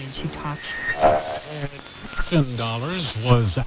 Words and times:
and 0.00 0.14
she 0.14 0.28
talks. 0.28 0.62
dollars 2.56 3.16
was 3.24 3.58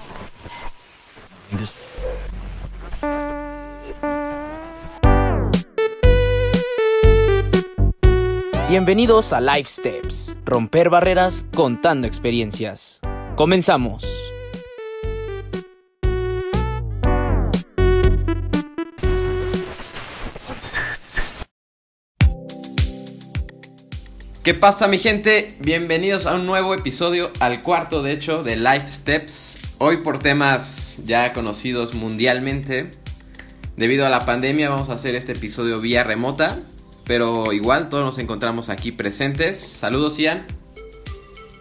Bienvenidos 8.67 9.33
a 9.33 9.41
Life 9.41 9.67
Steps, 9.67 10.37
romper 10.45 10.89
barreras 10.91 11.47
contando 11.55 12.05
experiencias. 12.05 13.01
Comenzamos. 13.35 14.28
¿Qué 24.49 24.55
pasa 24.55 24.87
mi 24.87 24.97
gente? 24.97 25.49
Bienvenidos 25.59 26.25
a 26.25 26.33
un 26.33 26.47
nuevo 26.47 26.73
episodio, 26.73 27.31
al 27.39 27.61
cuarto 27.61 28.01
de 28.01 28.13
hecho 28.13 28.41
de 28.41 28.55
Life 28.55 28.87
Steps. 28.87 29.59
Hoy 29.77 29.97
por 29.97 30.17
temas 30.17 30.97
ya 31.05 31.33
conocidos 31.33 31.93
mundialmente. 31.93 32.89
Debido 33.77 34.07
a 34.07 34.09
la 34.09 34.25
pandemia 34.25 34.71
vamos 34.71 34.89
a 34.89 34.93
hacer 34.93 35.13
este 35.13 35.33
episodio 35.33 35.79
vía 35.79 36.03
remota. 36.03 36.57
Pero 37.05 37.53
igual 37.53 37.89
todos 37.89 38.03
nos 38.03 38.17
encontramos 38.17 38.69
aquí 38.69 38.91
presentes. 38.91 39.59
Saludos 39.59 40.17
Ian. 40.17 40.47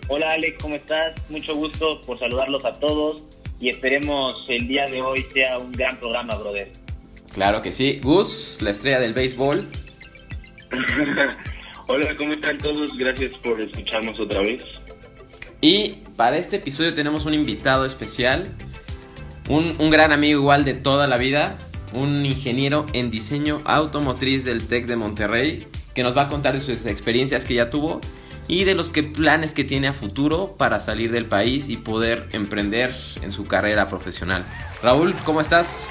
Hola 0.09 0.31
Alex, 0.31 0.57
¿cómo 0.59 0.77
estás? 0.77 1.09
Mucho 1.29 1.55
gusto 1.57 2.01
por 2.07 2.17
saludarlos 2.17 2.65
a 2.65 2.73
todos 2.73 3.23
y 3.61 3.69
esperemos 3.69 4.47
el 4.49 4.67
día 4.67 4.87
de 4.87 5.03
hoy 5.03 5.27
sea 5.35 5.59
un 5.59 5.73
gran 5.73 6.01
programa, 6.01 6.37
brother. 6.37 6.73
Claro 7.35 7.61
que 7.61 7.71
sí. 7.71 8.01
Gus, 8.03 8.57
la 8.63 8.71
estrella 8.71 8.99
del 8.99 9.13
béisbol. 9.13 9.69
Hola, 11.91 12.15
¿cómo 12.19 12.35
están 12.35 12.59
todos? 12.59 12.93
Gracias 12.99 13.33
por 13.43 13.59
escucharnos 13.59 14.21
otra 14.21 14.41
vez. 14.41 14.63
Y 15.63 16.03
para 16.17 16.37
este 16.37 16.57
episodio 16.57 16.93
tenemos 16.93 17.25
un 17.25 17.33
invitado 17.33 17.87
especial, 17.87 18.55
un, 19.49 19.75
un, 19.79 19.91
gran 19.91 20.13
amigo 20.13 20.39
igual 20.39 20.67
de 20.67 20.75
toda 20.75 21.07
la 21.07 21.17
vida, 21.17 21.57
un 21.95 22.27
ingeniero 22.27 22.85
en 22.93 23.11
diseño 23.11 23.63
automotriz 23.65 24.45
del 24.45 24.69
TEC 24.69 24.87
de 24.87 24.97
Monterrey, 24.97 25.67
que 25.95 26.03
nos 26.03 26.15
va 26.15 26.25
a 26.25 26.29
contar 26.29 26.53
de 26.53 26.61
sus 26.61 26.85
experiencias 26.85 27.47
que 27.47 27.55
ya 27.55 27.71
tuvo 27.71 28.03
y 28.49 28.65
de 28.65 28.75
los 28.75 28.91
que 28.91 29.03
planes 29.03 29.55
que 29.55 29.65
tiene 29.65 29.89
a 29.89 29.95
futuro 29.95 30.57
para 30.59 30.81
salir 30.81 31.11
del 31.11 31.25
país 31.25 31.71
y 31.71 31.77
poder 31.77 32.29
emprender 32.33 32.95
en 33.23 33.33
su 33.33 33.45
carrera 33.45 33.89
profesional. 33.89 34.45
Raúl, 34.83 35.15
¿cómo 35.25 35.41
estás? 35.41 35.89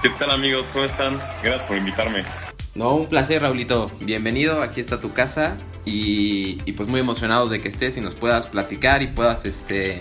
¿Qué 0.00 0.10
tal 0.10 0.30
amigos? 0.30 0.64
¿Cómo 0.72 0.84
están? 0.84 1.16
Gracias 1.42 1.62
por 1.62 1.76
invitarme. 1.76 2.51
No, 2.74 2.94
un 2.96 3.06
placer, 3.06 3.42
Raulito. 3.42 3.90
Bienvenido, 4.00 4.62
aquí 4.62 4.80
está 4.80 4.98
tu 4.98 5.12
casa 5.12 5.58
y, 5.84 6.58
y, 6.64 6.72
pues 6.72 6.88
muy 6.88 7.00
emocionados 7.00 7.50
de 7.50 7.58
que 7.58 7.68
estés 7.68 7.98
y 7.98 8.00
nos 8.00 8.14
puedas 8.14 8.48
platicar 8.48 9.02
y 9.02 9.08
puedas 9.08 9.44
este 9.44 10.00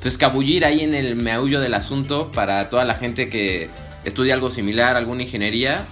pues 0.00 0.14
escabullir 0.14 0.64
ahí 0.64 0.80
en 0.80 0.94
el 0.94 1.14
meaullo 1.14 1.60
del 1.60 1.74
asunto 1.74 2.32
para 2.32 2.70
toda 2.70 2.84
la 2.84 2.94
gente 2.94 3.28
que 3.28 3.68
estudia 4.04 4.34
algo 4.34 4.50
similar, 4.50 4.96
alguna 4.96 5.22
ingeniería 5.22 5.84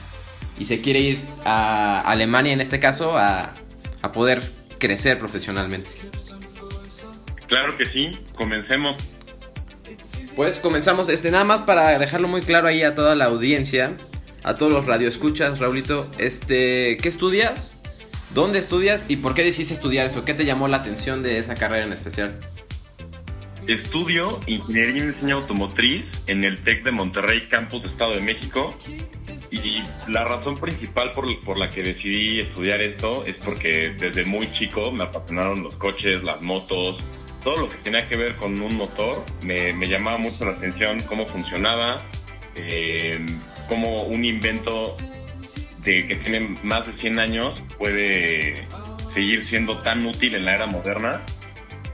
y 0.58 0.64
se 0.64 0.80
quiere 0.80 1.00
ir 1.00 1.18
a 1.44 1.98
Alemania 1.98 2.52
en 2.52 2.60
este 2.60 2.80
caso 2.80 3.16
a, 3.16 3.54
a 4.02 4.12
poder 4.12 4.42
crecer 4.78 5.18
profesionalmente. 5.20 5.90
Claro 7.46 7.76
que 7.76 7.84
sí, 7.84 8.10
comencemos. 8.34 8.96
Pues 10.34 10.58
comenzamos, 10.58 11.08
este 11.08 11.30
nada 11.30 11.44
más 11.44 11.62
para 11.62 11.98
dejarlo 12.00 12.26
muy 12.26 12.42
claro 12.42 12.66
ahí 12.66 12.82
a 12.82 12.96
toda 12.96 13.14
la 13.14 13.26
audiencia 13.26 13.92
a 14.46 14.54
todos 14.54 14.72
los 14.72 14.86
radioescuchas, 14.86 15.58
Raulito, 15.58 16.08
este, 16.18 16.96
¿qué 16.98 17.08
estudias? 17.08 17.76
¿Dónde 18.32 18.60
estudias 18.60 19.04
y 19.08 19.16
por 19.16 19.34
qué 19.34 19.42
decidiste 19.42 19.74
estudiar 19.74 20.06
eso? 20.06 20.24
¿Qué 20.24 20.34
te 20.34 20.44
llamó 20.44 20.68
la 20.68 20.76
atención 20.76 21.24
de 21.24 21.38
esa 21.38 21.56
carrera 21.56 21.84
en 21.84 21.92
especial? 21.92 22.38
Estudio 23.66 24.38
Ingeniería 24.46 25.02
en 25.02 25.12
Diseño 25.12 25.36
Automotriz 25.38 26.04
en 26.28 26.44
el 26.44 26.62
TEC 26.62 26.84
de 26.84 26.92
Monterrey, 26.92 27.48
Campus 27.50 27.84
Estado 27.86 28.12
de 28.12 28.20
México. 28.20 28.72
Y 29.50 29.82
la 30.08 30.24
razón 30.24 30.54
principal 30.54 31.10
por, 31.10 31.26
por, 31.40 31.58
la 31.58 31.68
que 31.68 31.82
decidí 31.82 32.38
estudiar 32.38 32.80
esto 32.82 33.24
es 33.26 33.34
porque 33.36 33.94
desde 33.98 34.24
muy 34.24 34.52
chico 34.52 34.92
me 34.92 35.02
apasionaron 35.02 35.64
los 35.64 35.74
coches, 35.74 36.22
las 36.22 36.40
motos, 36.40 37.02
todo 37.42 37.56
lo 37.56 37.68
que 37.68 37.76
tenía 37.78 38.08
que 38.08 38.16
ver 38.16 38.36
con 38.36 38.60
un 38.60 38.76
motor. 38.76 39.24
Me, 39.42 39.72
me 39.72 39.88
llamaba 39.88 40.18
mucho 40.18 40.44
la 40.44 40.52
atención 40.52 41.00
cómo 41.08 41.26
funcionaba, 41.26 41.96
eh, 42.54 43.24
cómo 43.68 44.02
un 44.04 44.24
invento 44.24 44.96
de 45.84 46.06
que 46.06 46.16
tiene 46.16 46.54
más 46.62 46.86
de 46.86 46.98
100 46.98 47.18
años 47.20 47.62
puede 47.78 48.66
seguir 49.14 49.42
siendo 49.42 49.78
tan 49.82 50.04
útil 50.06 50.34
en 50.34 50.44
la 50.44 50.54
era 50.54 50.66
moderna. 50.66 51.22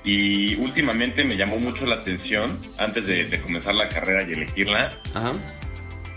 Y 0.04 0.56
últimamente 0.56 1.22
me 1.24 1.36
llamó 1.36 1.58
mucho 1.58 1.86
la 1.86 1.96
atención, 1.96 2.58
antes 2.78 3.06
de, 3.06 3.24
de 3.26 3.40
comenzar 3.40 3.74
la 3.74 3.88
carrera 3.88 4.24
y 4.28 4.32
elegirla, 4.32 4.88
Ajá. 5.14 5.32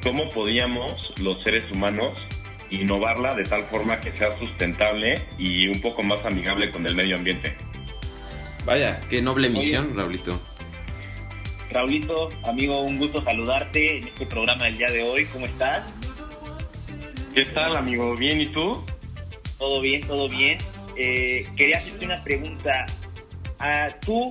cómo 0.01 0.27
podíamos 0.29 1.13
los 1.21 1.44
seres 1.44 1.69
humanos 1.71 2.25
innovarla 2.71 3.35
de 3.35 3.44
tal 3.44 3.63
forma 3.65 3.99
que 3.99 4.11
sea 4.17 4.31
sustentable 4.39 5.27
y 5.38 5.67
un 5.67 5.79
poco 5.81 6.01
más 6.01 6.25
amigable 6.25 6.71
con 6.71 6.88
el 6.88 6.95
medio 6.95 7.15
ambiente. 7.15 7.55
Vaya, 8.65 8.99
qué 9.09 9.21
noble 9.21 9.49
misión. 9.49 9.95
Raulito. 9.95 10.39
Raulito, 11.75 12.30
amigo, 12.46 12.80
un 12.84 12.97
gusto 12.97 13.22
saludarte 13.22 13.97
en 13.97 14.08
este 14.08 14.25
programa 14.25 14.63
del 14.63 14.78
día 14.78 14.90
de 14.90 15.03
hoy. 15.03 15.25
¿Cómo 15.25 15.46
estás? 15.46 15.94
¿Qué 17.34 17.44
tal, 17.47 17.75
amigo? 17.75 18.16
¿Bien 18.16 18.40
y 18.40 18.46
tú? 18.46 18.81
Todo 19.59 19.81
bien, 19.81 20.08
todo 20.08 20.30
bien. 20.30 20.58
Eh, 20.96 21.44
quería 21.58 21.80
hacerte 21.80 22.06
una 22.06 22.24
pregunta. 22.24 22.86
Ah, 23.59 23.88
¿Tú 24.00 24.30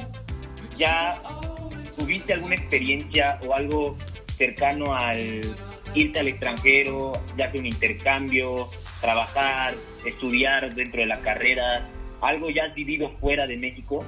ya 0.79 1.21
tuviste 1.95 2.33
alguna 2.33 2.55
experiencia 2.55 3.39
o 3.47 3.55
algo 3.55 3.95
cercano 4.39 4.97
al 4.97 5.43
irte 5.95 6.21
al 6.21 6.29
extranjero, 6.29 7.13
ya 7.37 7.51
sea 7.51 7.61
un 7.61 7.67
intercambio, 7.67 8.71
trabajar, 9.03 9.75
estudiar 10.07 10.75
dentro 10.75 11.03
de 11.03 11.07
la 11.09 11.21
carrera? 11.21 11.87
¿Algo 12.23 12.49
ya 12.49 12.65
has 12.65 12.75
vivido 12.75 13.11
fuera 13.21 13.47
de 13.47 13.59
México? 13.59 14.03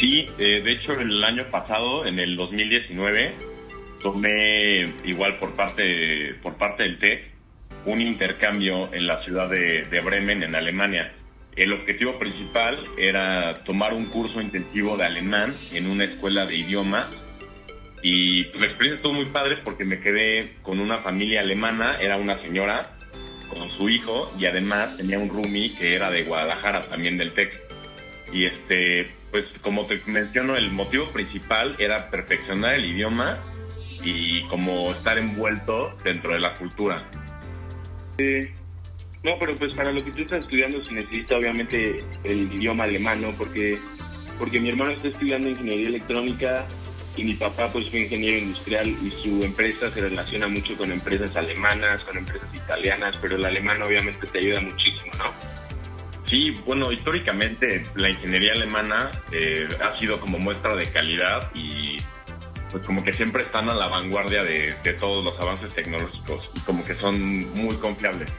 Sí, 0.00 0.26
eh, 0.38 0.62
de 0.62 0.72
hecho 0.72 0.92
el 0.94 1.22
año 1.22 1.44
pasado, 1.50 2.06
en 2.06 2.18
el 2.18 2.34
2019, 2.34 3.34
tomé 4.02 4.94
igual 5.04 5.38
por 5.38 5.54
parte, 5.54 6.34
por 6.42 6.56
parte 6.56 6.84
del 6.84 6.98
TEC 6.98 7.30
un 7.84 8.00
intercambio 8.00 8.92
en 8.94 9.06
la 9.06 9.22
ciudad 9.24 9.48
de, 9.50 9.82
de, 9.90 10.00
Bremen, 10.00 10.42
en 10.42 10.54
Alemania. 10.54 11.12
El 11.54 11.72
objetivo 11.74 12.18
principal 12.18 12.78
era 12.96 13.54
tomar 13.64 13.92
un 13.92 14.06
curso 14.06 14.40
intensivo 14.40 14.96
de 14.96 15.04
alemán 15.04 15.50
en 15.74 15.86
una 15.86 16.04
escuela 16.04 16.46
de 16.46 16.56
idiomas 16.56 17.08
y 18.02 18.44
pues, 18.44 18.60
la 18.60 18.66
experiencia 18.66 18.96
estuvo 18.96 19.12
muy 19.12 19.26
padre 19.26 19.58
porque 19.62 19.84
me 19.84 20.00
quedé 20.00 20.54
con 20.62 20.80
una 20.80 21.02
familia 21.02 21.40
alemana, 21.40 21.96
era 22.00 22.16
una 22.16 22.40
señora 22.40 22.82
con 23.48 23.68
su 23.70 23.88
hijo 23.88 24.32
y 24.38 24.46
además 24.46 24.96
tenía 24.96 25.18
un 25.18 25.28
roomie 25.28 25.74
que 25.76 25.94
era 25.94 26.10
de 26.10 26.22
Guadalajara, 26.22 26.88
también 26.88 27.18
del 27.18 27.32
TEC. 27.32 27.52
Y 28.32 28.46
este, 28.46 29.10
pues 29.30 29.46
como 29.62 29.86
te 29.86 30.00
menciono, 30.06 30.56
el 30.56 30.70
motivo 30.70 31.10
principal 31.10 31.76
era 31.78 32.10
perfeccionar 32.10 32.74
el 32.74 32.86
idioma 32.86 33.38
y 34.04 34.42
como 34.48 34.92
estar 34.92 35.18
envuelto 35.18 35.94
dentro 36.04 36.32
de 36.32 36.40
la 36.40 36.54
cultura. 36.54 37.02
Eh, 38.18 38.52
no, 39.22 39.32
pero 39.38 39.54
pues 39.54 39.74
para 39.74 39.92
lo 39.92 40.02
que 40.02 40.10
tú 40.10 40.22
estás 40.22 40.40
estudiando 40.42 40.82
se 40.84 40.92
necesita 40.92 41.36
obviamente 41.36 42.04
el 42.24 42.52
idioma 42.52 42.84
alemán, 42.84 43.20
¿no? 43.20 43.32
Porque, 43.32 43.78
porque 44.38 44.60
mi 44.60 44.70
hermano 44.70 44.92
está 44.92 45.08
estudiando 45.08 45.48
ingeniería 45.48 45.88
electrónica 45.88 46.66
y 47.16 47.24
mi 47.24 47.34
papá 47.34 47.68
pues 47.68 47.90
fue 47.90 48.00
ingeniero 48.00 48.38
industrial 48.38 48.88
y 48.88 49.10
su 49.10 49.44
empresa 49.44 49.90
se 49.90 50.00
relaciona 50.00 50.48
mucho 50.48 50.76
con 50.76 50.90
empresas 50.90 51.34
alemanas, 51.36 52.02
con 52.04 52.16
empresas 52.16 52.48
italianas, 52.54 53.18
pero 53.20 53.36
el 53.36 53.44
alemán 53.44 53.82
obviamente 53.82 54.26
te 54.26 54.38
ayuda 54.38 54.60
muchísimo, 54.60 55.12
¿no? 55.18 55.69
Sí, 56.30 56.54
bueno, 56.64 56.92
históricamente 56.92 57.82
la 57.96 58.08
ingeniería 58.08 58.52
alemana 58.52 59.10
eh, 59.32 59.66
ha 59.82 59.98
sido 59.98 60.20
como 60.20 60.38
muestra 60.38 60.76
de 60.76 60.84
calidad 60.84 61.50
y 61.56 61.96
pues 62.70 62.86
como 62.86 63.02
que 63.02 63.12
siempre 63.12 63.42
están 63.42 63.68
a 63.68 63.74
la 63.74 63.88
vanguardia 63.88 64.44
de, 64.44 64.72
todos 65.00 65.24
los 65.24 65.34
avances 65.40 65.74
tecnológicos 65.74 66.48
y 66.54 66.60
como 66.60 66.84
que 66.84 66.94
son 66.94 67.52
muy 67.56 67.74
confiables. 67.78 68.30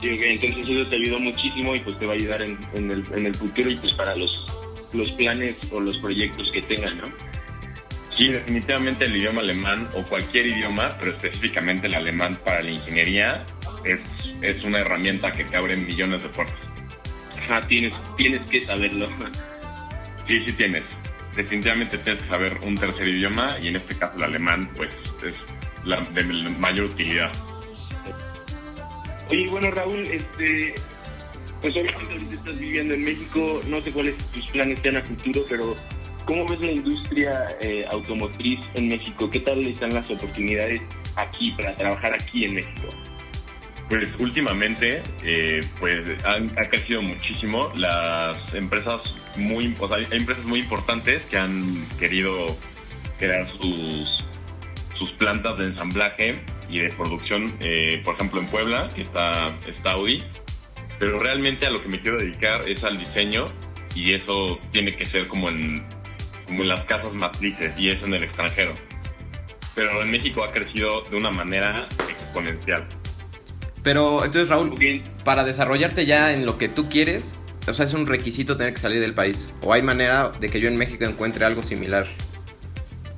Sí, 0.00 0.10
entonces 0.10 0.68
eso 0.68 0.86
te 0.86 0.94
ayudó 0.94 1.18
muchísimo 1.18 1.74
y 1.74 1.80
pues 1.80 1.98
te 1.98 2.06
va 2.06 2.12
a 2.12 2.14
ayudar 2.14 2.42
en, 2.42 2.56
en, 2.74 2.92
el, 2.92 3.02
en 3.16 3.26
el 3.26 3.34
futuro 3.34 3.68
y 3.68 3.76
pues 3.76 3.92
para 3.94 4.14
los, 4.14 4.46
los 4.94 5.10
planes 5.12 5.72
o 5.72 5.80
los 5.80 5.96
proyectos 5.98 6.52
que 6.52 6.62
tengan, 6.62 6.98
¿no? 6.98 7.31
Sí, 8.22 8.28
definitivamente 8.28 9.04
el 9.06 9.16
idioma 9.16 9.40
alemán 9.40 9.88
o 9.96 10.04
cualquier 10.04 10.46
idioma, 10.46 10.96
pero 10.96 11.16
específicamente 11.16 11.88
el 11.88 11.94
alemán 11.96 12.38
para 12.44 12.62
la 12.62 12.70
ingeniería 12.70 13.44
es, 13.84 13.98
es 14.40 14.64
una 14.64 14.78
herramienta 14.78 15.32
que 15.32 15.42
te 15.42 15.56
abre 15.56 15.76
millones 15.76 16.22
de 16.22 16.28
puertas. 16.28 16.56
Ajá, 17.36 17.66
tienes, 17.66 17.92
tienes 18.16 18.40
que 18.42 18.60
saberlo. 18.60 19.06
Sí, 20.28 20.40
sí 20.46 20.52
tienes. 20.52 20.84
Definitivamente 21.34 21.98
tienes 21.98 22.22
que 22.22 22.28
saber 22.28 22.60
un 22.64 22.76
tercer 22.76 23.08
idioma 23.08 23.56
y 23.60 23.66
en 23.66 23.74
este 23.74 23.98
caso 23.98 24.16
el 24.16 24.22
alemán 24.22 24.70
pues 24.76 24.94
es 25.26 25.36
la 25.84 26.00
de 26.02 26.22
mayor 26.60 26.90
utilidad. 26.90 27.32
Oye, 29.30 29.48
bueno 29.50 29.68
Raúl, 29.72 30.00
este, 30.02 30.74
pues 31.60 31.74
obviamente 31.74 32.36
estás 32.36 32.56
viviendo 32.56 32.94
en 32.94 33.04
México, 33.04 33.60
no 33.66 33.80
sé 33.80 33.90
cuáles 33.90 34.16
tus 34.28 34.46
planes 34.52 34.78
sean 34.78 34.98
a 34.98 35.04
futuro, 35.04 35.40
pero 35.48 35.74
¿cómo 36.24 36.46
ves 36.46 36.60
la 36.60 36.72
industria 36.72 37.46
eh, 37.60 37.84
automotriz 37.90 38.60
en 38.74 38.88
México? 38.88 39.30
¿Qué 39.30 39.40
tal 39.40 39.66
están 39.66 39.94
las 39.94 40.08
oportunidades 40.10 40.82
aquí 41.16 41.50
para 41.52 41.74
trabajar 41.74 42.14
aquí 42.14 42.44
en 42.44 42.54
México? 42.54 42.88
Pues 43.88 44.08
últimamente, 44.20 45.02
eh, 45.22 45.60
pues 45.78 46.08
han, 46.24 46.46
ha 46.58 46.68
crecido 46.68 47.02
muchísimo. 47.02 47.70
Las 47.76 48.38
empresas 48.54 49.16
muy, 49.36 49.74
hay 49.90 50.06
empresas 50.10 50.44
muy 50.44 50.60
importantes 50.60 51.24
que 51.24 51.36
han 51.36 51.62
querido 51.98 52.56
crear 53.18 53.48
sus, 53.48 54.24
sus 54.98 55.12
plantas 55.12 55.58
de 55.58 55.64
ensamblaje 55.66 56.32
y 56.68 56.80
de 56.80 56.88
producción, 56.88 57.46
eh, 57.60 58.00
por 58.04 58.14
ejemplo 58.14 58.40
en 58.40 58.46
Puebla, 58.46 58.88
que 58.94 59.02
está, 59.02 59.58
está. 59.66 59.90
Pero 60.98 61.18
realmente 61.18 61.66
a 61.66 61.70
lo 61.70 61.82
que 61.82 61.88
me 61.88 62.00
quiero 62.00 62.18
dedicar 62.18 62.68
es 62.68 62.84
al 62.84 62.98
diseño 62.98 63.46
y 63.94 64.14
eso 64.14 64.58
tiene 64.72 64.92
que 64.92 65.04
ser 65.04 65.26
como 65.26 65.50
en, 65.50 65.84
como 66.52 66.62
en 66.62 66.68
las 66.68 66.84
casas 66.84 67.12
matrices 67.14 67.78
y 67.78 67.90
es 67.90 68.02
en 68.02 68.14
el 68.14 68.22
extranjero. 68.22 68.74
Pero 69.74 70.02
en 70.02 70.10
México 70.10 70.44
ha 70.44 70.52
crecido 70.52 71.02
de 71.10 71.16
una 71.16 71.30
manera 71.30 71.88
exponencial. 72.08 72.86
Pero 73.82 74.24
entonces, 74.24 74.48
Raúl, 74.48 75.02
para 75.24 75.44
desarrollarte 75.44 76.06
ya 76.06 76.32
en 76.32 76.46
lo 76.46 76.56
que 76.58 76.68
tú 76.68 76.88
quieres, 76.88 77.38
o 77.66 77.72
sea, 77.72 77.84
es 77.86 77.94
un 77.94 78.06
requisito 78.06 78.56
tener 78.56 78.74
que 78.74 78.80
salir 78.80 79.00
del 79.00 79.14
país. 79.14 79.52
O 79.62 79.72
hay 79.72 79.82
manera 79.82 80.30
de 80.30 80.50
que 80.50 80.60
yo 80.60 80.68
en 80.68 80.76
México 80.76 81.04
encuentre 81.04 81.44
algo 81.44 81.62
similar. 81.62 82.06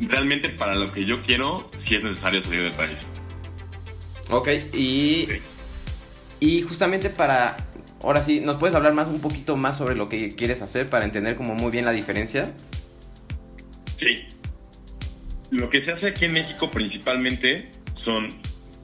Realmente 0.01 0.49
para 0.51 0.75
lo 0.75 0.93
que 0.93 1.05
yo 1.05 1.15
quiero, 1.27 1.71
sí 1.87 1.97
es 1.97 2.05
necesario 2.05 2.43
salir 2.45 2.63
del 2.63 2.73
país. 2.73 2.97
Ok, 4.31 4.49
y, 4.73 5.27
Sí. 5.29 5.39
y 6.41 6.63
justamente 6.63 7.11
para... 7.11 7.57
Ahora 8.03 8.23
sí, 8.23 8.41
¿nos 8.41 8.59
puedes 8.59 8.75
hablar 8.75 8.93
más 8.93 9.07
un 9.07 9.21
poquito 9.21 9.57
más 9.57 9.79
sobre 9.79 9.95
lo 9.95 10.09
que 10.09 10.29
quieres 10.35 10.61
hacer 10.63 10.87
para 10.87 11.05
entender 11.07 11.37
como 11.37 11.55
muy 11.55 11.71
bien 11.71 11.85
la 11.87 11.93
diferencia? 11.93 12.53
Lo 15.55 15.71
que 15.71 15.87
se 15.87 15.93
hace 15.93 16.09
aquí 16.09 16.25
en 16.25 16.33
México 16.33 16.69
principalmente 16.69 17.71
son 18.05 18.29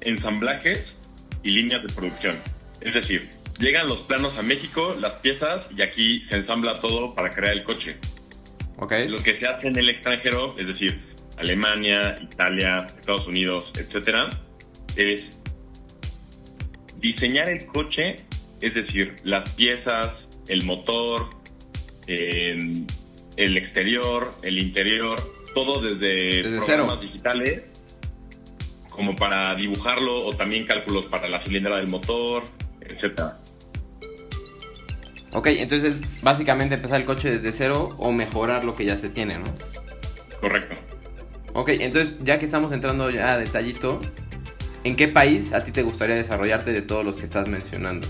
ensamblajes 0.03 0.89
y 1.43 1.51
líneas 1.51 1.83
de 1.83 1.93
producción. 1.93 2.37
Es 2.81 2.95
decir, 2.95 3.29
llegan 3.59 3.89
los 3.89 4.07
planos 4.07 4.39
a 4.39 4.43
México, 4.43 4.95
las 4.95 5.21
piezas, 5.21 5.67
y 5.77 5.83
aquí 5.83 6.25
se 6.29 6.37
ensambla 6.37 6.75
todo 6.75 7.13
para 7.13 7.29
crear 7.31 7.55
el 7.55 7.65
coche. 7.65 7.97
Ok, 8.77 8.93
Lo 9.09 9.19
que 9.19 9.37
se 9.41 9.47
hace 9.47 9.67
en 9.67 9.79
el 9.79 9.91
extranjero, 9.91 10.55
es 10.59 10.69
decir, 10.69 10.97
Alemania, 11.39 12.15
Italia, 12.23 12.87
Estados 12.87 13.27
Unidos, 13.27 13.69
etcétera, 13.75 14.31
es 14.97 15.41
diseñar 16.99 17.49
el 17.49 17.67
coche, 17.67 18.15
es 18.63 18.75
decir, 18.75 19.17
las 19.25 19.55
piezas, 19.57 20.13
el 20.49 20.63
motor, 20.65 21.31
eh, 22.07 22.57
el 23.37 23.57
exterior, 23.57 24.31
el 24.45 24.59
interior, 24.61 25.19
todo 25.55 25.81
desde, 25.83 26.43
Desde 26.49 26.67
programas 26.67 26.99
cero. 27.01 27.01
digitales, 27.01 27.63
como 28.91 29.17
para 29.17 29.55
dibujarlo, 29.55 30.15
o 30.27 30.37
también 30.37 30.67
cálculos 30.67 31.07
para 31.07 31.29
la 31.29 31.43
cilindrada 31.45 31.79
del 31.79 31.89
motor, 31.91 32.45
etcétera. 32.81 33.37
ok, 35.33 35.47
entonces 35.49 36.03
básicamente 36.23 36.75
empezar 36.75 37.01
el 37.01 37.07
coche 37.07 37.31
desde 37.31 37.53
cero 37.53 37.95
o 37.99 38.13
mejorar 38.13 38.65
lo 38.65 38.75
que 38.75 38.85
ya 38.85 38.97
se 38.97 39.09
tiene, 39.09 39.39
¿no? 39.39 39.47
Correcto. 40.41 40.75
Ok, 41.53 41.71
entonces 41.71 42.17
ya 42.23 42.39
que 42.39 42.45
estamos 42.45 42.73
entrando 42.73 43.11
ya 43.11 43.33
a 43.33 43.39
detallito, 43.39 44.01
¿en 44.85 44.97
qué 44.97 45.09
país 45.09 45.53
a 45.53 45.65
ti 45.65 45.73
te 45.73 45.83
gustaría 45.83 46.17
desarrollarte 46.17 46.73
de 46.73 46.83
todos 46.83 47.05
los 47.05 47.17
que 47.17 47.25
estás 47.25 47.49
mencionando? 47.49 48.07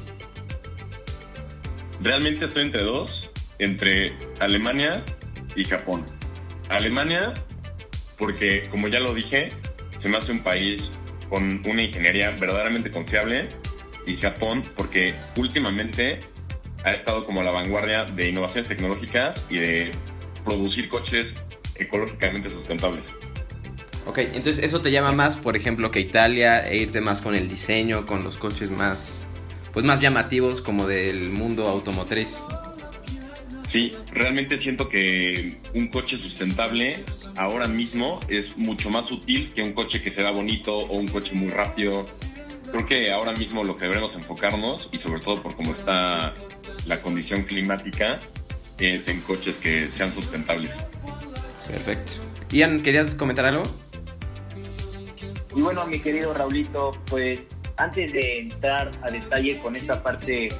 Realmente 2.02 2.46
estoy 2.46 2.64
entre 2.64 2.82
dos, 2.82 3.30
entre 3.58 4.16
Alemania 4.40 5.04
y 5.56 5.64
Japón. 5.64 6.04
Alemania, 6.70 7.34
porque 8.18 8.62
como 8.70 8.88
ya 8.88 9.00
lo 9.00 9.12
dije, 9.12 9.48
se 10.02 10.08
me 10.08 10.18
hace 10.18 10.32
un 10.32 10.42
país 10.42 10.82
con 11.28 11.62
una 11.68 11.82
ingeniería 11.82 12.30
verdaderamente 12.38 12.90
confiable. 12.90 13.48
Y 14.06 14.16
Japón, 14.16 14.62
porque 14.76 15.14
últimamente 15.36 16.20
ha 16.84 16.90
estado 16.90 17.24
como 17.26 17.40
a 17.40 17.44
la 17.44 17.52
vanguardia 17.52 18.04
de 18.04 18.28
innovaciones 18.30 18.68
tecnológicas 18.68 19.46
y 19.50 19.58
de 19.58 19.92
producir 20.44 20.88
coches 20.88 21.26
ecológicamente 21.76 22.50
sustentables. 22.50 23.04
Ok, 24.06 24.18
entonces 24.18 24.58
eso 24.58 24.80
te 24.80 24.90
llama 24.90 25.12
más, 25.12 25.36
por 25.36 25.56
ejemplo, 25.56 25.90
que 25.90 26.00
Italia 26.00 26.66
e 26.66 26.78
irte 26.78 27.00
más 27.00 27.20
con 27.20 27.34
el 27.34 27.48
diseño, 27.48 28.06
con 28.06 28.24
los 28.24 28.36
coches 28.36 28.70
más, 28.70 29.26
pues 29.72 29.84
más 29.84 30.00
llamativos 30.00 30.62
como 30.62 30.86
del 30.86 31.30
mundo 31.30 31.68
automotriz. 31.68 32.28
Sí, 33.72 33.92
realmente 34.12 34.60
siento 34.60 34.88
que 34.88 35.56
un 35.74 35.88
coche 35.88 36.20
sustentable 36.20 37.04
ahora 37.36 37.68
mismo 37.68 38.18
es 38.28 38.56
mucho 38.56 38.90
más 38.90 39.10
útil 39.12 39.52
que 39.54 39.62
un 39.62 39.72
coche 39.72 40.02
que 40.02 40.10
se 40.10 40.16
vea 40.16 40.32
bonito 40.32 40.74
o 40.74 40.96
un 40.96 41.06
coche 41.06 41.34
muy 41.34 41.50
rápido. 41.50 42.04
Creo 42.72 42.84
que 42.84 43.12
ahora 43.12 43.32
mismo 43.32 43.62
lo 43.62 43.76
que 43.76 43.86
debemos 43.86 44.12
enfocarnos, 44.14 44.88
y 44.92 44.98
sobre 44.98 45.20
todo 45.20 45.40
por 45.42 45.54
cómo 45.54 45.72
está 45.72 46.34
la 46.86 47.00
condición 47.00 47.44
climática, 47.44 48.18
es 48.78 49.06
en 49.06 49.20
coches 49.20 49.54
que 49.56 49.88
sean 49.96 50.12
sustentables. 50.14 50.72
Perfecto. 51.68 52.12
Ian, 52.50 52.80
¿querías 52.80 53.14
comentar 53.14 53.46
algo? 53.46 53.62
Y 55.54 55.60
bueno, 55.60 55.86
mi 55.86 56.00
querido 56.00 56.34
Raulito, 56.34 56.92
pues 57.06 57.42
antes 57.76 58.12
de 58.12 58.40
entrar 58.40 58.90
a 59.02 59.10
detalle 59.10 59.58
con 59.58 59.76
esta 59.76 60.02
parte 60.02 60.52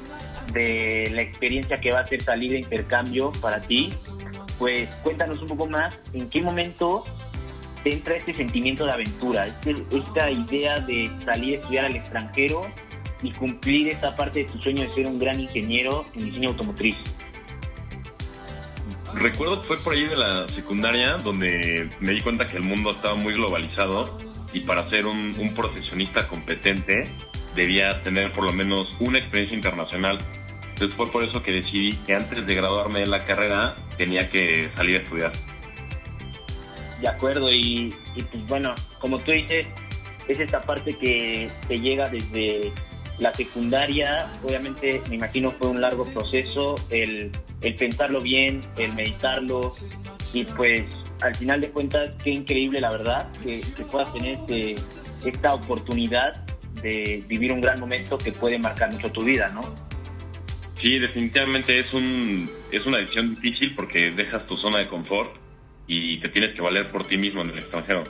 de 0.53 1.09
la 1.13 1.21
experiencia 1.21 1.77
que 1.77 1.91
va 1.91 2.01
a 2.01 2.05
ser 2.05 2.21
salir 2.21 2.51
de 2.51 2.59
intercambio 2.59 3.31
para 3.41 3.61
ti, 3.61 3.91
pues 4.57 4.89
cuéntanos 5.03 5.39
un 5.39 5.47
poco 5.47 5.67
más 5.67 5.99
en 6.13 6.29
qué 6.29 6.41
momento 6.41 7.03
te 7.83 7.93
entra 7.93 8.15
este 8.15 8.33
sentimiento 8.33 8.85
de 8.85 8.91
aventura, 8.91 9.47
este- 9.47 9.83
esta 9.91 10.29
idea 10.29 10.79
de 10.79 11.11
salir 11.25 11.55
a 11.55 11.61
estudiar 11.61 11.85
al 11.85 11.95
extranjero 11.95 12.61
y 13.23 13.31
cumplir 13.31 13.87
esta 13.87 14.15
parte 14.15 14.39
de 14.39 14.45
tu 14.45 14.57
sueño 14.59 14.83
de 14.83 14.89
ser 14.89 15.07
un 15.07 15.19
gran 15.19 15.39
ingeniero 15.39 16.05
en 16.15 16.25
diseño 16.25 16.49
automotriz. 16.49 16.95
Recuerdo 19.13 19.61
que 19.61 19.67
fue 19.67 19.77
por 19.77 19.93
ahí 19.93 20.05
de 20.05 20.15
la 20.15 20.47
secundaria 20.47 21.17
donde 21.17 21.89
me 21.99 22.13
di 22.13 22.21
cuenta 22.21 22.45
que 22.45 22.57
el 22.57 22.63
mundo 22.63 22.91
estaba 22.91 23.15
muy 23.15 23.33
globalizado 23.33 24.17
y 24.53 24.61
para 24.61 24.89
ser 24.89 25.05
un 25.05 25.53
profesionista 25.55 26.27
competente 26.27 27.03
debía 27.55 28.01
tener 28.03 28.31
por 28.31 28.45
lo 28.45 28.53
menos 28.53 28.87
una 28.99 29.19
experiencia 29.19 29.55
internacional. 29.55 30.19
Entonces 30.81 30.97
fue 30.97 31.11
por 31.11 31.23
eso 31.23 31.43
que 31.43 31.51
decidí 31.51 31.95
que 32.07 32.15
antes 32.15 32.43
de 32.43 32.55
graduarme 32.55 33.01
de 33.01 33.05
la 33.05 33.23
carrera 33.23 33.75
tenía 33.97 34.27
que 34.27 34.67
salir 34.75 34.95
a 34.97 35.03
estudiar. 35.03 35.31
De 36.99 37.07
acuerdo, 37.07 37.53
y, 37.53 37.93
pues 38.15 38.45
bueno, 38.47 38.73
como 38.99 39.19
tú 39.19 39.31
dices, 39.31 39.67
es 40.27 40.39
esta 40.39 40.59
parte 40.59 40.93
que 40.93 41.51
te 41.67 41.77
llega 41.77 42.09
desde 42.09 42.73
la 43.19 43.31
secundaria, 43.31 44.27
obviamente 44.43 45.03
me 45.07 45.17
imagino 45.17 45.51
fue 45.51 45.67
un 45.67 45.81
largo 45.81 46.03
proceso, 46.05 46.73
el, 46.89 47.31
el 47.61 47.75
pensarlo 47.75 48.19
bien, 48.19 48.61
el 48.77 48.91
meditarlo, 48.93 49.71
y 50.33 50.45
pues 50.45 50.85
al 51.21 51.35
final 51.35 51.61
de 51.61 51.69
cuentas, 51.69 52.09
qué 52.23 52.31
increíble 52.31 52.81
la 52.81 52.89
verdad 52.89 53.31
que, 53.43 53.61
que 53.61 53.83
puedas 53.83 54.11
tener 54.13 54.37
este- 54.37 54.77
esta 55.29 55.53
oportunidad 55.53 56.43
de 56.81 57.23
vivir 57.27 57.51
un 57.51 57.61
gran 57.61 57.79
momento 57.79 58.17
que 58.17 58.31
puede 58.31 58.57
marcar 58.57 58.91
mucho 58.91 59.11
tu 59.11 59.23
vida, 59.23 59.49
¿no? 59.53 59.61
Sí, 60.81 60.97
definitivamente 60.97 61.77
es, 61.77 61.93
un, 61.93 62.49
es 62.71 62.83
una 62.87 62.97
decisión 62.97 63.35
difícil 63.35 63.75
porque 63.75 64.09
dejas 64.11 64.47
tu 64.47 64.57
zona 64.57 64.79
de 64.79 64.87
confort 64.87 65.35
y 65.85 66.19
te 66.19 66.29
tienes 66.29 66.55
que 66.55 66.61
valer 66.61 66.89
por 66.89 67.07
ti 67.07 67.17
mismo 67.17 67.41
en 67.41 67.51
el 67.51 67.59
extranjero. 67.59 68.01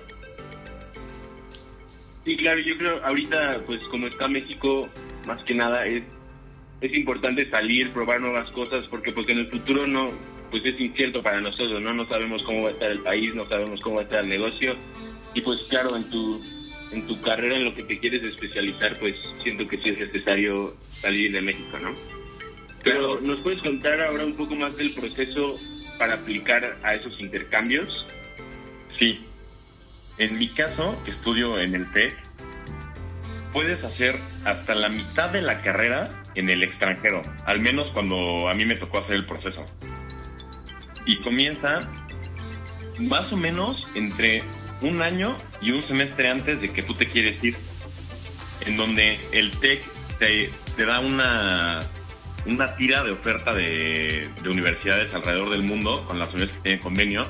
Sí, 2.23 2.37
claro, 2.37 2.61
yo 2.61 2.77
creo 2.77 3.03
ahorita, 3.03 3.63
pues 3.65 3.83
como 3.85 4.07
está 4.07 4.27
México, 4.29 4.87
más 5.27 5.43
que 5.43 5.53
nada 5.53 5.85
es, 5.85 6.03
es 6.79 6.93
importante 6.93 7.49
salir, 7.49 7.91
probar 7.91 8.21
nuevas 8.21 8.49
cosas, 8.51 8.85
porque 8.87 9.11
pues 9.11 9.27
en 9.27 9.39
el 9.39 9.47
futuro 9.47 9.85
no, 9.85 10.07
pues 10.49 10.63
es 10.63 10.79
incierto 10.79 11.21
para 11.21 11.41
nosotros, 11.41 11.81
¿no? 11.81 11.93
No 11.93 12.07
sabemos 12.07 12.41
cómo 12.43 12.63
va 12.63 12.69
a 12.69 12.73
estar 12.73 12.91
el 12.91 12.99
país, 12.99 13.35
no 13.35 13.49
sabemos 13.49 13.81
cómo 13.81 13.95
va 13.95 14.01
a 14.03 14.05
estar 14.05 14.23
el 14.23 14.29
negocio, 14.29 14.75
y 15.33 15.41
pues 15.41 15.67
claro, 15.67 15.97
en 15.97 16.09
tu, 16.09 16.41
en 16.93 17.05
tu 17.05 17.19
carrera, 17.21 17.57
en 17.57 17.65
lo 17.65 17.75
que 17.75 17.83
te 17.83 17.99
quieres 17.99 18.25
especializar, 18.25 18.97
pues 18.99 19.15
siento 19.41 19.67
que 19.67 19.77
sí 19.77 19.89
es 19.89 19.99
necesario 19.99 20.75
salir 21.01 21.31
de 21.33 21.41
México, 21.41 21.79
¿no? 21.79 22.20
Pero, 22.83 23.21
¿nos 23.21 23.41
puedes 23.41 23.61
contar 23.61 24.01
ahora 24.01 24.25
un 24.25 24.35
poco 24.35 24.55
más 24.55 24.75
del 24.75 24.93
proceso 24.93 25.57
para 25.99 26.15
aplicar 26.15 26.79
a 26.83 26.95
esos 26.95 27.19
intercambios? 27.19 28.05
Sí. 28.97 29.19
En 30.17 30.37
mi 30.37 30.47
caso, 30.47 30.95
estudio 31.05 31.59
en 31.59 31.75
el 31.75 31.91
TEC, 31.91 32.17
puedes 33.53 33.83
hacer 33.83 34.15
hasta 34.45 34.75
la 34.75 34.89
mitad 34.89 35.29
de 35.29 35.41
la 35.41 35.61
carrera 35.61 36.09
en 36.35 36.49
el 36.49 36.63
extranjero, 36.63 37.21
al 37.45 37.59
menos 37.59 37.87
cuando 37.87 38.49
a 38.49 38.53
mí 38.53 38.65
me 38.65 38.75
tocó 38.75 38.99
hacer 38.99 39.15
el 39.15 39.25
proceso. 39.25 39.65
Y 41.05 41.19
comienza 41.21 41.79
más 42.99 43.31
o 43.31 43.37
menos 43.37 43.87
entre 43.95 44.43
un 44.81 45.01
año 45.01 45.35
y 45.61 45.71
un 45.71 45.81
semestre 45.81 46.29
antes 46.29 46.61
de 46.61 46.71
que 46.71 46.81
tú 46.83 46.93
te 46.93 47.07
quieres 47.07 47.43
ir, 47.43 47.55
en 48.65 48.77
donde 48.77 49.19
el 49.31 49.51
TEC 49.51 49.83
te, 50.19 50.49
te 50.75 50.85
da 50.85 50.99
una 50.99 51.81
una 52.45 52.65
tira 52.75 53.03
de 53.03 53.11
oferta 53.11 53.51
de, 53.53 54.29
de 54.41 54.49
universidades 54.49 55.13
alrededor 55.13 55.49
del 55.49 55.63
mundo 55.63 56.05
con 56.07 56.19
las 56.19 56.29
universidades 56.29 56.57
que 56.57 56.63
tienen 56.63 56.81
convenio 56.81 57.21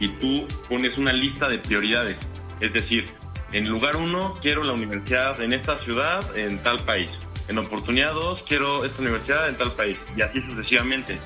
y 0.00 0.08
tú 0.18 0.46
pones 0.68 0.98
una 0.98 1.12
lista 1.12 1.46
de 1.46 1.58
prioridades. 1.58 2.16
Es 2.60 2.72
decir, 2.72 3.04
en 3.52 3.68
lugar 3.68 3.96
uno 3.96 4.34
quiero 4.40 4.64
la 4.64 4.72
universidad 4.72 5.40
en 5.40 5.52
esta 5.52 5.78
ciudad, 5.78 6.36
en 6.36 6.62
tal 6.62 6.80
país. 6.84 7.10
En 7.48 7.58
oportunidad 7.58 8.14
dos 8.14 8.42
quiero 8.42 8.84
esta 8.84 9.02
universidad 9.02 9.48
en 9.48 9.56
tal 9.56 9.72
país. 9.72 9.98
Y 10.16 10.22
así 10.22 10.40
sucesivamente. 10.48 11.18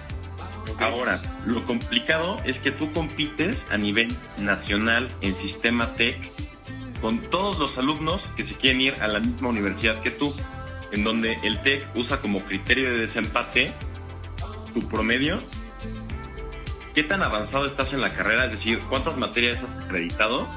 Ahora, 0.80 1.20
lo 1.46 1.64
complicado 1.64 2.36
es 2.44 2.56
que 2.58 2.70
tú 2.70 2.92
compites 2.92 3.56
a 3.70 3.76
nivel 3.76 4.08
nacional 4.38 5.08
en 5.22 5.36
sistema 5.38 5.94
TEC 5.94 6.20
con 7.00 7.20
todos 7.22 7.58
los 7.58 7.76
alumnos 7.78 8.20
que 8.36 8.44
se 8.44 8.58
quieren 8.58 8.80
ir 8.80 8.94
a 9.00 9.08
la 9.08 9.20
misma 9.20 9.48
universidad 9.48 10.00
que 10.02 10.10
tú, 10.10 10.32
en 10.92 11.04
donde 11.04 11.36
el 11.42 11.60
TEC 11.62 11.88
usa 11.96 12.20
como 12.20 12.44
criterio 12.44 12.92
de 12.92 13.06
desempate 13.06 13.72
tu 14.72 14.86
promedio, 14.88 15.36
qué 16.94 17.02
tan 17.02 17.22
avanzado 17.22 17.64
estás 17.64 17.92
en 17.92 18.00
la 18.00 18.10
carrera, 18.10 18.46
es 18.46 18.56
decir, 18.56 18.78
cuántas 18.88 19.16
materias 19.16 19.58
has 19.62 19.84
acreditado. 19.84 20.48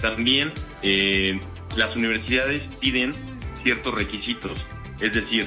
También 0.00 0.52
eh, 0.82 1.40
las 1.76 1.94
universidades 1.96 2.62
piden 2.80 3.12
ciertos 3.62 3.94
requisitos, 3.94 4.64
es 5.00 5.12
decir, 5.12 5.46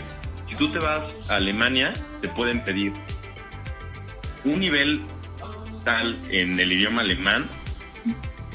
si 0.49 0.55
tú 0.55 0.71
te 0.71 0.79
vas 0.79 1.29
a 1.29 1.35
Alemania, 1.35 1.93
te 2.21 2.27
pueden 2.29 2.63
pedir 2.63 2.93
un 4.43 4.59
nivel 4.59 5.05
tal 5.83 6.17
en 6.29 6.59
el 6.59 6.71
idioma 6.71 7.01
alemán, 7.01 7.47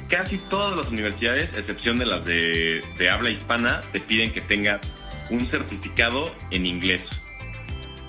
casi 0.08 0.38
todas 0.38 0.76
las 0.76 0.86
universidades, 0.86 1.50
excepción 1.56 1.96
de 1.96 2.06
las 2.06 2.24
de, 2.24 2.82
de 2.98 3.10
habla 3.10 3.30
hispana, 3.30 3.80
te 3.92 4.00
piden 4.00 4.32
que 4.32 4.40
tengas 4.40 4.80
un 5.30 5.50
certificado 5.50 6.34
en 6.50 6.66
inglés. 6.66 7.02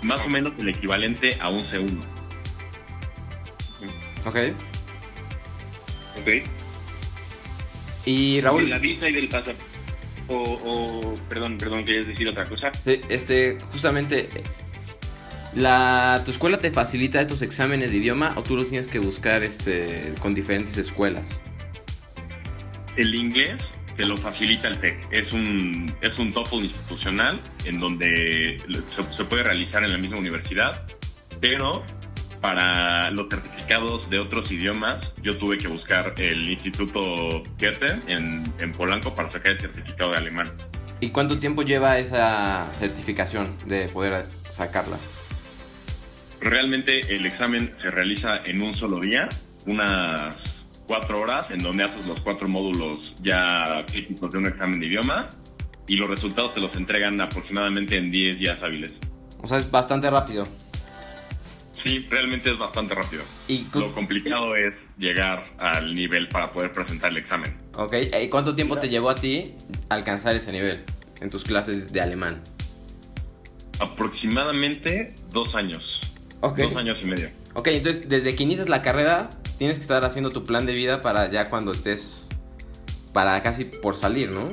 Más 0.03 0.21
o 0.21 0.29
menos 0.29 0.53
el 0.59 0.69
equivalente 0.69 1.29
a 1.39 1.49
un 1.49 1.61
C1. 1.61 1.99
Ok. 4.25 4.37
Ok. 6.21 6.29
Y 8.05 8.35
De 8.35 8.41
Raúl, 8.41 8.69
la 8.69 8.77
visa 8.77 9.09
y 9.09 9.13
del 9.13 9.27
pasaporte. 9.27 9.63
O, 10.27 10.37
o, 10.37 11.15
perdón, 11.29 11.57
perdón, 11.57 11.85
¿querías 11.85 12.07
decir 12.07 12.27
otra 12.27 12.45
cosa? 12.45 12.71
Sí, 12.73 12.99
este, 13.09 13.57
justamente, 13.71 14.27
la, 15.55 16.21
¿tu 16.25 16.31
escuela 16.31 16.57
te 16.57 16.71
facilita 16.71 17.21
estos 17.21 17.43
exámenes 17.43 17.91
de 17.91 17.97
idioma 17.97 18.33
o 18.35 18.41
tú 18.41 18.55
los 18.55 18.67
tienes 18.67 18.87
que 18.87 18.97
buscar 18.97 19.43
este, 19.43 20.15
con 20.19 20.33
diferentes 20.33 20.77
escuelas? 20.77 21.41
El 22.95 23.13
inglés 23.13 23.55
te 23.95 24.05
lo 24.05 24.17
facilita 24.17 24.67
el 24.67 24.79
TEC. 24.79 25.07
Es 25.11 25.33
un, 25.33 25.93
es 26.01 26.19
un 26.19 26.31
TOEFL 26.31 26.65
institucional 26.65 27.41
en 27.65 27.79
donde 27.79 28.57
se, 28.95 29.03
se 29.03 29.25
puede 29.25 29.43
realizar 29.43 29.83
en 29.83 29.91
la 29.91 29.97
misma 29.97 30.19
universidad, 30.19 30.85
pero 31.39 31.83
para 32.41 33.09
los 33.11 33.27
certificados 33.29 34.07
de 34.09 34.19
otros 34.19 34.51
idiomas, 34.51 35.11
yo 35.23 35.35
tuve 35.37 35.57
que 35.57 35.67
buscar 35.67 36.13
el 36.17 36.47
Instituto 36.47 36.99
Goethe 37.59 37.87
en, 38.07 38.53
en 38.59 38.71
Polanco 38.71 39.15
para 39.15 39.31
sacar 39.31 39.53
el 39.53 39.59
certificado 39.59 40.11
de 40.11 40.17
alemán. 40.17 40.47
¿Y 40.99 41.09
cuánto 41.09 41.39
tiempo 41.39 41.63
lleva 41.63 41.97
esa 41.97 42.67
certificación 42.73 43.57
de 43.65 43.89
poder 43.89 44.25
sacarla? 44.43 44.97
Realmente 46.39 46.99
el 47.15 47.25
examen 47.25 47.73
se 47.81 47.87
realiza 47.89 48.37
en 48.45 48.61
un 48.61 48.75
solo 48.75 48.99
día, 48.99 49.27
unas 49.65 50.54
cuatro 50.87 51.19
horas, 51.21 51.49
en 51.51 51.59
donde 51.59 51.83
haces 51.83 52.05
los 52.07 52.19
cuatro 52.21 52.47
módulos 52.47 53.13
ya 53.21 53.83
críticos 53.87 54.31
de 54.31 54.37
un 54.37 54.47
examen 54.47 54.79
de 54.79 54.85
idioma 54.87 55.29
y 55.87 55.95
los 55.95 56.09
resultados 56.09 56.53
te 56.53 56.61
los 56.61 56.75
entregan 56.75 57.19
aproximadamente 57.21 57.97
en 57.97 58.11
10 58.11 58.39
días 58.39 58.61
hábiles. 58.63 58.95
O 59.41 59.47
sea, 59.47 59.57
es 59.57 59.69
bastante 59.69 60.09
rápido. 60.09 60.43
Sí, 61.83 61.99
realmente 62.09 62.51
es 62.51 62.57
bastante 62.57 62.95
rápido. 62.95 63.21
¿Y 63.47 63.63
cu- 63.65 63.79
Lo 63.79 63.93
complicado 63.93 64.55
es 64.55 64.73
llegar 64.97 65.43
al 65.59 65.93
nivel 65.93 66.27
para 66.29 66.51
poder 66.51 66.71
presentar 66.71 67.11
el 67.11 67.17
examen. 67.17 67.55
ok, 67.77 67.93
¿y 68.23 68.27
cuánto 68.29 68.55
tiempo 68.55 68.77
te 68.79 68.89
llevó 68.89 69.09
a 69.11 69.15
ti 69.15 69.53
alcanzar 69.89 70.33
ese 70.35 70.51
nivel 70.51 70.83
en 71.21 71.29
tus 71.29 71.43
clases 71.43 71.93
de 71.93 72.01
alemán? 72.01 72.41
Aproximadamente 73.79 75.13
dos 75.31 75.47
años. 75.55 75.99
Ok. 76.41 76.57
Dos 76.59 76.75
años 76.75 76.97
y 77.03 77.07
medio. 77.07 77.29
Ok, 77.53 77.67
entonces 77.67 78.09
desde 78.09 78.35
que 78.35 78.43
inicias 78.43 78.67
la 78.69 78.81
carrera 78.81 79.29
tienes 79.57 79.77
que 79.77 79.83
estar 79.83 80.03
haciendo 80.03 80.29
tu 80.29 80.43
plan 80.43 80.65
de 80.65 80.73
vida 80.73 81.01
para 81.01 81.29
ya 81.29 81.49
cuando 81.49 81.71
estés, 81.71 82.29
para 83.13 83.41
casi 83.41 83.65
por 83.65 83.95
salir, 83.95 84.33
¿no? 84.33 84.43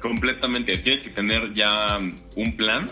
Completamente. 0.00 0.72
Tienes 0.78 1.06
que 1.06 1.12
tener 1.12 1.54
ya 1.54 1.98
un 2.36 2.56
plan 2.56 2.86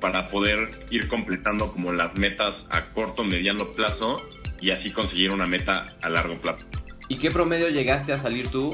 para 0.00 0.28
poder 0.28 0.68
ir 0.90 1.08
completando 1.08 1.72
como 1.72 1.92
las 1.92 2.14
metas 2.14 2.66
a 2.70 2.82
corto, 2.92 3.24
mediano 3.24 3.70
plazo 3.70 4.14
y 4.60 4.70
así 4.70 4.90
conseguir 4.90 5.30
una 5.30 5.46
meta 5.46 5.84
a 6.02 6.08
largo 6.08 6.40
plazo. 6.40 6.66
¿Y 7.08 7.16
qué 7.18 7.30
promedio 7.30 7.68
llegaste 7.68 8.12
a 8.12 8.18
salir 8.18 8.48
tú 8.48 8.72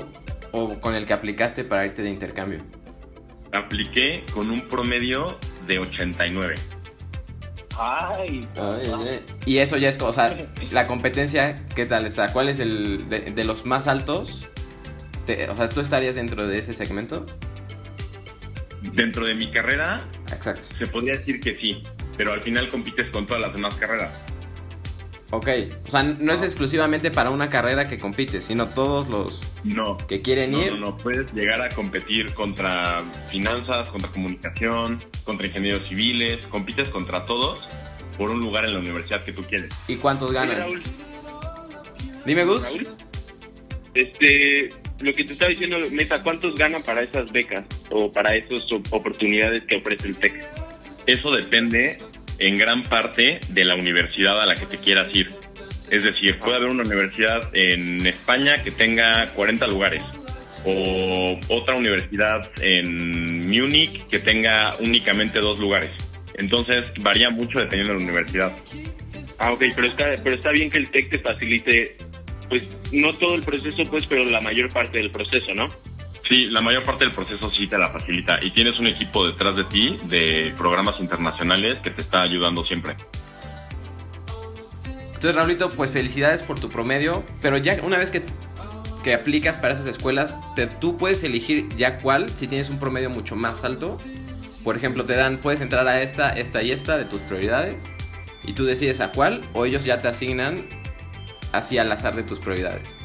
o 0.53 0.81
con 0.81 0.95
el 0.95 1.07
que 1.07 1.13
aplicaste 1.13 1.65
para 1.65 1.87
irte 1.87 2.03
de 2.03 2.11
intercambio? 2.11 2.63
Apliqué 3.53 4.25
con 4.33 4.51
un 4.51 4.67
promedio 4.69 5.39
de 5.67 5.79
89. 5.79 6.55
Ay, 7.79 8.47
Y 9.47 9.59
eso 9.59 9.77
ya 9.79 9.89
es, 9.89 10.01
o 10.01 10.13
sea, 10.13 10.39
la 10.71 10.87
competencia, 10.87 11.55
¿qué 11.75 11.87
tal 11.87 12.07
está? 12.07 12.33
¿Cuál 12.33 12.49
es 12.49 12.61
el 12.61 13.09
de, 13.09 13.21
de 13.21 13.45
los 13.45 13.65
más 13.65 13.89
altos? 13.89 14.49
Te- 15.27 15.49
o 15.49 15.57
sea, 15.57 15.69
¿tú 15.69 15.81
estarías 15.81 16.17
dentro 16.17 16.47
de 16.47 16.59
ese 16.59 16.73
segmento? 16.73 17.25
Dentro 18.93 19.25
de 19.25 19.35
mi 19.35 19.51
carrera 19.51 19.99
Exacto. 20.33 20.63
se 20.77 20.87
podría 20.87 21.13
decir 21.13 21.41
que 21.41 21.55
sí, 21.55 21.83
pero 22.17 22.33
al 22.33 22.43
final 22.43 22.69
compites 22.69 23.07
con 23.11 23.25
todas 23.27 23.43
las 23.47 23.55
demás 23.55 23.75
carreras. 23.77 24.25
Ok, 25.35 25.49
o 25.89 25.91
sea, 25.91 26.03
no 26.03 26.33
es 26.35 26.43
exclusivamente 26.43 27.11
para 27.11 27.31
una 27.31 27.49
carrera 27.49 27.87
que 27.89 27.97
compites, 27.97 28.45
sino 28.45 28.69
todos 28.69 29.09
los 29.09 29.41
No. 29.65 29.97
que 30.07 30.21
quieren 30.21 30.53
No, 30.53 30.63
ir. 30.63 30.73
no, 30.73 30.91
no, 30.91 30.97
puedes 30.99 31.33
llegar 31.33 31.63
a 31.63 31.71
competir 31.71 32.35
contra 32.35 33.03
finanzas, 33.31 33.89
contra 33.89 34.11
comunicación, 34.11 34.99
contra 35.25 35.47
ingenieros 35.47 35.89
civiles, 35.89 36.47
compites 36.49 36.91
contra 36.91 37.25
todos 37.25 37.61
por 38.19 38.31
un 38.31 38.41
lugar 38.41 38.67
en 38.67 38.75
la 38.75 38.81
universidad 38.81 39.25
que 39.25 39.33
tú 39.33 39.41
quieres. 39.43 39.71
¿Y 39.89 39.97
cuántos 39.97 40.33
ganan? 40.33 40.59
Raúl, 40.59 40.83
Dime, 42.27 42.45
Gus. 42.45 42.63
Raúl, 42.63 42.87
este, 43.95 44.69
lo 45.01 45.13
que 45.13 45.25
te 45.25 45.33
estaba 45.33 45.49
diciendo, 45.51 45.79
Mesa, 45.93 46.23
¿cuántos 46.23 46.55
ganan 46.57 46.83
para 46.83 47.03
esas 47.03 47.33
becas 47.33 47.65
o 47.91 48.13
para 48.13 48.37
esas 48.37 48.71
op- 48.71 48.87
oportunidades 48.93 49.63
que 49.65 49.77
ofrece 49.77 50.09
el 50.09 50.17
TEC? 50.17 50.35
Eso 51.07 51.33
depende 51.33 51.99
en 52.43 52.57
gran 52.57 52.83
parte 52.83 53.41
de 53.49 53.65
la 53.65 53.77
universidad 53.77 54.41
a 54.41 54.47
la 54.47 54.55
que 54.57 54.67
te 54.67 54.79
quieras 54.79 55.15
ir. 55.15 55.33
Es 55.91 56.03
decir, 56.03 56.39
puede 56.39 56.57
haber 56.57 56.71
una 56.71 56.83
universidad 56.83 57.49
en 57.55 58.07
España 58.07 58.63
que 58.63 58.71
tenga 58.71 59.29
40 59.35 59.67
lugares 59.69 60.03
o 60.65 61.39
otra 61.49 61.77
universidad 61.77 62.51
en 62.61 63.49
Múnich 63.49 64.07
que 64.09 64.19
tenga 64.19 64.77
únicamente 64.81 65.39
dos 65.39 65.59
lugares. 65.59 65.91
Entonces 66.35 66.93
varía 67.01 67.31
mucho 67.31 67.61
dependiendo 67.61 67.95
de 67.95 67.99
la 68.01 68.05
universidad. 68.05 68.53
Ah, 69.39 69.53
ok, 69.53 69.65
pero 69.75 69.87
está, 69.87 70.07
pero 70.23 70.37
está 70.37 70.51
bien 70.51 70.71
que 70.71 70.79
el 70.79 70.91
TEC 70.91 71.11
te 71.11 71.19
facilite, 71.19 71.97
pues, 72.49 72.63
no 72.93 73.13
todo 73.13 73.35
el 73.35 73.43
proceso, 73.43 73.83
pues, 73.91 74.07
pero 74.07 74.25
la 74.25 74.41
mayor 74.41 74.73
parte 74.73 74.99
del 74.99 75.11
proceso, 75.11 75.55
¿no? 75.55 75.69
Sí, 76.33 76.47
la 76.47 76.63
mayor 76.63 76.83
parte 76.85 77.05
del 77.05 77.13
proceso 77.13 77.51
sí 77.51 77.67
te 77.67 77.77
la 77.77 77.91
facilita 77.91 78.39
y 78.41 78.53
tienes 78.53 78.79
un 78.79 78.87
equipo 78.87 79.27
detrás 79.27 79.55
de 79.55 79.65
ti 79.65 79.99
de 80.05 80.55
programas 80.57 80.99
internacionales 80.99 81.77
que 81.85 81.91
te 81.91 82.01
está 82.01 82.23
ayudando 82.23 82.65
siempre. 82.65 82.97
Entonces, 85.09 85.35
Raulito, 85.35 85.69
pues 85.69 85.91
felicidades 85.91 86.41
por 86.41 86.59
tu 86.59 86.71
promedio, 86.71 87.23
pero 87.43 87.59
ya 87.59 87.77
una 87.83 87.99
vez 87.99 88.09
que, 88.09 88.23
que 89.05 89.13
aplicas 89.13 89.59
para 89.59 89.75
esas 89.75 89.87
escuelas, 89.87 90.39
tú 90.81 90.97
puedes 90.97 91.23
elegir 91.23 91.69
ya 91.77 91.99
cuál, 91.99 92.31
si 92.31 92.47
tienes 92.47 92.71
un 92.71 92.81
promedio 92.81 93.11
mucho 93.11 93.37
más 93.37 93.63
alto. 93.63 94.01
Por 94.65 94.75
ejemplo, 94.75 95.05
te 95.05 95.17
dan, 95.17 95.37
puedes 95.37 95.61
entrar 95.61 95.87
a 95.87 96.01
esta, 96.01 96.31
esta 96.31 96.63
y 96.63 96.71
esta 96.71 96.97
de 96.97 97.05
tus 97.05 97.21
prioridades, 97.21 97.77
y 98.47 98.55
tú 98.55 98.65
decides 98.65 99.01
a 99.01 99.13
cuál, 99.13 99.43
o 99.53 99.67
ellos 99.67 99.85
ya 99.85 99.99
te 99.99 100.09
asignan 100.09 100.65
así 101.53 101.77
al 101.77 101.93
azar 101.93 102.17
de 102.17 102.23
tus 102.23 102.39
prioridades. 102.39 103.02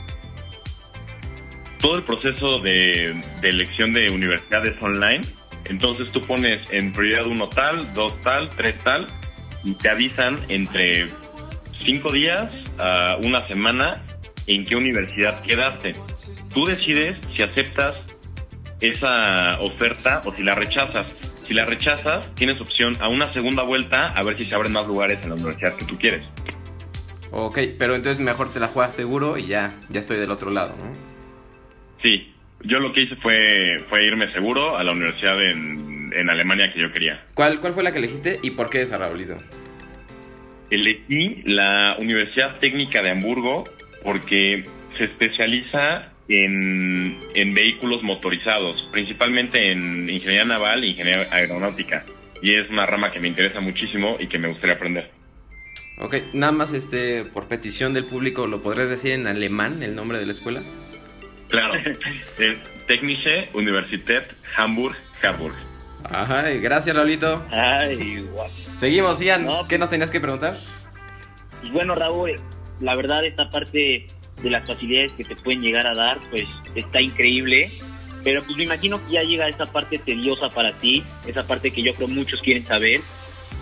Todo 1.79 1.96
el 1.96 2.03
proceso 2.03 2.60
de, 2.60 3.15
elección 3.43 3.93
de 3.93 4.07
universidades 4.12 4.81
online. 4.81 5.22
Entonces 5.65 6.12
tú 6.12 6.22
pones 6.22 6.57
en 6.72 6.93
prioridad 6.93 7.25
uno 7.25 7.50
tal, 7.50 7.93
dos 7.93 8.19
tal, 8.22 8.50
tres 8.50 8.77
tal, 8.84 9.07
y 9.63 9.74
te 9.75 9.89
avisan 9.89 10.39
entre 10.50 11.07
cinco 11.63 12.12
días 12.12 12.53
a 12.79 13.17
una 13.24 13.48
semana 13.48 14.03
en 14.48 14.63
qué 14.63 14.75
universidad 14.75 15.41
quedaste. 15.41 15.91
Tú 16.53 16.65
decides 16.65 17.17
si 17.36 17.43
aceptas 17.43 18.00
esa 18.79 19.60
oferta 19.60 20.22
o 20.25 20.34
si 20.34 20.43
la 20.43 20.55
rechazas. 20.55 21.12
Si 21.48 21.53
la 21.53 21.65
rechazas, 21.65 22.34
tienes 22.36 22.60
opción 22.62 22.93
a 23.01 23.10
una 23.10 23.31
segunda 23.34 23.63
vuelta 23.63 24.07
a 24.07 24.24
ver 24.24 24.38
si 24.38 24.46
se 24.46 24.55
abren 24.55 24.74
más 24.74 24.88
lugares 24.88 25.19
en 25.24 25.29
la 25.29 25.36
universidad 25.36 25.75
que 25.75 25.86
tú 25.86 25.98
quieres. 25.98 26.29
Ok, 27.31 27.60
pero 27.77 27.96
entonces 27.96 28.19
mejor 28.19 28.51
te 28.51 28.60
la 28.60 28.67
juegas 28.67 28.96
seguro 28.96 29.38
y 29.38 29.48
ya, 29.48 29.75
ya 29.89 30.00
estoy 30.00 30.17
del 30.17 30.31
otro 30.31 30.50
lado, 30.50 30.75
¿no? 30.77 31.16
Sí, 32.01 32.34
yo 32.63 32.80
lo 32.80 32.94
que 32.94 33.01
hice 33.01 33.16
fue, 33.18 33.84
fue 33.89 34.06
irme 34.06 34.32
seguro 34.34 34.77
a 34.77 34.84
la 34.84 34.92
universidad 34.92 35.42
en, 35.42 36.12
en 36.13 36.30
Alemania 36.30 36.72
que 36.74 36.82
yo 36.82 36.92
quería. 36.92 37.24
¿Cuál, 37.34 37.60
¿Cuál 37.60 37.74
fue 37.74 37.84
la 37.84 37.92
que 37.92 38.00
elegiste 38.00 38.39
y 38.42 38.51
por 38.51 38.70
qué 38.70 38.82
esa, 38.82 38.98
Raulito? 38.98 39.38
Elegí 40.70 41.44
la 41.46 41.96
Universidad 42.00 42.60
Técnica 42.60 43.01
de 43.01 43.12
Hamburgo 43.12 43.63
porque 44.04 44.63
se 44.98 45.06
especializa 45.06 46.12
en, 46.27 47.18
en 47.36 47.54
vehículos 47.54 48.04
motorizados, 48.04 48.88
principalmente 48.92 49.72
en 49.72 50.10
ingeniería 50.10 50.46
naval 50.46 50.84
e 50.84 50.88
ingeniería 50.88 51.27
aeronáutica. 51.32 52.06
Y 52.42 52.54
es 52.54 52.70
una 52.70 52.86
rama 52.86 53.12
que 53.12 53.20
me 53.20 53.27
interesa 53.27 53.60
muchísimo 53.60 54.18
y 54.20 54.27
que 54.27 54.38
me 54.38 54.48
gustaría 54.50 54.75
aprender. 54.75 55.10
Ok, 56.00 56.16
nada 56.34 56.51
más 56.51 56.74
este 56.74 57.25
por 57.25 57.48
petición 57.48 57.94
del 57.94 58.06
público, 58.06 58.46
¿lo 58.46 58.62
podrías 58.62 58.89
decir 58.89 59.13
en 59.13 59.25
alemán 59.25 59.82
el 59.82 59.96
nombre 59.96 60.20
de 60.20 60.27
la 60.27 60.34
escuela? 60.34 60.62
Claro, 61.50 61.75
es 62.38 62.56
Technische 62.88 63.50
Universität 63.54 64.32
Hamburg-Harburg. 64.56 65.56
Ajá, 66.04 66.44
gracias, 66.51 66.96
Raulito. 66.96 67.46
Ay, 67.51 68.22
guau. 68.32 68.48
Seguimos, 68.48 69.20
Ian. 69.20 69.46
No, 69.46 69.68
¿Qué 69.68 69.77
nos 69.77 69.89
tenías 69.89 70.10
que 70.10 70.22
preguntar? 70.22 70.58
Pues 71.60 71.72
bueno, 71.74 71.96
Raúl, 71.96 72.36
la 72.82 72.96
verdad 72.96 73.25
esta 73.25 73.50
parte 73.50 74.08
de 74.42 74.50
las 74.50 74.68
facilidades 74.68 75.12
que 75.13 75.24
te 75.24 75.36
pueden 75.36 75.62
llegar 75.62 75.88
a 75.88 75.94
dar, 75.94 76.18
pues 76.30 76.46
está 76.75 77.01
increíble. 77.01 77.70
Pero 78.24 78.44
pues 78.44 78.58
me 78.58 78.63
imagino 78.63 79.06
que 79.06 79.13
ya 79.13 79.24
llega 79.24 79.48
esa 79.48 79.66
parte 79.66 80.00
tediosa 80.00 80.50
para 80.50 80.72
ti, 80.74 81.04
esa 81.25 81.46
parte 81.46 81.72
que 81.72 81.82
yo 81.82 81.94
creo 81.94 82.08
muchos 82.08 82.42
quieren 82.42 82.66
saber, 82.66 83.01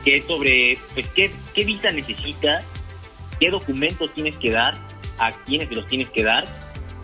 que 0.04 0.18
es 0.18 0.26
sobre 0.26 0.78
pues 0.94 1.08
qué, 1.10 1.32
qué 1.54 1.66
visa 1.66 1.92
necesitas, 1.92 2.66
qué 3.40 3.50
documentos 3.50 4.14
tienes 4.14 4.38
que 4.38 4.52
dar, 4.52 4.74
a 5.20 5.32
quiénes 5.32 5.70
te 5.70 5.76
los 5.76 5.88
tienes 5.88 6.10
que 6.10 6.24
dar. 6.24 6.46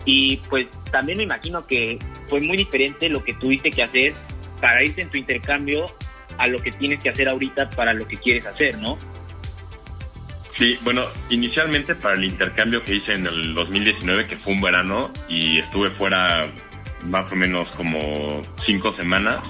Y 0.04 0.38
pues 0.48 0.66
también 0.90 1.18
me 1.18 1.24
imagino 1.24 1.66
que 1.66 1.98
fue 2.28 2.40
muy 2.40 2.56
diferente 2.56 3.08
lo 3.08 3.22
que 3.22 3.34
tuviste 3.34 3.70
que 3.70 3.82
hacer 3.82 4.14
para 4.60 4.82
irte 4.82 5.02
en 5.02 5.10
tu 5.10 5.16
intercambio 5.18 5.84
a 6.38 6.46
lo 6.48 6.58
que 6.58 6.72
tienes 6.72 7.02
que 7.02 7.10
hacer 7.10 7.28
ahorita 7.28 7.70
para 7.70 7.92
lo 7.92 8.06
que 8.06 8.16
quieres 8.16 8.46
hacer, 8.46 8.78
¿no? 8.78 8.98
Sí, 10.56 10.78
bueno, 10.82 11.04
inicialmente 11.30 11.94
para 11.94 12.14
el 12.14 12.24
intercambio 12.24 12.82
que 12.84 12.96
hice 12.96 13.14
en 13.14 13.26
el 13.26 13.54
2019, 13.54 14.26
que 14.26 14.36
fue 14.36 14.52
un 14.52 14.60
verano, 14.60 15.10
y 15.28 15.58
estuve 15.58 15.90
fuera 15.92 16.52
más 17.06 17.32
o 17.32 17.36
menos 17.36 17.68
como 17.70 18.42
cinco 18.64 18.94
semanas, 18.94 19.42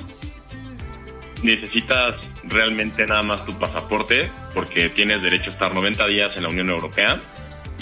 necesitas 1.42 2.28
realmente 2.44 3.06
nada 3.06 3.22
más 3.22 3.44
tu 3.44 3.52
pasaporte, 3.58 4.30
porque 4.54 4.88
tienes 4.90 5.22
derecho 5.22 5.50
a 5.50 5.52
estar 5.54 5.74
90 5.74 6.06
días 6.06 6.30
en 6.36 6.44
la 6.44 6.48
Unión 6.48 6.70
Europea, 6.70 7.20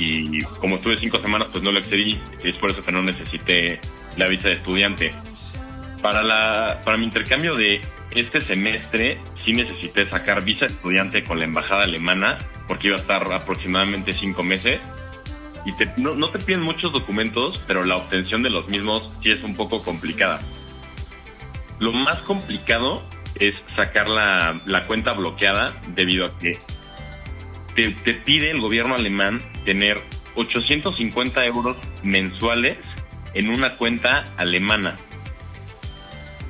y 0.00 0.42
como 0.60 0.76
estuve 0.76 0.96
cinco 0.98 1.18
semanas, 1.18 1.48
pues 1.52 1.62
no 1.62 1.72
lo 1.72 1.78
excedí, 1.78 2.20
es 2.42 2.56
por 2.58 2.70
eso 2.70 2.82
que 2.82 2.92
no 2.92 3.02
necesité 3.02 3.80
la 4.16 4.26
visa 4.28 4.48
de 4.48 4.54
estudiante. 4.54 5.12
Para, 6.02 6.22
la, 6.22 6.80
para 6.84 6.96
mi 6.96 7.04
intercambio 7.04 7.54
de 7.54 7.80
este 8.16 8.40
semestre 8.40 9.20
sí 9.44 9.52
necesité 9.52 10.06
sacar 10.06 10.42
visa 10.42 10.66
de 10.66 10.72
estudiante 10.72 11.22
con 11.24 11.38
la 11.38 11.44
embajada 11.44 11.82
alemana 11.82 12.38
porque 12.66 12.88
iba 12.88 12.96
a 12.96 13.00
estar 13.00 13.22
aproximadamente 13.32 14.12
cinco 14.14 14.42
meses 14.42 14.80
y 15.66 15.72
te- 15.76 15.92
no, 15.98 16.12
no 16.12 16.28
te 16.28 16.38
piden 16.38 16.62
muchos 16.62 16.90
documentos, 16.92 17.62
pero 17.66 17.84
la 17.84 17.96
obtención 17.96 18.42
de 18.42 18.48
los 18.48 18.66
mismos 18.68 19.10
sí 19.22 19.30
es 19.30 19.42
un 19.44 19.54
poco 19.54 19.84
complicada. 19.84 20.40
Lo 21.80 21.92
más 21.92 22.16
complicado 22.22 23.04
es 23.38 23.62
sacar 23.76 24.08
la, 24.08 24.58
la 24.64 24.80
cuenta 24.86 25.12
bloqueada 25.12 25.78
debido 25.94 26.24
a 26.24 26.38
que 26.38 26.52
te, 27.74 27.90
te 27.90 28.14
pide 28.14 28.50
el 28.50 28.60
gobierno 28.60 28.94
alemán 28.94 29.40
tener 29.64 30.02
850 30.34 31.46
euros 31.46 31.76
mensuales 32.02 32.78
en 33.34 33.48
una 33.48 33.76
cuenta 33.76 34.24
alemana. 34.36 34.96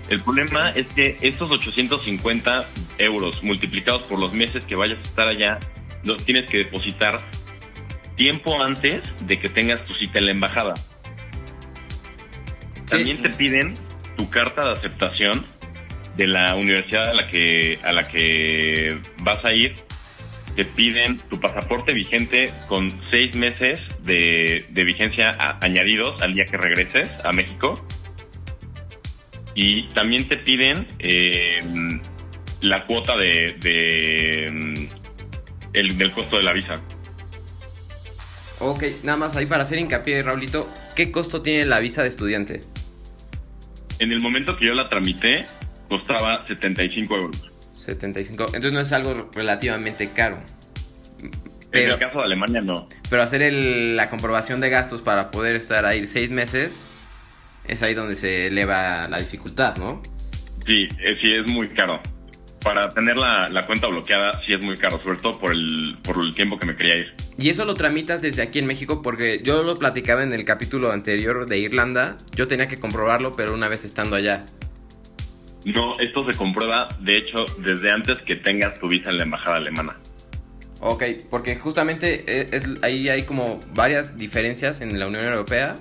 El 0.09 0.21
problema 0.23 0.71
es 0.71 0.87
que 0.89 1.17
estos 1.21 1.51
850 1.51 2.69
euros 2.99 3.43
multiplicados 3.43 4.03
por 4.03 4.19
los 4.19 4.33
meses 4.35 4.65
que 4.65 4.75
vayas 4.75 4.99
a 4.99 5.03
estar 5.03 5.29
allá, 5.29 5.59
los 6.05 6.25
tienes 6.25 6.51
que 6.51 6.59
depositar 6.59 7.17
tiempo 8.17 8.61
antes 8.63 9.03
de 9.21 9.39
que 9.39 9.49
tengas 9.49 9.85
tu 9.87 9.95
cita 9.95 10.19
en 10.19 10.27
la 10.27 10.33
embajada. 10.33 10.75
También 12.89 13.23
te 13.23 13.29
piden 13.31 13.75
tu 14.17 14.29
carta 14.29 14.63
de 14.63 14.73
aceptación 14.73 15.47
de 16.17 16.27
la 16.27 16.57
universidad 16.57 17.09
a 17.09 17.15
la 17.15 17.29
que, 17.29 17.79
a 17.85 17.93
la 17.93 18.09
que 18.09 18.99
vas 19.23 19.45
a 19.45 19.53
ir. 19.53 19.75
Te 20.57 20.65
piden 20.65 21.17
tu 21.29 21.39
pasaporte 21.41 21.95
vigente 21.95 22.51
con 22.69 22.91
seis 23.11 23.35
meses 23.37 23.81
de, 24.03 24.65
de 24.69 24.85
vigencia 24.85 25.31
a- 25.39 25.59
añadidos 25.65 26.21
al 26.23 26.33
día 26.33 26.45
que 26.45 26.57
regreses 26.57 27.25
a 27.25 27.33
México. 27.33 27.75
Y 29.55 29.89
también 29.89 30.27
te 30.29 30.37
piden 30.39 30.87
eh, 30.99 31.61
la 32.63 32.87
cuota 32.87 33.17
de, 33.17 33.57
de, 33.61 34.89
el, 35.73 35.99
del 35.99 36.11
costo 36.13 36.37
de 36.37 36.43
la 36.43 36.53
visa. 36.53 36.75
Ok, 38.59 38.85
nada 39.03 39.17
más 39.17 39.37
ahí 39.37 39.47
para 39.47 39.63
hacer 39.63 39.79
hincapié, 39.79 40.23
Raulito, 40.23 40.69
¿qué 40.95 41.11
costo 41.11 41.41
tiene 41.43 41.65
la 41.65 41.81
visa 41.81 42.03
de 42.03 42.11
estudiante? 42.11 42.61
En 43.99 44.13
el 44.13 44.21
momento 44.21 44.57
que 44.57 44.67
yo 44.67 44.73
la 44.75 44.89
tramité, 44.89 45.47
costaba 45.89 46.47
75 46.47 47.17
euros. 47.17 47.50
75. 47.83 48.47
Entonces 48.47 48.73
no 48.73 48.81
es 48.81 48.93
algo 48.93 49.31
relativamente 49.35 50.09
caro. 50.15 50.39
En 51.23 51.31
Pero, 51.71 51.95
el 51.95 52.01
caso 52.01 52.19
de 52.19 52.25
Alemania, 52.25 52.61
no. 52.61 52.89
pero 53.09 53.23
hacer 53.23 53.43
el- 53.43 53.97
la 53.97 54.11
comprobación 54.11 54.61
de 54.61 54.71
gastos 54.71 55.03
para 55.03 55.31
poder 55.31 55.55
estar 55.57 55.85
ahí 55.87 56.07
seis 56.07 56.31
meses 56.31 56.87
es 57.67 57.83
ahí 57.83 57.95
donde 57.95 58.17
se 58.17 58.49
eleva 58.49 59.05
la 59.09 59.19
dificultad, 59.19 59.77
¿no? 59.77 60.03
Sí, 60.67 60.85
eh, 60.99 61.17
sí, 61.21 61.31
es 61.31 61.49
muy 61.51 61.69
caro. 61.71 62.01
Para 62.65 62.91
tener 62.91 63.17
la, 63.17 63.47
la 63.49 63.63
cuenta 63.63 63.87
bloqueada, 63.87 64.43
sí 64.47 64.53
es 64.53 64.63
muy 64.65 64.77
caro, 64.77 64.99
sobre 64.99 65.19
todo 65.19 65.39
por 65.39 65.53
el, 65.53 65.97
por 66.03 66.23
el 66.23 66.33
tiempo 66.35 66.59
que 66.59 66.67
me 66.67 66.77
quería 66.77 66.99
ir. 66.99 67.15
Y 67.39 67.49
eso 67.49 67.65
lo 67.65 67.75
tramitas 67.75 68.21
desde 68.21 68.43
aquí 68.43 68.59
en 68.59 68.67
México 68.67 69.01
porque 69.01 69.41
yo 69.43 69.63
lo 69.63 69.79
platicaba 69.79 70.23
en 70.25 70.33
el 70.35 70.45
capítulo 70.45 70.91
anterior 70.93 71.47
de 71.47 71.59
Irlanda. 71.59 72.19
Yo 72.35 72.49
tenía 72.49 72.69
que 72.69 72.77
comprobarlo, 72.77 73.33
pero 73.33 73.55
una 73.55 73.69
vez 73.69 73.85
estando 73.85 74.17
allá. 74.17 74.45
No, 75.67 75.99
esto 76.01 76.25
se 76.31 76.37
comprueba, 76.39 76.89
de 77.01 77.17
hecho, 77.17 77.45
desde 77.59 77.91
antes 77.93 78.23
que 78.23 78.35
tengas 78.37 78.79
tu 78.81 78.89
visa 78.89 79.11
en 79.11 79.19
la 79.19 79.25
embajada 79.25 79.57
alemana. 79.59 79.97
Ok, 80.81 81.05
porque 81.31 81.57
justamente 81.57 82.25
eh, 82.27 82.47
es- 82.53 82.83
ahí 82.83 83.09
hay 83.11 83.25
como 83.25 83.61
varias 83.75 84.17
diferencias 84.17 84.81
en 84.81 84.99
la 84.99 85.07
Unión 85.07 85.27
Europea. 85.27 85.75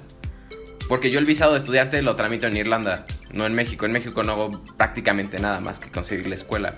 Porque 0.90 1.12
yo 1.12 1.20
el 1.20 1.26
visado 1.26 1.54
de 1.54 1.60
estudiante 1.60 2.02
lo 2.02 2.16
tramito 2.16 2.48
en 2.48 2.58
Irlanda, 2.58 3.06
no 3.32 3.46
en 3.46 3.54
México. 3.54 3.86
En 3.86 3.92
México 3.92 4.24
no 4.24 4.32
hago 4.34 4.66
prácticamente 4.76 5.40
nada 5.40 5.60
más 5.60 5.80
que 5.80 5.92
conseguir 5.92 6.28
la 6.28 6.34
escuela. 6.36 6.74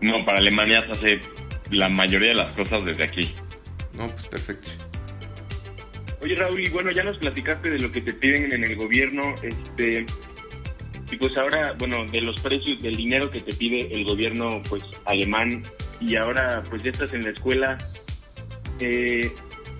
No, 0.00 0.24
para 0.24 0.38
Alemania 0.38 0.80
se 0.80 0.90
hace 0.92 1.20
la 1.70 1.88
mayoría 1.88 2.28
de 2.28 2.34
las 2.34 2.54
cosas 2.54 2.84
desde 2.84 3.04
aquí. 3.04 3.34
No, 3.96 4.06
pues 4.06 4.28
perfecto. 4.28 4.70
Oye 6.22 6.34
Raúl, 6.36 6.60
y 6.60 6.68
bueno, 6.68 6.90
ya 6.90 7.02
nos 7.04 7.16
platicaste 7.18 7.70
de 7.70 7.78
lo 7.78 7.90
que 7.90 8.00
te 8.02 8.12
piden 8.12 8.52
en 8.52 8.64
el 8.64 8.76
gobierno, 8.76 9.22
este, 9.42 10.04
y 11.10 11.16
pues 11.16 11.36
ahora, 11.36 11.74
bueno, 11.78 12.04
de 12.06 12.20
los 12.22 12.40
precios, 12.40 12.78
del 12.82 12.96
dinero 12.96 13.30
que 13.30 13.40
te 13.40 13.52
pide 13.54 13.88
el 13.92 14.04
gobierno, 14.04 14.62
pues, 14.68 14.82
alemán, 15.06 15.62
y 16.00 16.16
ahora, 16.16 16.62
pues, 16.68 16.82
ya 16.82 16.90
estás 16.90 17.12
en 17.12 17.22
la 17.24 17.30
escuela, 17.30 17.78
eh, 18.80 19.30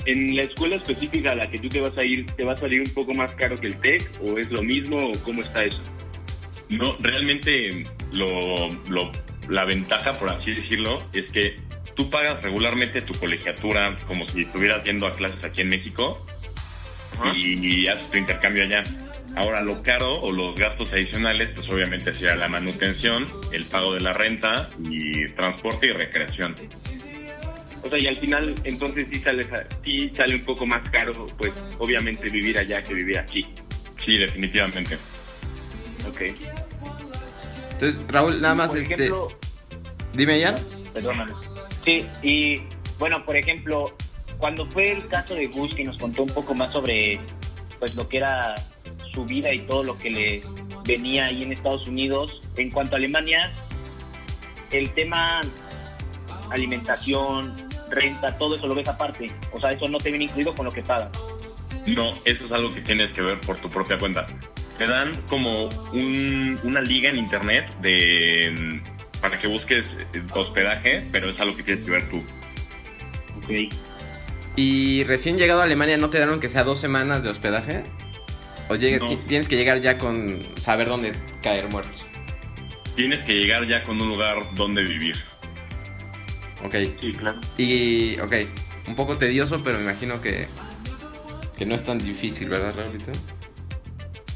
en 0.06 0.34
la 0.36 0.42
escuela 0.42 0.76
específica 0.76 1.32
a 1.32 1.34
la 1.34 1.50
que 1.50 1.58
tú 1.58 1.68
te 1.68 1.80
vas 1.80 1.96
a 1.98 2.04
ir, 2.04 2.26
¿te 2.32 2.44
va 2.44 2.52
a 2.52 2.56
salir 2.56 2.80
un 2.80 2.92
poco 2.94 3.12
más 3.14 3.34
caro 3.34 3.56
que 3.56 3.66
el 3.66 3.76
TEC, 3.78 4.10
o 4.22 4.38
es 4.38 4.50
lo 4.50 4.62
mismo, 4.62 4.96
o 4.96 5.12
cómo 5.22 5.42
está 5.42 5.64
eso? 5.64 5.80
No, 6.70 6.96
realmente 7.00 7.84
lo, 8.12 8.68
lo- 8.88 9.12
la 9.48 9.64
ventaja, 9.64 10.12
por 10.18 10.28
así 10.30 10.50
decirlo, 10.52 10.98
es 11.14 11.30
que 11.32 11.54
tú 11.96 12.08
pagas 12.10 12.42
regularmente 12.44 13.00
tu 13.00 13.12
colegiatura 13.18 13.96
como 14.06 14.28
si 14.28 14.42
estuvieras 14.42 14.84
yendo 14.84 15.06
a 15.06 15.12
clases 15.12 15.42
aquí 15.44 15.62
en 15.62 15.68
México 15.68 16.24
y, 17.34 17.86
haces 17.88 18.08
tu 18.10 18.18
intercambio 18.18 18.64
allá. 18.64 18.84
Ahora 19.38 19.62
lo 19.62 19.80
caro 19.84 20.14
o 20.20 20.32
los 20.32 20.56
gastos 20.56 20.90
adicionales, 20.90 21.50
pues 21.54 21.68
obviamente 21.68 22.12
será 22.12 22.34
la 22.34 22.48
manutención, 22.48 23.24
el 23.52 23.64
pago 23.66 23.94
de 23.94 24.00
la 24.00 24.12
renta 24.12 24.68
y 24.90 25.28
transporte 25.28 25.86
y 25.86 25.92
recreación. 25.92 26.56
O 27.84 27.88
sea, 27.88 27.98
y 28.00 28.08
al 28.08 28.16
final, 28.16 28.56
entonces 28.64 29.06
sí 29.12 29.20
sale, 29.20 29.48
sí 29.84 30.10
sale 30.12 30.34
un 30.34 30.40
poco 30.44 30.66
más 30.66 30.90
caro, 30.90 31.12
pues, 31.38 31.52
obviamente 31.78 32.28
vivir 32.28 32.58
allá 32.58 32.82
que 32.82 32.94
vivir 32.94 33.16
aquí. 33.16 33.42
Sí, 34.04 34.18
definitivamente. 34.18 34.98
Ok. 36.08 36.22
Entonces, 37.74 38.04
Raúl, 38.08 38.40
nada 38.40 38.56
más 38.56 38.70
Por 38.72 38.80
este. 38.80 38.94
ejemplo, 38.94 39.28
Dime, 40.14 40.40
Ian. 40.40 40.56
Perdóname. 40.92 41.32
Sí, 41.84 42.04
y 42.24 42.56
bueno, 42.98 43.24
por 43.24 43.36
ejemplo, 43.36 43.96
cuando 44.38 44.66
fue 44.66 44.90
el 44.90 45.06
caso 45.06 45.36
de 45.36 45.46
Gus 45.46 45.76
que 45.76 45.84
nos 45.84 45.96
contó 45.96 46.24
un 46.24 46.34
poco 46.34 46.54
más 46.54 46.72
sobre 46.72 47.20
pues 47.78 47.94
lo 47.94 48.08
que 48.08 48.16
era 48.16 48.56
su 49.12 49.24
vida 49.24 49.52
y 49.52 49.58
todo 49.60 49.82
lo 49.82 49.98
que 49.98 50.10
le 50.10 50.42
venía 50.84 51.26
ahí 51.26 51.42
en 51.42 51.52
Estados 51.52 51.86
Unidos, 51.88 52.40
en 52.56 52.70
cuanto 52.70 52.94
a 52.96 52.98
Alemania, 52.98 53.50
el 54.70 54.90
tema 54.90 55.40
alimentación, 56.50 57.54
renta, 57.90 58.36
todo 58.38 58.54
eso 58.54 58.66
lo 58.66 58.74
ves 58.74 58.88
aparte. 58.88 59.26
O 59.52 59.60
sea, 59.60 59.70
eso 59.70 59.88
no 59.88 59.98
te 59.98 60.10
viene 60.10 60.24
incluido 60.26 60.54
con 60.54 60.66
lo 60.66 60.72
que 60.72 60.82
pagas. 60.82 61.10
No, 61.86 62.10
eso 62.24 62.44
es 62.46 62.52
algo 62.52 62.72
que 62.74 62.80
tienes 62.82 63.14
que 63.14 63.22
ver 63.22 63.40
por 63.40 63.58
tu 63.58 63.68
propia 63.68 63.98
cuenta. 63.98 64.26
te 64.78 64.86
dan 64.86 65.20
como 65.28 65.64
un- 65.92 66.56
una 66.62 66.80
liga 66.80 67.10
en 67.10 67.16
internet 67.16 67.74
de 67.80 68.80
para 69.20 69.36
que 69.36 69.48
busques 69.48 69.84
hospedaje, 70.32 71.04
pero 71.10 71.28
es 71.30 71.40
algo 71.40 71.56
que 71.56 71.64
tienes 71.64 71.84
que 71.84 71.90
ver 71.90 72.08
tú. 72.08 72.22
Ok. 73.38 73.74
¿Y 74.54 75.02
recién 75.02 75.36
llegado 75.36 75.62
a 75.62 75.64
Alemania 75.64 75.96
no 75.96 76.10
te 76.10 76.18
dieron 76.18 76.38
que 76.38 76.48
sea 76.48 76.62
dos 76.62 76.78
semanas 76.78 77.24
de 77.24 77.30
hospedaje? 77.30 77.82
¿O 78.68 78.74
llega- 78.76 78.98
No. 78.98 79.06
ti- 79.06 79.16
tienes 79.26 79.48
que 79.48 79.56
llegar 79.56 79.80
ya 79.80 79.96
con 79.98 80.40
saber 80.56 80.88
dónde 80.88 81.12
caer 81.42 81.68
muerto? 81.68 81.90
Tienes 82.94 83.20
que 83.20 83.34
llegar 83.34 83.66
ya 83.68 83.82
con 83.82 84.00
un 84.00 84.08
lugar 84.08 84.36
donde 84.54 84.82
vivir. 84.82 85.16
Ok. 86.64 86.74
Sí, 87.00 87.12
claro. 87.12 87.40
Y, 87.56 88.18
ok, 88.20 88.32
un 88.88 88.96
poco 88.96 89.16
tedioso, 89.16 89.62
pero 89.62 89.76
me 89.78 89.84
imagino 89.84 90.20
que, 90.20 90.48
que 91.56 91.64
no 91.64 91.74
es 91.76 91.84
tan 91.84 91.98
difícil, 91.98 92.48
¿verdad, 92.48 92.74
Raulito? 92.76 93.12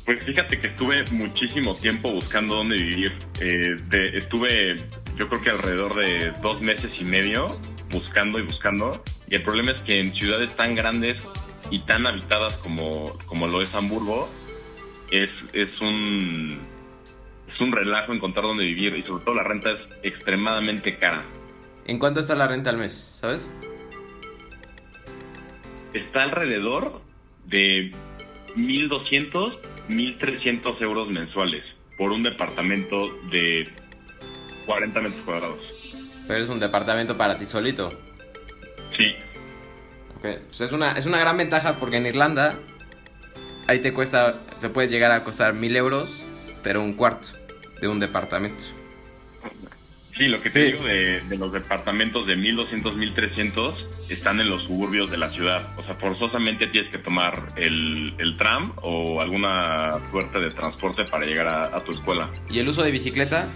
Pues 0.05 0.25
fíjate 0.25 0.61
que 0.61 0.69
estuve 0.69 1.05
muchísimo 1.13 1.75
tiempo 1.75 2.11
buscando 2.13 2.57
dónde 2.57 2.77
vivir. 2.77 3.13
Eh, 3.41 3.77
de- 3.89 4.19
estuve, 4.19 4.77
yo 5.17 5.29
creo 5.29 5.43
que 5.43 5.51
alrededor 5.51 5.95
de 5.95 6.31
dos 6.43 6.61
meses 6.61 6.91
y 7.01 7.05
medio 7.05 7.61
buscando 7.91 8.39
y 8.39 8.43
buscando. 8.43 9.03
Y 9.29 9.35
el 9.37 9.43
problema 9.43 9.73
es 9.73 9.83
que 9.83 10.01
en 10.01 10.13
ciudades 10.15 10.55
tan 10.57 10.75
grandes 10.75 11.25
y 11.73 11.79
tan 11.81 12.07
habitadas 12.07 12.59
como, 12.59 13.17
como 13.25 13.47
lo 13.49 13.63
es 13.63 13.75
Hamburgo, 13.75 14.29
es, 15.11 15.31
es 15.55 15.81
un 15.81 16.61
es 17.49 17.61
un 17.61 17.73
relajo 17.73 18.13
encontrar 18.13 18.45
dónde 18.45 18.65
vivir 18.65 18.95
y 18.95 19.03
sobre 19.03 19.25
todo 19.25 19.35
la 19.35 19.43
renta 19.43 19.71
es 19.73 19.81
extremadamente 20.03 20.99
cara. 20.99 21.25
¿En 21.87 21.99
cuánto 21.99 22.21
está 22.21 22.35
la 22.35 22.47
renta 22.47 22.69
al 22.69 22.77
mes, 22.77 23.17
sabes? 23.19 23.51
Está 25.95 26.25
alrededor 26.25 27.01
de 27.47 27.91
1.200, 28.55 29.59
1.300 29.89 30.83
euros 30.83 31.09
mensuales 31.09 31.65
por 31.97 32.13
un 32.13 32.23
departamento 32.23 33.19
de 33.31 33.67
40 34.67 35.01
metros 35.01 35.21
cuadrados. 35.23 35.99
Pero 36.29 36.45
es 36.45 36.51
un 36.51 36.61
departamento 36.61 37.17
para 37.17 37.39
ti 37.39 37.47
solito. 37.47 37.93
Sí, 38.97 39.07
Pues 40.23 40.61
es 40.61 40.73
una, 40.73 40.93
es 40.93 41.05
una 41.07 41.19
gran 41.19 41.37
ventaja 41.37 41.77
porque 41.77 41.97
en 41.97 42.07
Irlanda 42.07 42.59
ahí 43.67 43.81
te 43.81 43.93
cuesta, 43.93 44.41
te 44.61 44.69
puede 44.69 44.89
llegar 44.89 45.11
a 45.13 45.25
costar 45.25 45.53
mil 45.55 45.77
euros, 45.77 46.11
pero 46.63 46.81
un 46.83 46.95
cuarto 46.95 47.29
de 47.81 47.89
un 47.89 47.99
departamento. 47.99 48.63
sí, 50.17 50.29
lo 50.29 50.41
que 50.41 50.51
te 50.51 50.67
Sí. 50.67 50.73
digo 50.73 50.85
de, 50.85 51.21
de 51.23 51.39
los 51.39 51.53
departamentos 51.53 52.27
de 52.27 52.35
1.200, 52.35 52.95
1.300 52.95 53.75
están 54.11 54.41
en 54.41 54.49
los 54.49 54.67
suburbios 54.67 55.11
de 55.11 55.17
la 55.17 55.31
ciudad. 55.31 55.69
O 55.77 55.83
sea, 55.83 55.95
forzosamente 55.95 56.69
tienes 56.69 56.91
que 56.93 56.99
tomar 56.99 57.43
el, 57.57 58.15
el 58.19 58.37
tram 58.37 58.73
o 58.83 59.21
alguna 59.21 59.99
suerte 60.13 60.39
de 60.39 60.51
transporte 60.51 61.05
para 61.05 61.27
llegar 61.27 61.49
a, 61.49 61.77
a 61.77 61.83
tu 61.83 61.93
escuela. 61.93 62.31
¿Y 62.51 62.61
el 62.61 62.69
uso 62.69 62.83
de 62.85 62.91
bicicleta 62.93 63.49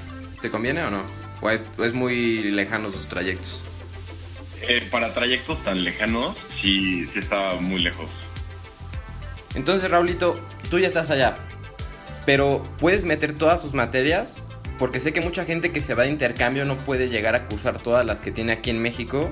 te 0.42 0.50
conviene 0.50 0.83
o 0.83 0.90
no? 0.90 1.02
¿O 1.42 1.50
es, 1.50 1.68
o 1.79 1.85
es 1.85 1.92
muy 1.94 2.50
lejano 2.50 2.90
sus 2.90 3.07
trayectos? 3.07 3.62
Eh, 4.62 4.83
para 4.90 5.12
trayectos 5.12 5.62
tan 5.62 5.85
lejanos, 5.85 6.35
sí, 6.61 7.07
sí 7.07 7.19
está 7.19 7.55
muy 7.61 7.83
lejos. 7.83 8.11
Entonces, 9.55 9.90
Raulito, 9.90 10.35
tú 10.71 10.79
ya 10.79 10.88
estás 10.88 11.11
allá. 11.11 11.35
Pero 12.27 12.62
puedes 12.79 13.05
meter 13.05 13.35
todas 13.35 13.62
tus 13.62 13.75
materias. 13.75 14.42
Porque 14.79 15.01
sé 15.01 15.14
que 15.14 15.23
mucha 15.23 15.47
gente 15.47 15.73
que 15.73 15.81
se 15.81 15.95
va 15.95 16.03
de 16.03 16.11
intercambio 16.11 16.66
no 16.66 16.77
puede 16.77 17.09
llegar 17.09 17.35
a 17.35 17.47
cursar 17.47 17.79
todas 17.79 18.05
las 18.05 18.21
que 18.21 18.31
tiene 18.31 18.53
aquí 18.53 18.71
en 18.71 18.83
México. 18.83 19.31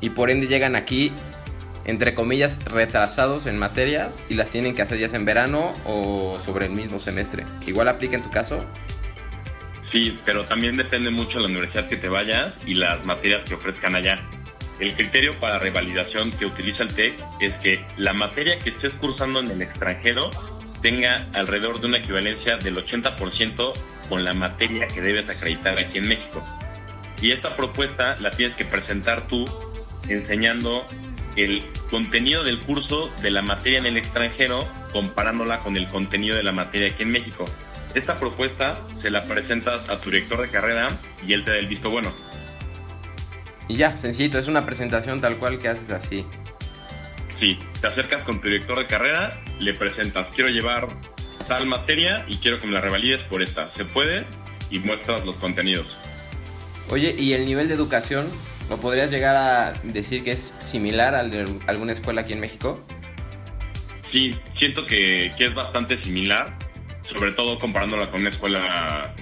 Y 0.00 0.10
por 0.10 0.30
ende 0.30 0.46
llegan 0.46 0.76
aquí, 0.76 1.12
entre 1.84 2.14
comillas, 2.14 2.58
retrasados 2.64 3.44
en 3.46 3.58
materias. 3.58 4.18
Y 4.30 4.34
las 4.34 4.48
tienen 4.48 4.74
que 4.74 4.82
hacer 4.82 4.98
ya 4.98 5.08
sea 5.08 5.18
en 5.18 5.26
verano 5.26 5.74
o 5.84 6.40
sobre 6.40 6.66
el 6.66 6.72
mismo 6.72 6.98
semestre. 6.98 7.44
Igual 7.66 7.88
aplica 7.88 8.16
en 8.16 8.22
tu 8.22 8.30
caso. 8.30 8.58
Sí, 9.90 10.18
pero 10.24 10.42
también 10.46 10.74
depende 10.74 11.10
mucho 11.10 11.36
de 11.36 11.44
la 11.44 11.50
universidad 11.50 11.86
que 11.86 11.98
te 11.98 12.08
vayas 12.08 12.54
y 12.66 12.72
las 12.72 13.04
materias 13.04 13.42
que 13.46 13.54
ofrezcan 13.54 13.94
allá. 13.94 14.16
El 14.82 14.94
criterio 14.94 15.38
para 15.38 15.60
revalidación 15.60 16.32
que 16.32 16.44
utiliza 16.44 16.82
el 16.82 16.92
TEC 16.92 17.14
es 17.38 17.54
que 17.58 17.86
la 17.98 18.12
materia 18.12 18.58
que 18.58 18.70
estés 18.70 18.92
cursando 18.94 19.38
en 19.38 19.48
el 19.48 19.62
extranjero 19.62 20.28
tenga 20.82 21.28
alrededor 21.34 21.80
de 21.80 21.86
una 21.86 21.98
equivalencia 21.98 22.56
del 22.56 22.74
80% 22.74 23.72
con 24.08 24.24
la 24.24 24.34
materia 24.34 24.88
que 24.88 25.00
debes 25.00 25.30
acreditar 25.30 25.78
aquí 25.78 25.98
en 25.98 26.08
México. 26.08 26.42
Y 27.20 27.30
esta 27.30 27.56
propuesta 27.56 28.16
la 28.18 28.30
tienes 28.30 28.56
que 28.56 28.64
presentar 28.64 29.28
tú 29.28 29.44
enseñando 30.08 30.84
el 31.36 31.64
contenido 31.88 32.42
del 32.42 32.58
curso 32.58 33.08
de 33.22 33.30
la 33.30 33.40
materia 33.40 33.78
en 33.78 33.86
el 33.86 33.98
extranjero 33.98 34.66
comparándola 34.92 35.60
con 35.60 35.76
el 35.76 35.86
contenido 35.86 36.36
de 36.36 36.42
la 36.42 36.50
materia 36.50 36.92
aquí 36.92 37.04
en 37.04 37.12
México. 37.12 37.44
Esta 37.94 38.16
propuesta 38.16 38.80
se 39.00 39.12
la 39.12 39.22
presentas 39.26 39.88
a 39.88 40.00
tu 40.00 40.10
director 40.10 40.42
de 40.42 40.48
carrera 40.48 40.88
y 41.24 41.34
él 41.34 41.44
te 41.44 41.52
da 41.52 41.58
el 41.58 41.68
visto 41.68 41.88
bueno. 41.88 42.12
Y 43.72 43.76
ya, 43.76 43.96
sencillito, 43.96 44.38
es 44.38 44.48
una 44.48 44.66
presentación 44.66 45.18
tal 45.18 45.38
cual 45.38 45.58
que 45.58 45.66
haces 45.66 45.90
así. 45.90 46.26
Sí, 47.40 47.58
te 47.80 47.86
acercas 47.86 48.22
con 48.22 48.38
tu 48.38 48.48
director 48.48 48.78
de 48.78 48.86
carrera, 48.86 49.30
le 49.60 49.72
presentas, 49.72 50.26
quiero 50.34 50.50
llevar 50.50 50.86
tal 51.48 51.64
materia 51.64 52.22
y 52.28 52.36
quiero 52.36 52.58
que 52.58 52.66
me 52.66 52.74
la 52.74 52.82
revalides 52.82 53.22
por 53.22 53.42
esta. 53.42 53.74
Se 53.74 53.86
puede 53.86 54.26
y 54.70 54.78
muestras 54.78 55.24
los 55.24 55.36
contenidos. 55.36 55.86
Oye, 56.90 57.14
¿y 57.18 57.32
el 57.32 57.46
nivel 57.46 57.68
de 57.68 57.72
educación? 57.72 58.26
¿Lo 58.68 58.76
podrías 58.76 59.10
llegar 59.10 59.36
a 59.36 59.72
decir 59.84 60.22
que 60.22 60.32
es 60.32 60.38
similar 60.38 61.14
al 61.14 61.30
de 61.30 61.46
alguna 61.66 61.94
escuela 61.94 62.20
aquí 62.20 62.34
en 62.34 62.40
México? 62.40 62.78
Sí, 64.12 64.32
siento 64.58 64.84
que, 64.84 65.32
que 65.38 65.46
es 65.46 65.54
bastante 65.54 65.98
similar, 66.04 66.58
sobre 67.18 67.32
todo 67.32 67.58
comparándola 67.58 68.10
con 68.10 68.20
una 68.20 68.28
escuela 68.28 69.14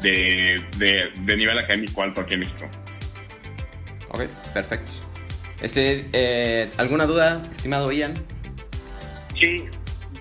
de, 0.00 0.56
de, 0.78 1.10
de 1.20 1.36
nivel 1.36 1.58
académico 1.58 2.02
alto 2.02 2.22
aquí 2.22 2.32
en 2.32 2.40
México. 2.40 2.66
Ok, 4.14 4.22
perfecto. 4.52 4.92
Este, 5.60 6.08
eh, 6.12 6.70
¿Alguna 6.78 7.04
duda, 7.04 7.42
estimado 7.50 7.90
Ian? 7.90 8.14
Sí, 9.40 9.66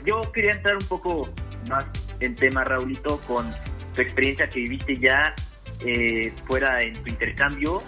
yo 0.04 0.32
quería 0.32 0.52
entrar 0.52 0.78
un 0.78 0.86
poco 0.86 1.30
más 1.70 1.86
en 2.20 2.34
tema, 2.34 2.64
Raulito, 2.64 3.20
con 3.28 3.46
tu 3.94 4.02
experiencia 4.02 4.50
que 4.50 4.62
viviste 4.62 4.98
ya 4.98 5.36
eh, 5.86 6.34
fuera 6.48 6.82
en 6.82 6.94
tu 6.94 7.08
intercambio, 7.08 7.84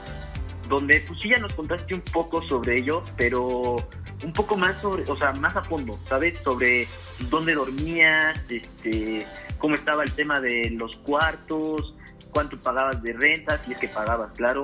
donde 0.70 1.00
pues 1.08 1.20
sí 1.22 1.30
ya 1.30 1.38
nos 1.38 1.56
contaste 1.56 1.96
un 1.96 2.02
poco 2.02 2.48
sobre 2.48 2.78
ello, 2.78 3.02
pero 3.18 3.78
un 4.24 4.34
poco 4.34 4.58
más 4.58 4.80
sobre, 4.80 5.10
o 5.12 5.18
sea, 5.18 5.32
más 5.34 5.56
a 5.56 5.64
fondo, 5.64 5.98
¿sabes? 6.08 6.38
Sobre 6.38 6.88
dónde 7.32 7.56
dormías, 7.56 8.40
este, 8.48 9.26
cómo 9.58 9.74
estaba 9.74 10.04
el 10.04 10.12
tema 10.14 10.40
de 10.40 10.70
los 10.70 10.98
cuartos, 10.98 11.96
cuánto 12.30 12.62
pagabas 12.62 13.02
de 13.02 13.14
renta, 13.14 13.58
si 13.58 13.72
es 13.72 13.80
que 13.80 13.88
pagabas, 13.88 14.32
claro, 14.34 14.62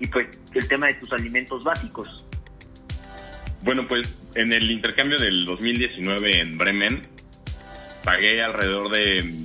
y 0.00 0.06
pues 0.06 0.40
el 0.54 0.68
tema 0.68 0.86
de 0.86 0.94
tus 0.94 1.12
alimentos 1.12 1.64
básicos. 1.64 2.26
Bueno, 3.62 3.86
pues 3.88 4.18
en 4.34 4.52
el 4.52 4.70
intercambio 4.70 5.18
del 5.18 5.44
2019 5.44 6.40
en 6.40 6.58
Bremen 6.58 7.02
pagué 8.04 8.40
alrededor 8.40 8.90
de 8.90 9.22
mm, 9.22 9.44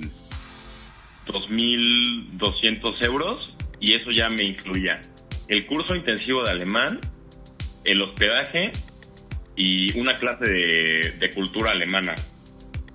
2.200 1.26 3.04
euros 3.04 3.56
y 3.80 3.94
eso 3.94 4.10
ya 4.10 4.28
me 4.28 4.44
incluía 4.44 5.00
el 5.48 5.66
curso 5.66 5.94
intensivo 5.94 6.42
de 6.44 6.50
alemán, 6.50 7.00
el 7.84 8.00
hospedaje 8.00 8.72
y 9.56 9.98
una 9.98 10.14
clase 10.14 10.46
de, 10.46 11.14
de 11.18 11.30
cultura 11.30 11.72
alemana. 11.72 12.14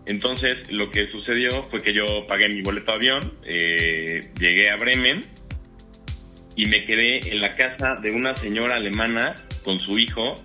Entonces 0.05 0.71
lo 0.71 0.89
que 0.89 1.07
sucedió 1.07 1.67
fue 1.69 1.79
que 1.79 1.93
yo 1.93 2.25
pagué 2.27 2.49
mi 2.49 2.61
boleto 2.61 2.91
de 2.91 2.97
avión, 2.97 3.33
eh, 3.43 4.21
llegué 4.39 4.69
a 4.71 4.77
Bremen 4.77 5.21
y 6.59 6.65
me 6.65 6.83
quedé 6.83 7.31
en 7.31 7.39
la 7.39 7.55
casa 7.55 7.95
de 8.01 8.11
una 8.11 8.35
señora 8.35 8.75
alemana 8.75 9.33
con 9.63 9.79
su 9.79 9.97
hijo 9.97 10.35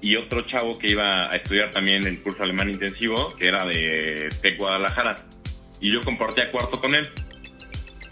y 0.00 0.16
otro 0.16 0.40
chavo 0.46 0.78
que 0.78 0.92
iba 0.92 1.30
a 1.30 1.36
estudiar 1.36 1.72
también 1.72 2.06
el 2.06 2.22
curso 2.22 2.42
alemán 2.42 2.70
intensivo, 2.70 3.34
que 3.36 3.48
era 3.48 3.66
de 3.66 4.30
TEC 4.40 4.58
Guadalajara. 4.58 5.14
Y 5.82 5.92
yo 5.92 6.00
compartía 6.00 6.50
cuarto 6.50 6.80
con 6.80 6.94
él. 6.94 7.06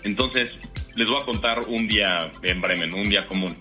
Entonces, 0.04 0.54
les 0.96 1.08
voy 1.08 1.18
a 1.18 1.24
contar 1.24 1.60
un 1.66 1.88
día 1.88 2.30
en 2.42 2.60
Bremen, 2.60 2.92
un 2.92 3.08
día 3.08 3.26
común. 3.26 3.56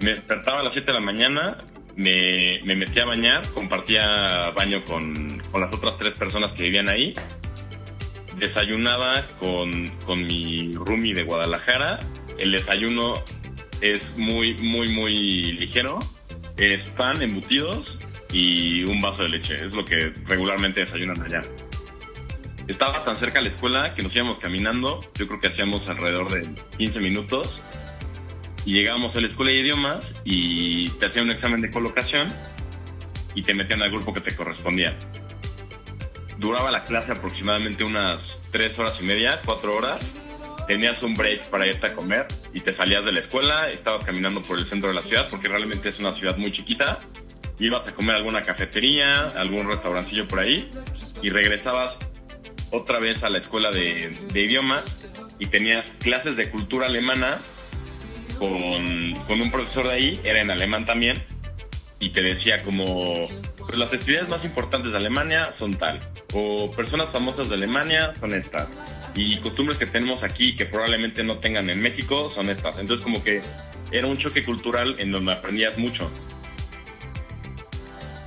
Me 0.00 0.14
despertaba 0.14 0.58
a 0.58 0.64
las 0.64 0.72
7 0.72 0.88
de 0.88 0.92
la 0.94 1.00
mañana, 1.00 1.58
me, 1.94 2.60
me 2.64 2.74
metía 2.74 3.04
a 3.04 3.06
bañar, 3.06 3.42
compartía 3.54 4.50
baño 4.56 4.82
con, 4.84 5.38
con 5.52 5.60
las 5.60 5.72
otras 5.72 5.96
tres 5.96 6.18
personas 6.18 6.56
que 6.56 6.64
vivían 6.64 6.88
ahí. 6.88 7.14
Desayunaba 8.36 9.14
con, 9.38 9.86
con 10.04 10.26
mi 10.26 10.72
roomie 10.72 11.14
de 11.14 11.22
Guadalajara. 11.22 12.00
El 12.38 12.52
desayuno 12.52 13.14
es 13.80 14.06
muy, 14.18 14.54
muy, 14.62 14.88
muy 14.88 15.14
ligero. 15.52 15.98
Es 16.56 16.90
pan, 16.92 17.20
embutidos 17.22 17.96
y 18.32 18.84
un 18.84 19.00
vaso 19.00 19.24
de 19.24 19.30
leche. 19.30 19.54
Es 19.54 19.74
lo 19.74 19.84
que 19.84 20.12
regularmente 20.26 20.80
desayunan 20.80 21.22
allá. 21.22 21.42
Estaba 22.66 23.02
tan 23.04 23.16
cerca 23.16 23.38
de 23.40 23.48
la 23.48 23.54
escuela 23.54 23.94
que 23.94 24.02
nos 24.02 24.14
íbamos 24.14 24.38
caminando. 24.38 25.00
Yo 25.14 25.26
creo 25.26 25.40
que 25.40 25.48
hacíamos 25.48 25.88
alrededor 25.88 26.30
de 26.30 26.48
15 26.76 27.00
minutos. 27.00 27.62
Y 28.66 28.72
llegábamos 28.72 29.16
a 29.16 29.20
la 29.20 29.28
escuela 29.28 29.52
de 29.52 29.60
idiomas 29.62 30.06
y 30.24 30.90
te 30.90 31.06
hacían 31.06 31.24
un 31.26 31.30
examen 31.30 31.62
de 31.62 31.70
colocación 31.70 32.28
y 33.34 33.42
te 33.42 33.54
metían 33.54 33.82
al 33.82 33.90
grupo 33.90 34.12
que 34.12 34.20
te 34.20 34.34
correspondía. 34.34 34.96
duraba 36.38 36.70
la 36.70 36.84
clase 36.84 37.12
aproximadamente 37.12 37.84
unas 37.84 38.20
tres 38.52 38.78
horas 38.78 38.98
y 39.00 39.04
media, 39.04 39.40
cuatro 39.44 39.76
horas. 39.76 40.00
Tenías 40.68 41.02
un 41.02 41.14
break 41.14 41.48
para 41.48 41.66
irte 41.66 41.86
a 41.86 41.94
comer 41.94 42.26
y 42.54 42.60
te 42.60 42.72
salías 42.72 43.04
de 43.04 43.10
la 43.10 43.20
escuela, 43.20 43.70
estabas 43.70 44.04
caminando 44.04 44.42
por 44.42 44.58
el 44.58 44.66
centro 44.66 44.90
de 44.90 44.94
la 44.94 45.02
ciudad 45.02 45.26
porque 45.28 45.48
realmente 45.48 45.88
es 45.88 45.98
una 45.98 46.14
ciudad 46.14 46.36
muy 46.36 46.52
chiquita. 46.52 47.00
Ibas 47.58 47.90
a 47.90 47.94
comer 47.94 48.14
alguna 48.14 48.42
cafetería, 48.42 49.28
algún 49.30 49.66
restaurancillo 49.66 50.28
por 50.28 50.38
ahí 50.38 50.70
y 51.22 51.30
regresabas 51.30 51.94
otra 52.70 53.00
vez 53.00 53.22
a 53.22 53.28
la 53.28 53.38
escuela 53.38 53.70
de, 53.70 54.14
de 54.32 54.60
y 55.38 55.46
tenías 55.46 55.90
clases 56.00 56.36
de 56.36 56.50
cultura 56.50 56.86
alemana 56.86 57.38
con, 58.38 59.14
con 59.26 59.40
un 59.40 59.50
profesor 59.50 59.88
de 59.88 59.92
ahí, 59.94 60.20
era 60.24 60.40
en 60.40 60.50
alemán 60.50 60.84
también, 60.84 61.22
y 62.00 62.10
te 62.10 62.22
decía 62.22 62.56
como, 62.64 63.26
pues 63.56 63.76
las 63.76 63.90
festividades 63.90 64.28
más 64.28 64.44
importantes 64.44 64.92
de 64.92 64.98
Alemania 64.98 65.54
son 65.58 65.74
tal, 65.74 65.98
o 66.32 66.70
personas 66.70 67.12
famosas 67.12 67.48
de 67.48 67.56
Alemania 67.56 68.12
son 68.20 68.34
estas, 68.34 68.68
y 69.18 69.40
costumbres 69.40 69.78
que 69.78 69.86
tenemos 69.86 70.22
aquí 70.22 70.54
que 70.54 70.64
probablemente 70.64 71.24
no 71.24 71.38
tengan 71.38 71.68
en 71.70 71.80
México 71.80 72.30
son 72.30 72.50
estas. 72.50 72.78
Entonces 72.78 73.02
como 73.02 73.22
que 73.22 73.42
era 73.90 74.06
un 74.06 74.16
choque 74.16 74.44
cultural 74.44 74.94
en 74.98 75.10
donde 75.10 75.32
aprendías 75.32 75.76
mucho. 75.76 76.08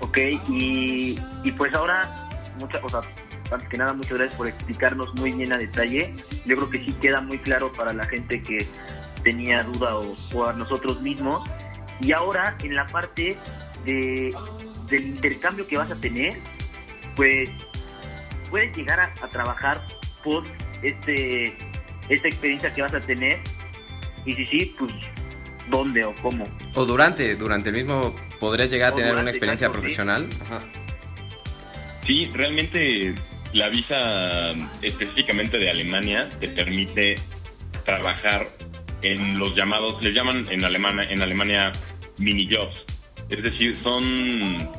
Ok, 0.01 0.17
y, 0.49 1.17
y 1.43 1.51
pues 1.51 1.73
ahora, 1.73 2.30
muchas 2.60 2.82
cosas 2.82 3.08
antes 3.51 3.69
que 3.69 3.77
nada, 3.77 3.93
muchas 3.93 4.17
gracias 4.17 4.36
por 4.36 4.47
explicarnos 4.47 5.13
muy 5.15 5.32
bien 5.32 5.54
a 5.54 5.58
detalle. 5.58 6.13
Yo 6.45 6.56
creo 6.58 6.69
que 6.69 6.80
sí 6.80 6.93
queda 7.01 7.21
muy 7.21 7.38
claro 7.38 7.71
para 7.71 7.93
la 7.93 8.06
gente 8.06 8.41
que 8.41 8.65
tenía 9.23 9.63
duda 9.63 9.97
o, 9.97 10.13
o 10.34 10.45
a 10.45 10.54
nosotros 10.54 11.01
mismos. 11.01 11.47
Y 12.01 12.12
ahora, 12.12 12.58
en 12.63 12.75
la 12.75 12.86
parte 12.86 13.38
de, 13.86 14.36
del 14.89 15.08
intercambio 15.08 15.67
que 15.67 15.77
vas 15.77 15.91
a 15.91 15.95
tener, 15.95 16.38
pues 17.15 17.49
puedes 18.49 18.75
llegar 18.75 18.99
a, 18.99 19.13
a 19.21 19.30
trabajar 19.30 19.86
por 20.23 20.43
este, 20.82 21.56
esta 22.10 22.28
experiencia 22.28 22.74
que 22.74 22.82
vas 22.82 22.94
a 22.94 23.00
tener. 23.00 23.39
Y 24.26 24.34
si 24.34 24.46
sí, 24.46 24.76
pues, 24.78 24.94
¿dónde 25.70 26.06
o 26.06 26.13
cómo? 26.22 26.44
O 26.76 26.86
durante, 26.86 27.36
durante 27.36 27.70
el 27.70 27.76
mismo 27.78 28.15
podrías 28.39 28.70
llegar 28.70 28.89
a 28.89 28.94
O 28.94 28.98
tener 28.98 29.13
una 29.13 29.30
experiencia 29.30 29.67
exacto, 29.67 29.88
sí. 29.88 29.96
profesional. 29.96 30.30
Ajá. 30.44 30.60
Sí, 32.06 32.30
realmente 32.34 33.15
la 33.54 33.70
visa 33.70 34.54
específicamente 34.82 35.58
de 35.58 35.70
Alemania 35.70 36.30
te 36.39 36.48
permite 36.48 37.15
trabajar 37.86 38.48
en 39.02 39.39
los 39.39 39.56
llamados, 39.56 40.02
les 40.02 40.13
llaman 40.13 40.46
en 40.50 40.63
Alemania, 40.63 41.04
en 41.10 41.22
Alemania 41.22 41.72
mini 42.20 42.48
jobs. 42.48 42.84
Es 43.30 43.44
decir, 43.44 43.76
son, 43.78 44.70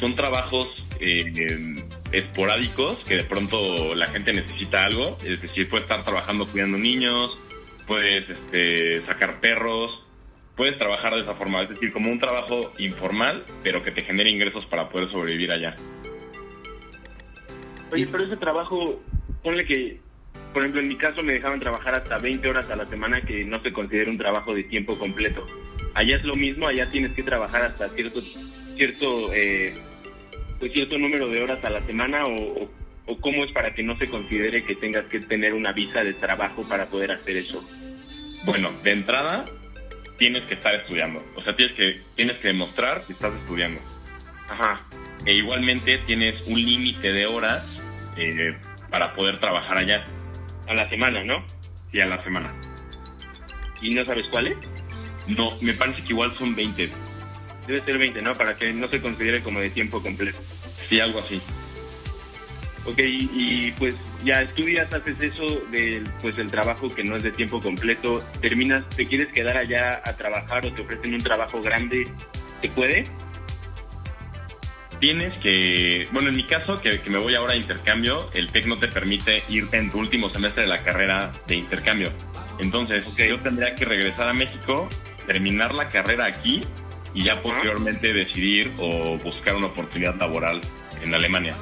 son 0.00 0.16
trabajos 0.16 0.68
eh, 1.00 1.32
eh, 1.36 1.84
esporádicos 2.12 2.98
que 3.06 3.16
de 3.16 3.24
pronto 3.24 3.94
la 3.94 4.06
gente 4.06 4.32
necesita 4.32 4.84
algo. 4.84 5.16
Es 5.24 5.40
decir, 5.40 5.68
puedes 5.68 5.84
estar 5.84 6.04
trabajando 6.04 6.46
cuidando 6.46 6.78
niños, 6.78 7.36
puedes 7.86 8.28
este, 8.28 9.04
sacar 9.06 9.40
perros, 9.40 10.04
puedes 10.56 10.78
trabajar 10.78 11.14
de 11.14 11.22
esa 11.22 11.34
forma. 11.34 11.62
Es 11.62 11.70
decir, 11.70 11.92
como 11.92 12.10
un 12.10 12.18
trabajo 12.18 12.72
informal, 12.78 13.44
pero 13.62 13.82
que 13.82 13.90
te 13.90 14.02
genere 14.02 14.30
ingresos 14.30 14.64
para 14.66 14.88
poder 14.88 15.10
sobrevivir 15.10 15.52
allá. 15.52 15.76
Oye, 17.92 18.06
pero 18.10 18.24
ese 18.24 18.36
trabajo, 18.36 19.00
ponle 19.42 19.64
que, 19.64 20.00
por 20.52 20.62
ejemplo, 20.62 20.80
en 20.80 20.88
mi 20.88 20.96
caso 20.96 21.22
me 21.22 21.34
dejaban 21.34 21.60
trabajar 21.60 21.94
hasta 21.94 22.18
20 22.18 22.48
horas 22.48 22.68
a 22.70 22.76
la 22.76 22.86
semana, 22.86 23.20
que 23.20 23.44
no 23.44 23.62
se 23.62 23.72
considera 23.72 24.10
un 24.10 24.18
trabajo 24.18 24.54
de 24.54 24.64
tiempo 24.64 24.98
completo. 24.98 25.46
Allá 25.94 26.16
es 26.16 26.24
lo 26.24 26.34
mismo, 26.34 26.66
allá 26.66 26.88
tienes 26.88 27.12
que 27.12 27.22
trabajar 27.22 27.62
hasta 27.62 27.88
cierto, 27.90 28.20
cierto, 28.20 29.32
eh, 29.32 29.74
pues 30.64 30.72
cierto 30.72 30.96
número 30.96 31.28
de 31.28 31.42
horas 31.42 31.62
a 31.62 31.68
la 31.68 31.84
semana 31.84 32.24
o, 32.24 32.70
o, 33.04 33.20
cómo 33.20 33.44
es 33.44 33.52
para 33.52 33.74
que 33.74 33.82
no 33.82 33.98
se 33.98 34.08
considere 34.08 34.64
que 34.64 34.74
tengas 34.74 35.04
que 35.10 35.20
tener 35.20 35.52
una 35.52 35.72
visa 35.72 36.00
de 36.00 36.14
trabajo 36.14 36.66
para 36.66 36.86
poder 36.86 37.12
hacer 37.12 37.36
eso. 37.36 37.62
Bueno, 38.46 38.72
de 38.82 38.92
entrada 38.92 39.44
tienes 40.16 40.46
que 40.46 40.54
estar 40.54 40.74
estudiando. 40.74 41.22
O 41.36 41.42
sea, 41.42 41.54
tienes 41.54 41.76
que, 41.76 42.00
tienes 42.16 42.38
que 42.38 42.48
demostrar 42.48 43.02
que 43.06 43.12
estás 43.12 43.34
estudiando. 43.34 43.78
Ajá. 44.48 44.76
E 45.26 45.34
igualmente 45.34 45.98
tienes 45.98 46.48
un 46.48 46.54
límite 46.54 47.12
de 47.12 47.26
horas 47.26 47.68
eh, 48.16 48.56
para 48.88 49.12
poder 49.12 49.36
trabajar 49.36 49.76
allá. 49.76 50.02
A 50.66 50.72
la 50.72 50.88
semana, 50.88 51.22
¿no? 51.24 51.44
Sí, 51.74 52.00
a 52.00 52.06
la 52.06 52.18
semana. 52.18 52.54
¿Y 53.82 53.90
no 53.90 54.02
sabes 54.06 54.24
cuál 54.30 54.46
es? 54.46 54.56
No, 55.28 55.54
me 55.60 55.74
parece 55.74 56.02
que 56.04 56.14
igual 56.14 56.34
son 56.34 56.54
20. 56.54 56.88
Debe 57.66 57.80
ser 57.80 57.98
20, 57.98 58.22
¿no? 58.22 58.32
Para 58.32 58.56
que 58.56 58.72
no 58.72 58.88
se 58.88 59.02
considere 59.02 59.42
como 59.42 59.60
de 59.60 59.68
tiempo 59.68 60.00
completo. 60.02 60.38
Sí, 60.88 61.00
algo 61.00 61.20
así. 61.20 61.40
Ok, 62.86 62.98
y, 62.98 63.30
y, 63.32 63.72
pues 63.78 63.94
ya 64.24 64.42
estudias, 64.42 64.92
haces 64.92 65.16
eso 65.22 65.46
del 65.70 66.04
pues 66.20 66.38
el 66.38 66.50
trabajo 66.50 66.90
que 66.90 67.02
no 67.02 67.16
es 67.16 67.22
de 67.22 67.32
tiempo 67.32 67.58
completo, 67.60 68.18
terminas, 68.42 68.86
te 68.90 69.06
quieres 69.06 69.28
quedar 69.28 69.56
allá 69.56 70.02
a 70.04 70.14
trabajar 70.16 70.66
o 70.66 70.72
te 70.72 70.82
ofrecen 70.82 71.14
un 71.14 71.20
trabajo 71.20 71.60
grande, 71.62 72.04
¿se 72.60 72.68
puede? 72.68 73.04
Tienes 75.00 75.36
que, 75.38 76.04
bueno, 76.12 76.28
en 76.28 76.36
mi 76.36 76.44
caso, 76.44 76.76
que, 76.76 77.00
que 77.00 77.10
me 77.10 77.18
voy 77.18 77.34
ahora 77.34 77.54
a 77.54 77.56
intercambio, 77.56 78.30
el 78.34 78.48
TEC 78.52 78.66
no 78.66 78.78
te 78.78 78.88
permite 78.88 79.42
irte 79.48 79.78
en 79.78 79.90
tu 79.90 79.98
último 79.98 80.28
semestre 80.28 80.64
de 80.64 80.68
la 80.68 80.78
carrera 80.84 81.32
de 81.46 81.56
intercambio. 81.56 82.12
Entonces, 82.58 83.06
Ok. 83.08 83.20
yo 83.28 83.40
tendría 83.40 83.74
que 83.74 83.86
regresar 83.86 84.28
a 84.28 84.34
México, 84.34 84.88
terminar 85.26 85.74
la 85.74 85.88
carrera 85.88 86.26
aquí 86.26 86.64
y 87.14 87.24
ya 87.24 87.40
posteriormente 87.40 88.12
decidir 88.12 88.72
o 88.78 89.16
buscar 89.18 89.54
una 89.56 89.68
oportunidad 89.68 90.16
laboral 90.16 90.60
en 91.02 91.14
Alemania. 91.14 91.56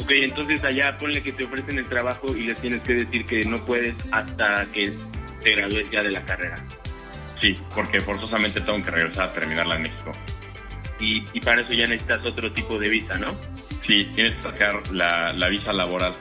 Ok, 0.00 0.10
entonces 0.12 0.62
allá 0.64 0.96
ponle 0.96 1.22
que 1.22 1.32
te 1.32 1.44
ofrecen 1.44 1.78
el 1.78 1.88
trabajo 1.88 2.34
y 2.36 2.42
les 2.44 2.60
tienes 2.60 2.80
que 2.82 2.94
decir 2.94 3.26
que 3.26 3.44
no 3.44 3.64
puedes 3.64 3.94
hasta 4.12 4.66
que 4.72 4.92
te 5.42 5.54
gradúes 5.54 5.90
ya 5.90 6.02
de 6.02 6.10
la 6.10 6.24
carrera. 6.24 6.54
Sí, 7.40 7.56
porque 7.74 8.00
forzosamente 8.00 8.60
tengo 8.60 8.82
que 8.82 8.90
regresar 8.90 9.28
a 9.28 9.32
terminarla 9.32 9.76
en 9.76 9.82
México. 9.82 10.12
Y, 11.00 11.24
y 11.32 11.40
para 11.40 11.62
eso 11.62 11.72
ya 11.72 11.86
necesitas 11.88 12.24
otro 12.24 12.52
tipo 12.52 12.78
de 12.78 12.88
visa, 12.88 13.18
¿no? 13.18 13.34
Sí, 13.86 14.08
tienes 14.14 14.36
que 14.36 14.42
sacar 14.42 14.80
la, 14.92 15.32
la 15.32 15.48
visa 15.48 15.72
laboral. 15.72 16.12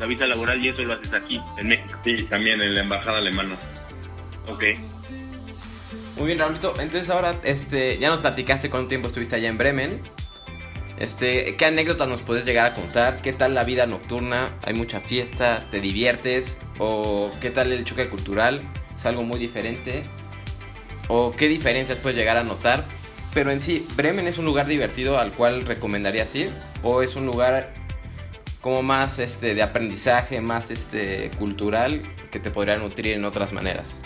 La 0.00 0.06
visa 0.06 0.26
laboral 0.26 0.64
y 0.64 0.68
eso 0.68 0.82
lo 0.82 0.94
haces 0.94 1.12
aquí, 1.12 1.40
en 1.58 1.68
México. 1.68 1.98
Sí, 2.04 2.16
también 2.24 2.60
en 2.60 2.74
la 2.74 2.80
embajada 2.80 3.18
alemana. 3.18 3.56
Ok. 4.48 4.64
Muy 6.18 6.26
bien, 6.26 6.40
Raulito. 6.40 6.74
Entonces 6.80 7.08
ahora, 7.10 7.36
este, 7.44 7.96
ya 7.98 8.10
nos 8.10 8.20
platicaste 8.20 8.70
cuánto 8.70 8.88
tiempo 8.88 9.06
estuviste 9.06 9.36
allá 9.36 9.48
en 9.48 9.56
Bremen. 9.56 10.00
Este, 10.98 11.54
¿qué 11.54 11.66
anécdotas 11.66 12.08
nos 12.08 12.22
puedes 12.22 12.44
llegar 12.44 12.72
a 12.72 12.74
contar? 12.74 13.22
¿Qué 13.22 13.32
tal 13.32 13.54
la 13.54 13.62
vida 13.62 13.86
nocturna? 13.86 14.46
¿Hay 14.64 14.74
mucha 14.74 15.00
fiesta? 15.00 15.60
¿Te 15.70 15.80
diviertes? 15.80 16.58
¿O 16.80 17.30
qué 17.40 17.50
tal 17.50 17.72
el 17.72 17.84
choque 17.84 18.08
cultural? 18.08 18.60
¿Es 18.96 19.06
algo 19.06 19.22
muy 19.22 19.38
diferente? 19.38 20.02
¿O 21.06 21.30
qué 21.30 21.46
diferencias 21.46 21.98
puedes 21.98 22.18
llegar 22.18 22.36
a 22.36 22.42
notar? 22.42 22.84
Pero 23.32 23.52
en 23.52 23.60
sí, 23.60 23.86
¿Bremen 23.94 24.26
es 24.26 24.38
un 24.38 24.44
lugar 24.44 24.66
divertido 24.66 25.18
al 25.18 25.30
cual 25.30 25.62
recomendarías 25.66 26.34
ir? 26.34 26.50
¿O 26.82 27.00
es 27.00 27.14
un 27.14 27.26
lugar 27.26 27.72
como 28.60 28.82
más 28.82 29.20
este, 29.20 29.54
de 29.54 29.62
aprendizaje, 29.62 30.40
más 30.40 30.72
este, 30.72 31.30
cultural, 31.38 32.02
que 32.32 32.40
te 32.40 32.50
podría 32.50 32.74
nutrir 32.74 33.14
en 33.14 33.24
otras 33.24 33.52
maneras? 33.52 33.96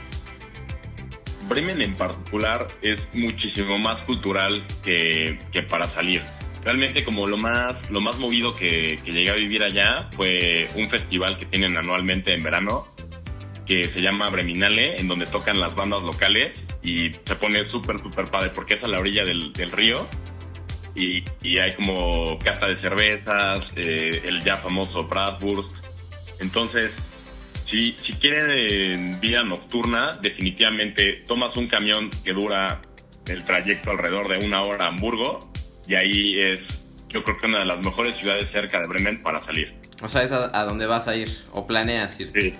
Bremen 1.52 1.82
en 1.82 1.94
particular 1.94 2.66
es 2.80 3.02
muchísimo 3.12 3.78
más 3.78 4.02
cultural 4.02 4.64
que, 4.82 5.38
que 5.52 5.62
para 5.62 5.84
salir. 5.84 6.22
Realmente 6.64 7.04
como 7.04 7.26
lo 7.26 7.36
más, 7.36 7.90
lo 7.90 8.00
más 8.00 8.18
movido 8.18 8.54
que, 8.54 8.96
que 9.04 9.12
llegué 9.12 9.30
a 9.30 9.34
vivir 9.34 9.62
allá 9.62 10.08
fue 10.16 10.66
un 10.76 10.88
festival 10.88 11.36
que 11.36 11.44
tienen 11.46 11.76
anualmente 11.76 12.32
en 12.32 12.42
verano 12.42 12.86
que 13.66 13.84
se 13.84 14.00
llama 14.00 14.30
Breminale, 14.30 14.96
en 14.98 15.08
donde 15.08 15.26
tocan 15.26 15.60
las 15.60 15.74
bandas 15.74 16.02
locales 16.02 16.62
y 16.82 17.12
se 17.12 17.36
pone 17.36 17.68
súper, 17.68 17.98
súper 17.98 18.24
padre 18.26 18.50
porque 18.54 18.74
es 18.74 18.84
a 18.84 18.88
la 18.88 18.98
orilla 18.98 19.24
del, 19.24 19.52
del 19.52 19.70
río 19.70 20.06
y, 20.94 21.22
y 21.42 21.58
hay 21.58 21.74
como 21.74 22.38
cata 22.38 22.66
de 22.66 22.80
cervezas, 22.80 23.60
eh, 23.76 24.22
el 24.24 24.42
ya 24.42 24.56
famoso 24.56 25.04
Bratwurst. 25.04 25.76
Entonces, 26.40 26.92
si, 27.72 27.92
si 27.92 28.12
quieren 28.12 29.18
vida 29.18 29.42
nocturna, 29.42 30.10
definitivamente 30.20 31.24
tomas 31.26 31.56
un 31.56 31.68
camión 31.68 32.10
que 32.22 32.34
dura 32.34 32.82
el 33.26 33.44
trayecto 33.44 33.92
alrededor 33.92 34.28
de 34.28 34.46
una 34.46 34.62
hora 34.62 34.84
a 34.84 34.88
Hamburgo 34.88 35.38
y 35.88 35.94
ahí 35.94 36.38
es, 36.38 36.60
yo 37.08 37.24
creo 37.24 37.38
que 37.38 37.46
una 37.46 37.60
de 37.60 37.64
las 37.64 37.78
mejores 37.78 38.16
ciudades 38.16 38.50
cerca 38.52 38.78
de 38.78 38.88
Bremen 38.88 39.22
para 39.22 39.40
salir. 39.40 39.74
O 40.02 40.08
sea, 40.08 40.22
es 40.22 40.32
a, 40.32 40.50
a 40.58 40.64
donde 40.64 40.84
vas 40.84 41.08
a 41.08 41.16
ir 41.16 41.30
o 41.52 41.66
planeas 41.66 42.20
ir. 42.20 42.28
Sí, 42.28 42.54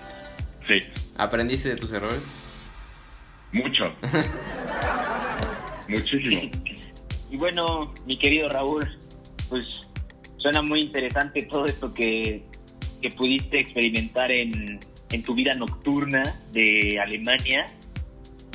sí, 0.67 0.79
¿Aprendiste 1.15 1.69
de 1.69 1.75
tus 1.75 1.93
errores? 1.93 2.21
mucho. 3.51 3.93
Muchísimo. 5.89 6.41
Y 7.29 7.37
bueno, 7.37 7.93
mi 8.07 8.17
querido 8.17 8.49
Raúl, 8.49 8.89
pues 9.47 9.63
suena 10.37 10.63
muy 10.63 10.81
interesante 10.81 11.43
todo 11.43 11.65
esto 11.65 11.93
que, 11.93 12.43
que 12.99 13.09
pudiste 13.11 13.59
experimentar 13.59 14.31
en, 14.31 14.79
en 15.13 15.23
tu 15.23 15.35
vida 15.35 15.53
nocturna 15.53 16.23
de 16.51 16.99
Alemania. 16.99 17.67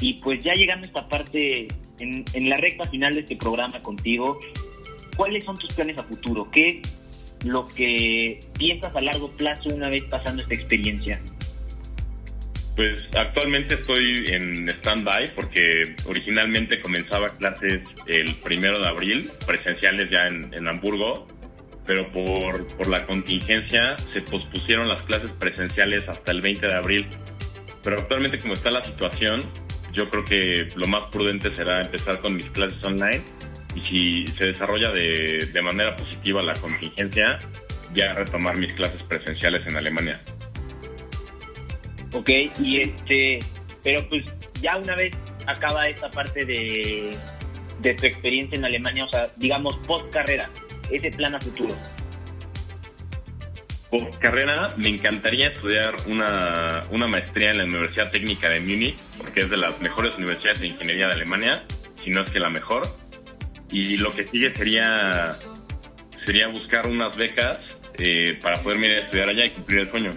Y 0.01 0.15
pues 0.15 0.45
ya 0.45 0.55
llegando 0.55 0.87
a 0.87 0.89
esta 0.89 1.09
parte, 1.09 1.69
en, 2.01 2.49
la 2.49 2.57
recta 2.57 2.87
final 2.89 3.15
de 3.15 3.21
este 3.21 3.37
programa 3.37 3.81
contigo, 3.81 4.39
¿cuáles 5.17 5.45
son 5.45 5.57
tus 5.57 5.73
planes 5.75 5.97
a 5.99 6.03
futuro? 6.03 6.51
¿Qué 6.51 6.67
es 6.83 7.45
lo 7.45 7.67
que 7.67 8.41
piensas 8.59 8.95
a 8.95 9.01
largo 9.01 9.31
plazo 9.33 9.71
una 9.71 9.89
vez 9.89 10.05
pasando 10.05 10.43
esta 10.43 10.55
experiencia? 10.55 11.21
Pues 12.77 13.09
actualmente 13.17 13.75
estoy 13.75 14.27
en 14.29 14.69
stand-by 14.69 15.35
porque 15.35 15.97
originalmente 16.07 16.81
comenzaba 16.81 17.31
clases 17.37 17.81
el 18.07 18.35
primero 18.37 18.79
de 18.79 18.87
abril, 18.87 19.31
presenciales 19.45 20.09
ya 20.11 20.29
en, 20.29 20.55
en 20.55 20.69
Hamburgo, 20.69 21.27
pero 21.89 22.07
por, 22.13 22.67
por 22.77 22.87
la 22.87 23.07
contingencia 23.07 23.97
se 23.97 24.21
pospusieron 24.21 24.87
las 24.87 25.03
clases 25.05 25.31
presenciales 25.31 26.07
hasta 26.07 26.33
el 26.33 26.43
20 26.43 26.67
de 26.67 26.75
abril. 26.75 27.09
Pero 27.83 27.99
actualmente 27.99 28.39
como 28.39 28.53
está 28.53 28.71
la 28.71 28.85
situación, 28.85 29.41
yo 29.95 30.11
creo 30.11 30.23
que 30.27 30.69
lo 30.77 30.87
más 30.87 31.05
prudente 31.05 31.53
será 31.55 31.81
empezar 31.81 32.21
con 32.21 32.37
mis 32.37 32.45
clases 32.51 32.79
online 32.85 33.23
y 33.75 33.81
si 33.85 34.27
se 34.27 34.49
desarrolla 34.49 34.91
de, 34.91 35.49
de 35.51 35.63
manera 35.63 35.97
positiva 35.97 36.43
la 36.43 36.53
contingencia, 36.53 37.39
ya 37.95 38.13
retomar 38.13 38.59
mis 38.59 38.75
clases 38.75 39.03
presenciales 39.05 39.67
en 39.67 39.77
Alemania. 39.77 40.21
Ok, 42.13 42.29
y 42.61 42.83
este, 42.83 43.39
pero 43.83 44.07
pues 44.11 44.25
ya 44.61 44.77
una 44.77 44.95
vez 44.95 45.17
acaba 45.47 45.89
esta 45.89 46.11
parte 46.11 46.45
de, 46.45 47.17
de 47.81 47.95
tu 47.95 48.05
experiencia 48.05 48.59
en 48.59 48.67
Alemania, 48.67 49.07
o 49.07 49.09
sea, 49.09 49.29
digamos 49.39 49.75
post 49.87 50.13
carrera, 50.13 50.51
ese 50.91 51.11
plan 51.11 51.35
a 51.35 51.41
futuro. 51.41 51.75
Por 53.91 54.19
carrera, 54.19 54.75
me 54.77 54.91
encantaría 54.91 55.49
estudiar 55.49 55.97
una, 56.07 56.83
una 56.91 57.07
maestría 57.07 57.53
en 57.53 57.59
la 57.59 57.65
Universidad 57.65 58.11
Técnica 58.11 58.51
de 58.51 58.61
Múnich, 58.61 58.97
porque 59.17 59.43
es 59.43 59.51
de 59.51 59.57
las 59.57 59.81
mejores 59.81 60.15
universidades 60.17 60.61
de 60.61 60.69
ingeniería 60.69 61.07
de 61.07 61.15
Alemania, 61.15 61.65
si 62.03 62.11
no 62.11 62.23
es 62.23 62.31
que 62.31 62.39
la 62.39 62.51
mejor. 62.51 62.83
Y 63.71 63.97
lo 63.97 64.13
que 64.13 64.27
sigue 64.27 64.55
sería, 64.55 65.33
sería 66.27 66.49
buscar 66.49 66.87
unas 66.87 67.17
becas 67.17 67.61
eh, 67.99 68.39
para 68.43 68.59
poder 68.63 68.79
ir 68.79 68.91
a 68.91 68.99
estudiar 68.99 69.29
allá 69.31 69.47
y 69.47 69.51
cumplir 69.51 69.79
el 69.81 69.91
sueño. 69.91 70.11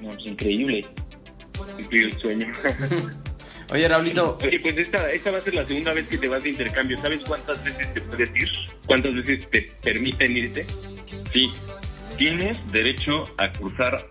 No, 0.00 0.08
pues 0.10 0.26
increíble. 0.26 0.86
Cumplir 1.76 2.04
el 2.06 2.20
sueño. 2.20 2.52
Oye, 3.72 3.86
Raulito, 3.86 4.36
Oye, 4.42 4.58
pues 4.58 4.76
esta, 4.78 5.12
esta 5.12 5.30
va 5.30 5.38
a 5.38 5.40
ser 5.40 5.54
la 5.54 5.64
segunda 5.64 5.92
vez 5.92 6.08
que 6.08 6.18
te 6.18 6.26
vas 6.26 6.42
de 6.42 6.50
intercambio. 6.50 6.96
¿Sabes 6.98 7.20
cuántas 7.24 7.62
veces 7.62 7.94
te 7.94 8.00
puedes 8.00 8.34
ir? 8.34 8.48
¿Cuántas 8.86 9.14
veces 9.14 9.48
te 9.48 9.70
permiten 9.82 10.36
irte? 10.36 10.66
Sí, 11.32 11.52
tienes 12.16 12.58
derecho 12.72 13.22
a 13.38 13.52
cursar 13.52 14.08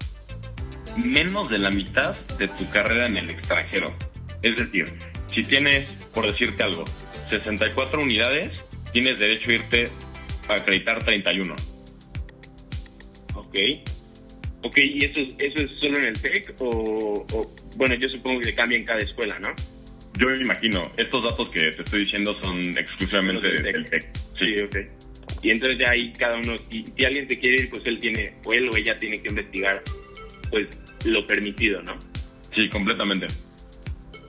menos 0.96 1.50
de 1.50 1.58
la 1.58 1.72
mitad 1.72 2.16
de 2.38 2.48
tu 2.48 2.70
carrera 2.70 3.08
en 3.08 3.18
el 3.18 3.30
extranjero. 3.32 3.94
Es 4.42 4.56
decir, 4.56 4.94
si 5.34 5.42
tienes, 5.44 5.90
por 6.14 6.26
decirte 6.26 6.64
algo, 6.64 6.86
64 7.30 8.02
unidades, 8.02 8.64
tienes 8.94 9.20
derecho 9.20 9.52
a 9.52 9.54
irte 9.56 9.90
a 10.48 10.54
acreditar 10.54 11.04
31. 11.04 11.56
Ok. 13.36 13.56
Ok, 14.62 14.78
¿y 14.78 15.06
eso, 15.06 15.20
es- 15.20 15.36
eso 15.40 15.60
es 15.60 15.72
solo 15.80 15.98
en 16.00 16.06
el 16.08 16.22
TEC 16.22 16.54
o, 16.60 17.26
o- 17.32 17.56
bueno, 17.78 17.96
yo 17.96 18.10
supongo 18.10 18.42
que 18.42 18.54
cambia 18.54 18.78
en 18.78 18.84
cada 18.86 19.00
escuela, 19.02 19.38
¿no? 19.40 19.50
Yo 20.18 20.28
me 20.28 20.42
imagino, 20.42 20.92
estos 20.98 21.24
datos 21.24 21.48
que 21.50 21.72
te 21.72 21.82
estoy 21.84 22.02
diciendo 22.02 22.38
son 22.42 22.78
exclusivamente 22.78 23.48
del 23.48 23.64
del 23.64 23.84
TEC. 23.90 24.10
Sí, 24.38 24.56
ok. 24.62 24.76
Y 25.44 25.52
entonces 25.52 25.78
ya 25.78 25.92
ahí 25.92 26.12
cada 26.14 26.36
uno, 26.36 26.58
si, 26.70 26.84
si 26.86 27.06
alguien 27.06 27.28
se 27.30 27.40
quiere 27.40 27.62
ir, 27.64 27.70
pues 27.70 27.84
él 27.86 28.00
tiene, 28.00 28.34
o 28.46 28.52
él 28.54 28.68
o 28.70 28.76
ella 28.76 29.00
tiene 29.00 29.22
que 29.22 29.30
investigar, 29.30 29.82
pues, 30.50 30.68
lo 31.06 31.26
permitido, 31.26 31.82
¿no? 31.84 31.98
sí, 32.56 32.68
completamente. 32.68 33.28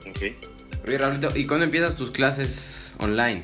Ok. 0.07 0.21
oye, 0.87 0.97
Raulito, 0.97 1.29
¿y 1.35 1.45
cuándo 1.45 1.65
empiezas 1.65 1.97
tus 1.97 2.11
clases 2.11 2.95
online? 2.99 3.41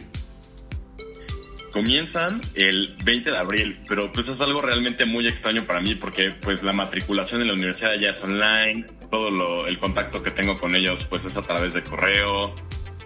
Comienzan 1.77 2.41
el 2.55 2.95
20 3.05 3.29
de 3.29 3.37
abril, 3.37 3.79
pero 3.87 4.11
pues 4.11 4.27
es 4.27 4.41
algo 4.41 4.63
realmente 4.63 5.05
muy 5.05 5.27
extraño 5.27 5.63
para 5.67 5.79
mí 5.79 5.93
porque 5.93 6.25
pues 6.41 6.63
la 6.63 6.71
matriculación 6.71 7.41
en 7.41 7.49
la 7.49 7.53
universidad 7.53 7.91
ya 8.01 8.09
es 8.17 8.23
online, 8.23 8.87
todo 9.11 9.29
lo, 9.29 9.67
el 9.67 9.77
contacto 9.77 10.23
que 10.23 10.31
tengo 10.31 10.57
con 10.57 10.75
ellos 10.75 11.05
pues 11.05 11.23
es 11.25 11.37
a 11.37 11.41
través 11.41 11.75
de 11.75 11.83
correo, 11.83 12.55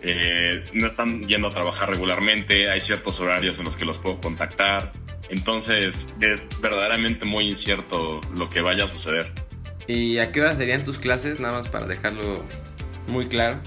eh, 0.02 0.64
no 0.72 0.88
están 0.88 1.22
yendo 1.24 1.50
a 1.50 1.52
trabajar 1.52 1.90
regularmente, 1.90 2.72
hay 2.72 2.80
ciertos 2.80 3.20
horarios 3.20 3.58
en 3.58 3.66
los 3.66 3.76
que 3.76 3.84
los 3.84 4.00
puedo 4.00 4.22
contactar, 4.22 4.94
entonces 5.30 5.94
es 6.22 6.62
verdaderamente 6.62 7.26
muy 7.26 7.50
incierto 7.50 8.22
lo 8.38 8.48
que 8.48 8.62
vaya 8.62 8.86
a 8.86 8.94
suceder. 8.94 9.34
¿Y 9.86 10.18
a 10.20 10.32
qué 10.32 10.40
hora 10.40 10.56
serían 10.56 10.86
tus 10.86 10.98
clases? 10.98 11.42
Nada 11.42 11.60
más 11.60 11.68
para 11.68 11.88
dejarlo 11.88 12.42
muy 13.10 13.26
claro. 13.26 13.60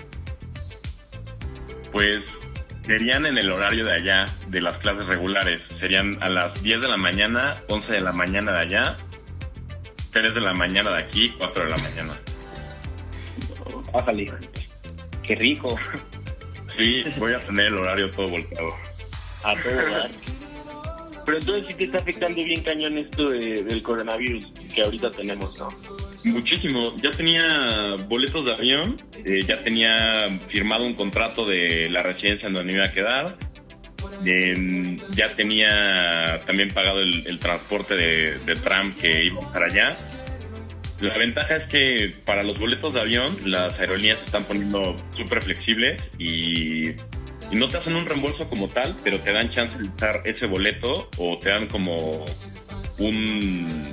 Pues 1.93 2.21
serían 2.85 3.25
en 3.27 3.38
el 3.38 3.51
horario 3.51 3.85
de 3.85 3.92
allá, 3.94 4.25
de 4.49 4.61
las 4.61 4.77
clases 4.79 5.07
regulares. 5.07 5.61
Serían 5.81 6.23
a 6.23 6.29
las 6.29 6.62
10 6.62 6.81
de 6.81 6.88
la 6.88 6.97
mañana, 6.97 7.55
11 7.68 7.92
de 7.92 8.01
la 8.01 8.12
mañana 8.12 8.53
de 8.53 8.61
allá, 8.61 8.97
3 10.12 10.35
de 10.35 10.40
la 10.40 10.53
mañana 10.55 10.90
de 10.97 11.03
aquí, 11.03 11.29
4 11.38 11.64
de 11.64 11.70
la 11.70 11.77
mañana. 11.79 12.12
Bájale. 13.92 14.27
Qué 15.23 15.35
rico. 15.37 15.77
Sí, 16.77 17.05
voy 17.18 17.33
a 17.33 17.38
tener 17.38 17.66
el 17.66 17.75
horario 17.79 18.11
todo 18.11 18.27
volcado. 18.27 18.75
A 19.44 19.55
todo. 19.55 19.73
Pero 21.25 21.38
entonces 21.38 21.66
sí 21.68 21.75
te 21.75 21.85
está 21.85 21.99
afectando 21.99 22.42
bien 22.44 22.62
cañón 22.62 22.99
esto 22.99 23.31
de- 23.31 23.62
del 23.62 23.83
coronavirus 23.83 24.44
que 24.75 24.83
ahorita 24.83 25.11
tenemos, 25.12 25.59
¿no? 25.59 25.68
Muchísimo. 26.25 26.97
Ya 26.97 27.11
tenía 27.11 27.97
boletos 28.09 28.45
de 28.45 28.53
avión, 28.53 28.97
eh, 29.25 29.43
ya 29.47 29.63
tenía 29.63 30.21
firmado 30.49 30.85
un 30.85 30.95
contrato 30.95 31.47
de 31.47 31.89
la 31.91 32.03
residencia 32.03 32.49
en 32.49 32.55
donde 32.55 32.73
me 32.73 32.79
iba 32.79 32.89
a 32.89 32.93
quedar. 32.93 33.37
ya 35.15 35.35
tenía 35.35 36.41
también 36.47 36.69
pagado 36.69 37.01
el, 37.01 37.39
transporte 37.39 37.95
de, 37.95 38.39
de 38.39 38.57
tram 38.57 38.95
que 38.95 39.25
iba 39.25 39.41
para 39.53 39.67
allá. 39.67 39.97
La 41.01 41.19
ventaja 41.19 41.57
es 41.57 41.73
que 41.73 42.15
para 42.25 42.43
los 42.43 42.59
boletos 42.59 42.95
de 42.95 43.01
avión 43.01 43.37
las 43.45 43.75
aerolíneas 43.75 44.19
se 44.19 44.25
están 44.27 44.45
poniendo 44.45 44.97
súper 45.11 45.43
flexibles 45.43 46.03
y, 46.19 46.91
y 47.51 47.57
no 47.57 47.69
te 47.69 47.79
hacen 47.79 47.97
un 47.97 48.07
reembolso 48.07 48.49
como 48.49 48.69
tal, 48.69 48.95
pero 49.03 49.19
te 49.19 49.33
dan 49.33 49.51
chance 49.51 49.77
de 49.77 49.89
usar 49.89 50.23
ese 50.25 50.47
boleto 50.47 51.11
o 51.19 51.39
te 51.39 51.51
dan 51.51 51.67
como 51.67 52.25
un, 53.01 53.85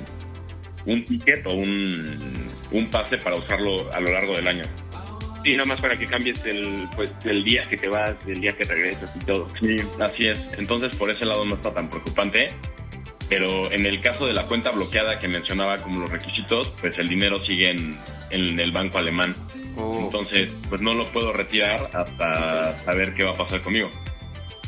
un 0.86 1.04
ticket 1.04 1.46
o 1.46 1.54
un, 1.54 2.50
un 2.70 2.90
pase 2.90 3.18
para 3.18 3.36
usarlo 3.36 3.92
a 3.92 4.00
lo 4.00 4.12
largo 4.12 4.36
del 4.36 4.48
año. 4.48 4.64
Sí, 5.44 5.52
nada 5.56 5.66
más 5.66 5.80
para 5.80 5.98
que 5.98 6.06
cambies 6.06 6.44
el, 6.44 6.88
pues, 6.94 7.10
el 7.24 7.42
día 7.42 7.62
que 7.64 7.76
te 7.76 7.88
vas, 7.88 8.14
el 8.26 8.40
día 8.40 8.52
que 8.52 8.64
regresas 8.64 9.14
y 9.16 9.20
todo. 9.24 9.48
Sí, 9.60 9.76
así 10.00 10.28
es. 10.28 10.38
Entonces 10.56 10.92
por 10.94 11.10
ese 11.10 11.24
lado 11.24 11.44
no 11.44 11.56
está 11.56 11.72
tan 11.74 11.90
preocupante. 11.90 12.48
Pero 13.28 13.72
en 13.72 13.86
el 13.86 14.02
caso 14.02 14.26
de 14.26 14.34
la 14.34 14.42
cuenta 14.46 14.70
bloqueada 14.72 15.18
que 15.18 15.26
mencionaba 15.26 15.78
como 15.78 16.00
los 16.00 16.10
requisitos, 16.10 16.74
pues 16.80 16.98
el 16.98 17.08
dinero 17.08 17.42
sigue 17.46 17.70
en, 17.70 17.96
en 18.30 18.60
el 18.60 18.72
banco 18.72 18.98
alemán. 18.98 19.34
Oh. 19.76 20.00
Entonces, 20.04 20.54
pues 20.68 20.82
no 20.82 20.92
lo 20.92 21.06
puedo 21.06 21.32
retirar 21.32 21.88
hasta 21.94 22.76
saber 22.78 23.14
qué 23.14 23.24
va 23.24 23.30
a 23.30 23.34
pasar 23.34 23.62
conmigo. 23.62 23.90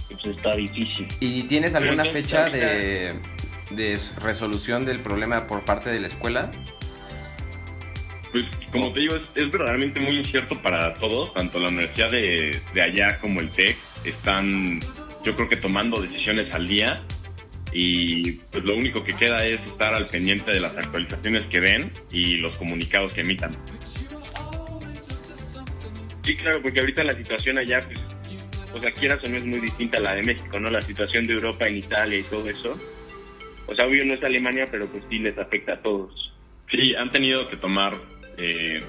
Pues 0.08 0.36
está 0.36 0.56
difícil. 0.56 1.06
¿Y 1.20 1.42
tienes 1.42 1.74
alguna 1.74 2.06
fecha 2.06 2.48
de, 2.48 3.14
de 3.70 3.98
resolución 4.20 4.84
del 4.84 5.00
problema 5.00 5.46
por 5.46 5.64
parte 5.64 5.90
de 5.90 6.00
la 6.00 6.08
escuela? 6.08 6.50
Pues 8.32 8.44
como 8.72 8.92
te 8.92 9.00
digo, 9.00 9.14
es, 9.14 9.22
es 9.34 9.50
verdaderamente 9.50 10.00
muy 10.00 10.16
incierto 10.18 10.60
para 10.60 10.92
todos, 10.94 11.32
tanto 11.34 11.58
la 11.60 11.68
universidad 11.68 12.10
de, 12.10 12.60
de 12.74 12.82
allá 12.82 13.18
como 13.20 13.40
el 13.40 13.50
TEC 13.50 13.76
están, 14.04 14.80
yo 15.24 15.36
creo 15.36 15.48
que 15.48 15.56
tomando 15.56 16.00
decisiones 16.00 16.52
al 16.52 16.66
día 16.66 16.94
y 17.72 18.32
pues 18.32 18.64
lo 18.64 18.76
único 18.76 19.02
que 19.02 19.14
queda 19.14 19.44
es 19.44 19.60
estar 19.64 19.94
al 19.94 20.06
pendiente 20.06 20.52
de 20.52 20.60
las 20.60 20.76
actualizaciones 20.76 21.42
que 21.44 21.60
den 21.60 21.92
y 22.12 22.36
los 22.38 22.56
comunicados 22.56 23.12
que 23.12 23.22
emitan. 23.22 23.50
Sí, 26.22 26.36
claro, 26.36 26.62
porque 26.62 26.80
ahorita 26.80 27.04
la 27.04 27.14
situación 27.14 27.58
allá, 27.58 27.80
pues, 27.80 28.00
o 28.72 28.80
sea, 28.80 28.90
quieras 28.92 29.22
o 29.24 29.28
no 29.28 29.36
es 29.36 29.44
muy 29.44 29.60
distinta 29.60 29.98
a 29.98 30.00
la 30.00 30.14
de 30.14 30.22
México, 30.22 30.58
¿no? 30.58 30.70
La 30.70 30.80
situación 30.80 31.24
de 31.24 31.34
Europa 31.34 31.66
en 31.66 31.76
Italia 31.76 32.18
y 32.18 32.22
todo 32.22 32.48
eso. 32.48 32.78
O 33.66 33.74
sea, 33.74 33.86
obvio 33.86 34.04
no 34.04 34.14
es 34.14 34.22
Alemania, 34.22 34.66
pero 34.70 34.86
pues 34.86 35.02
sí 35.08 35.18
les 35.18 35.36
afecta 35.38 35.74
a 35.74 35.82
todos. 35.82 36.32
Sí, 36.70 36.94
han 36.94 37.10
tenido 37.10 37.48
que 37.48 37.56
tomar 37.56 37.94
eh, 38.38 38.80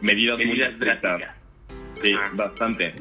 medidas, 0.00 0.36
muy 0.38 0.46
Medidas 0.46 0.78
drásticas. 0.78 1.36
Sí, 2.02 2.12
Ajá. 2.12 2.30
bastante. 2.34 2.94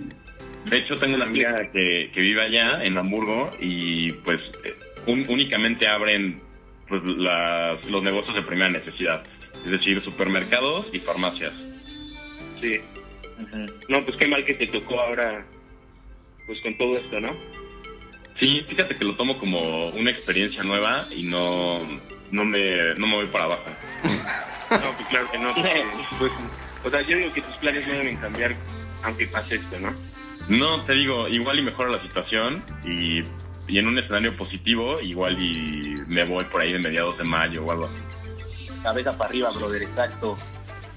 De 0.65 0.77
hecho, 0.77 0.95
tengo 0.97 1.15
una 1.15 1.25
amiga 1.25 1.53
que, 1.71 2.09
que 2.13 2.21
vive 2.21 2.41
allá, 2.41 2.83
en 2.83 2.97
Hamburgo, 2.97 3.51
y 3.59 4.11
pues 4.23 4.41
eh, 4.63 4.73
un- 5.07 5.25
únicamente 5.29 5.87
abren 5.87 6.41
pues, 6.87 7.01
las- 7.03 7.83
los 7.85 8.01
negocios 8.03 8.35
de 8.35 8.41
primera 8.43 8.69
necesidad, 8.69 9.21
es 9.65 9.71
decir, 9.71 10.01
supermercados 10.03 10.87
y 10.93 10.99
farmacias. 10.99 11.53
Sí. 12.61 12.71
No, 13.89 14.03
pues 14.05 14.15
qué 14.17 14.27
mal 14.27 14.43
que 14.45 14.53
te 14.55 14.67
tocó 14.67 14.99
ahora, 14.99 15.45
pues 16.47 16.59
con 16.61 16.75
todo 16.77 16.97
esto, 16.97 17.19
¿no? 17.19 17.35
Sí, 18.39 18.61
fíjate 18.67 18.95
que 18.95 19.05
lo 19.05 19.15
tomo 19.15 19.37
como 19.37 19.89
una 19.89 20.11
experiencia 20.11 20.63
nueva 20.63 21.07
y 21.09 21.23
no, 21.23 21.79
no, 22.31 22.45
me, 22.45 22.93
no 22.97 23.07
me 23.07 23.15
voy 23.15 23.27
para 23.27 23.45
abajo. 23.45 23.65
No, 24.67 24.91
pues 24.97 25.07
claro 25.09 25.29
que 25.31 25.37
no. 25.37 25.53
pues, 26.17 26.31
o 26.83 26.89
sea, 26.89 26.99
yo 27.01 27.15
digo 27.15 27.31
que 27.31 27.41
tus 27.41 27.55
planes 27.57 27.87
no 27.87 27.93
deben 27.93 28.17
cambiar 28.17 28.55
aunque 29.03 29.27
pase 29.27 29.57
esto, 29.57 29.79
¿no? 29.79 29.93
No, 30.49 30.83
te 30.85 30.93
digo, 30.93 31.27
igual 31.29 31.59
y 31.59 31.61
mejora 31.61 31.91
la 31.91 32.01
situación 32.01 32.63
y 32.83 33.23
y 33.67 33.79
en 33.79 33.87
un 33.87 33.97
escenario 33.97 34.35
positivo, 34.37 34.99
igual 35.01 35.41
y 35.41 35.95
me 36.07 36.23
voy 36.25 36.45
por 36.45 36.61
ahí 36.61 36.73
de 36.73 36.79
mediados 36.79 37.17
de 37.17 37.23
mayo 37.23 37.63
o 37.65 37.71
algo 37.71 37.85
así. 37.85 38.81
Cabeza 38.83 39.17
para 39.17 39.29
arriba, 39.29 39.51
brother, 39.51 39.83
exacto. 39.83 40.37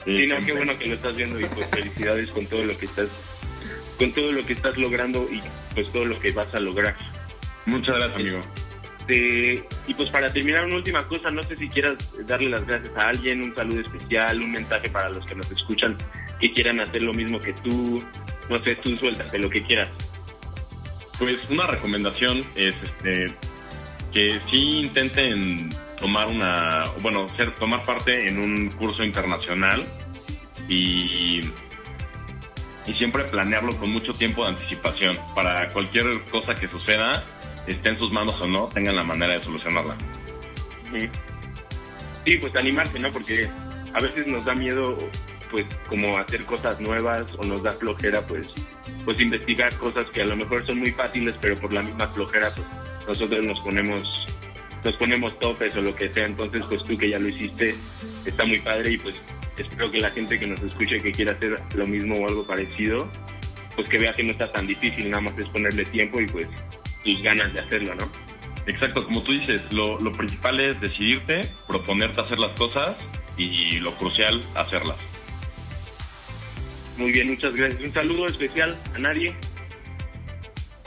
Sí, 0.05 0.26
no, 0.26 0.39
qué 0.45 0.53
bueno 0.53 0.78
que 0.78 0.86
lo 0.86 0.95
estás 0.95 1.16
viendo 1.16 1.41
y 1.41 1.45
pues 1.47 1.68
felicidades 1.70 2.30
con 2.30 2.47
todo 2.47 2.64
lo 2.64 2.76
que 2.76 2.86
estás 2.86 3.09
con 3.99 4.12
todo 4.12 4.30
lo 4.32 4.47
que 4.47 4.53
estás 4.53 4.76
logrando 4.78 5.26
y 5.30 5.41
pues 5.74 5.91
todo 5.91 6.05
lo 6.05 6.18
que 6.20 6.32
vas 6.32 6.55
a 6.55 6.61
lograr. 6.61 6.97
Muchas 7.69 7.97
gracias, 7.97 8.16
amigo. 8.16 8.41
Este, 9.09 9.66
y 9.87 9.95
pues 9.95 10.11
para 10.11 10.33
terminar, 10.33 10.66
una 10.66 10.77
última 10.77 11.07
cosa, 11.09 11.31
no 11.31 11.43
sé 11.43 11.57
si 11.57 11.69
quieras 11.69 11.97
darle 12.27 12.51
las 12.51 12.66
gracias 12.66 12.95
a 12.97 13.09
alguien, 13.09 13.43
un 13.43 13.55
saludo 13.55 13.81
especial, 13.81 14.41
un 14.41 14.53
mensaje 14.53 14.91
para 14.91 15.09
los 15.09 15.25
que 15.25 15.35
nos 15.35 15.51
escuchan 15.51 15.97
que 16.41 16.53
quieran 16.53 16.81
hacer 16.81 17.03
lo 17.03 17.14
mismo 17.14 17.41
que 17.41 17.53
tú, 17.55 18.03
no 18.51 18.57
sé, 18.59 18.75
tú 18.77 18.97
suéltate 18.97 19.39
lo 19.39 19.49
que 19.49 19.62
quieras. 19.62 19.91
Pues 21.19 21.51
una 21.51 21.66
recomendación 21.66 22.45
es 22.55 22.75
este 22.83 23.27
que 24.12 24.41
sí 24.51 24.81
intenten 24.81 25.71
tomar 25.99 26.29
una, 26.29 26.85
bueno, 27.03 27.29
ser, 27.37 27.55
tomar 27.55 27.83
parte 27.83 28.29
en 28.29 28.39
un 28.39 28.71
curso 28.71 29.05
internacional 29.05 29.85
y, 30.69 31.41
y 32.87 32.93
siempre 32.97 33.25
planearlo 33.25 33.77
con 33.77 33.91
mucho 33.91 34.12
tiempo 34.12 34.45
de 34.45 34.51
anticipación 34.51 35.19
para 35.35 35.69
cualquier 35.71 36.25
cosa 36.31 36.55
que 36.55 36.69
suceda, 36.69 37.23
esté 37.67 37.91
en 37.91 37.99
sus 37.99 38.13
manos 38.13 38.41
o 38.41 38.47
no, 38.47 38.67
tengan 38.69 38.97
la 38.97 39.05
manera 39.05 39.35
de 39.35 39.41
solucionarla. 39.41 39.97
Sí, 42.25 42.37
pues 42.37 42.55
animarse, 42.57 42.99
¿no? 42.99 43.13
Porque 43.13 43.49
a 43.95 44.01
veces 44.01 44.27
nos 44.27 44.45
da 44.45 44.55
miedo, 44.55 44.97
pues, 45.51 45.67
como 45.89 46.17
hacer 46.19 46.45
cosas 46.45 46.81
nuevas 46.81 47.35
o 47.39 47.45
nos 47.45 47.63
da 47.63 47.73
flojera, 47.73 48.23
pues, 48.27 48.55
pues 49.05 49.19
investigar 49.21 49.75
cosas 49.77 50.07
que 50.13 50.23
a 50.23 50.27
lo 50.27 50.37
mejor 50.37 50.67
son 50.67 50.79
muy 50.79 50.91
fáciles, 50.93 51.37
pero 51.41 51.57
por 51.57 51.73
la 51.73 51.83
misma 51.83 52.07
flojera, 52.09 52.51
pues, 52.55 52.67
nosotros 53.07 53.45
nos 53.45 53.61
ponemos, 53.63 54.27
nos 54.85 54.97
ponemos 54.97 55.39
topes 55.39 55.75
o 55.77 55.83
lo 55.83 55.95
que 55.95 56.13
sea. 56.13 56.27
Entonces, 56.27 56.63
pues 56.69 56.83
tú 56.85 56.97
que 56.97 57.09
ya 57.09 57.19
lo 57.19 57.29
hiciste, 57.29 57.75
está 58.27 58.45
muy 58.45 58.59
padre 58.61 58.93
y 58.93 58.99
pues 58.99 59.21
espero 59.57 59.91
que 59.91 59.99
la 59.99 60.11
gente 60.11 60.39
que 60.39 60.47
nos 60.47 60.61
escuche 60.63 60.99
que 60.99 61.13
quiera 61.13 61.33
hacer 61.33 61.57
lo 61.75 61.87
mismo 61.87 62.17
o 62.17 62.29
algo 62.29 62.47
parecido, 62.47 63.11
pues 63.75 63.89
que 63.89 63.99
vea 63.99 64.13
que 64.13 64.23
no 64.23 64.33
está 64.33 64.51
tan 64.53 64.67
difícil, 64.67 65.11
nada 65.11 65.23
más 65.23 65.39
es 65.39 65.49
ponerle 65.49 65.85
tiempo 65.87 66.21
y 66.21 66.27
pues 66.27 66.47
tus 67.09 67.23
ganas 67.23 67.53
de 67.53 67.61
hacerlo, 67.61 67.95
¿no? 67.95 68.11
Exacto, 68.67 69.05
como 69.05 69.23
tú 69.23 69.33
dices, 69.33 69.73
lo, 69.73 69.99
lo 69.99 70.13
principal 70.13 70.61
es 70.61 70.79
decidirte, 70.81 71.41
proponerte 71.67 72.21
hacer 72.21 72.39
las 72.39 72.59
cosas 72.59 72.97
y 73.39 73.79
lo 73.81 73.93
crucial, 73.95 74.43
hacerlas. 74.55 74.97
Muy 76.99 77.13
bien, 77.13 77.29
muchas 77.29 77.55
gracias. 77.55 77.81
Un 77.81 77.95
saludo 77.95 78.27
especial 78.27 78.77
a 78.95 78.99
nadie. 78.99 79.35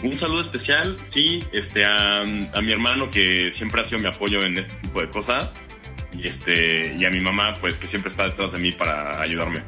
Un 0.03 0.19
saludo 0.19 0.41
especial, 0.41 0.97
sí, 1.11 1.39
este, 1.53 1.85
a, 1.85 2.21
a 2.21 2.61
mi 2.61 2.71
hermano 2.71 3.09
que 3.09 3.53
siempre 3.55 3.81
ha 3.81 3.85
sido 3.85 3.99
mi 3.99 4.07
apoyo 4.07 4.43
en 4.43 4.57
este 4.57 4.75
tipo 4.77 5.01
de 5.01 5.09
cosas 5.09 5.51
y 6.13 6.27
este 6.27 6.95
y 6.97 7.05
a 7.05 7.09
mi 7.09 7.19
mamá 7.19 7.53
pues 7.59 7.75
que 7.75 7.87
siempre 7.87 8.11
está 8.11 8.23
detrás 8.23 8.51
de 8.51 8.59
mí 8.59 8.71
para 8.71 9.21
ayudarme. 9.21 9.63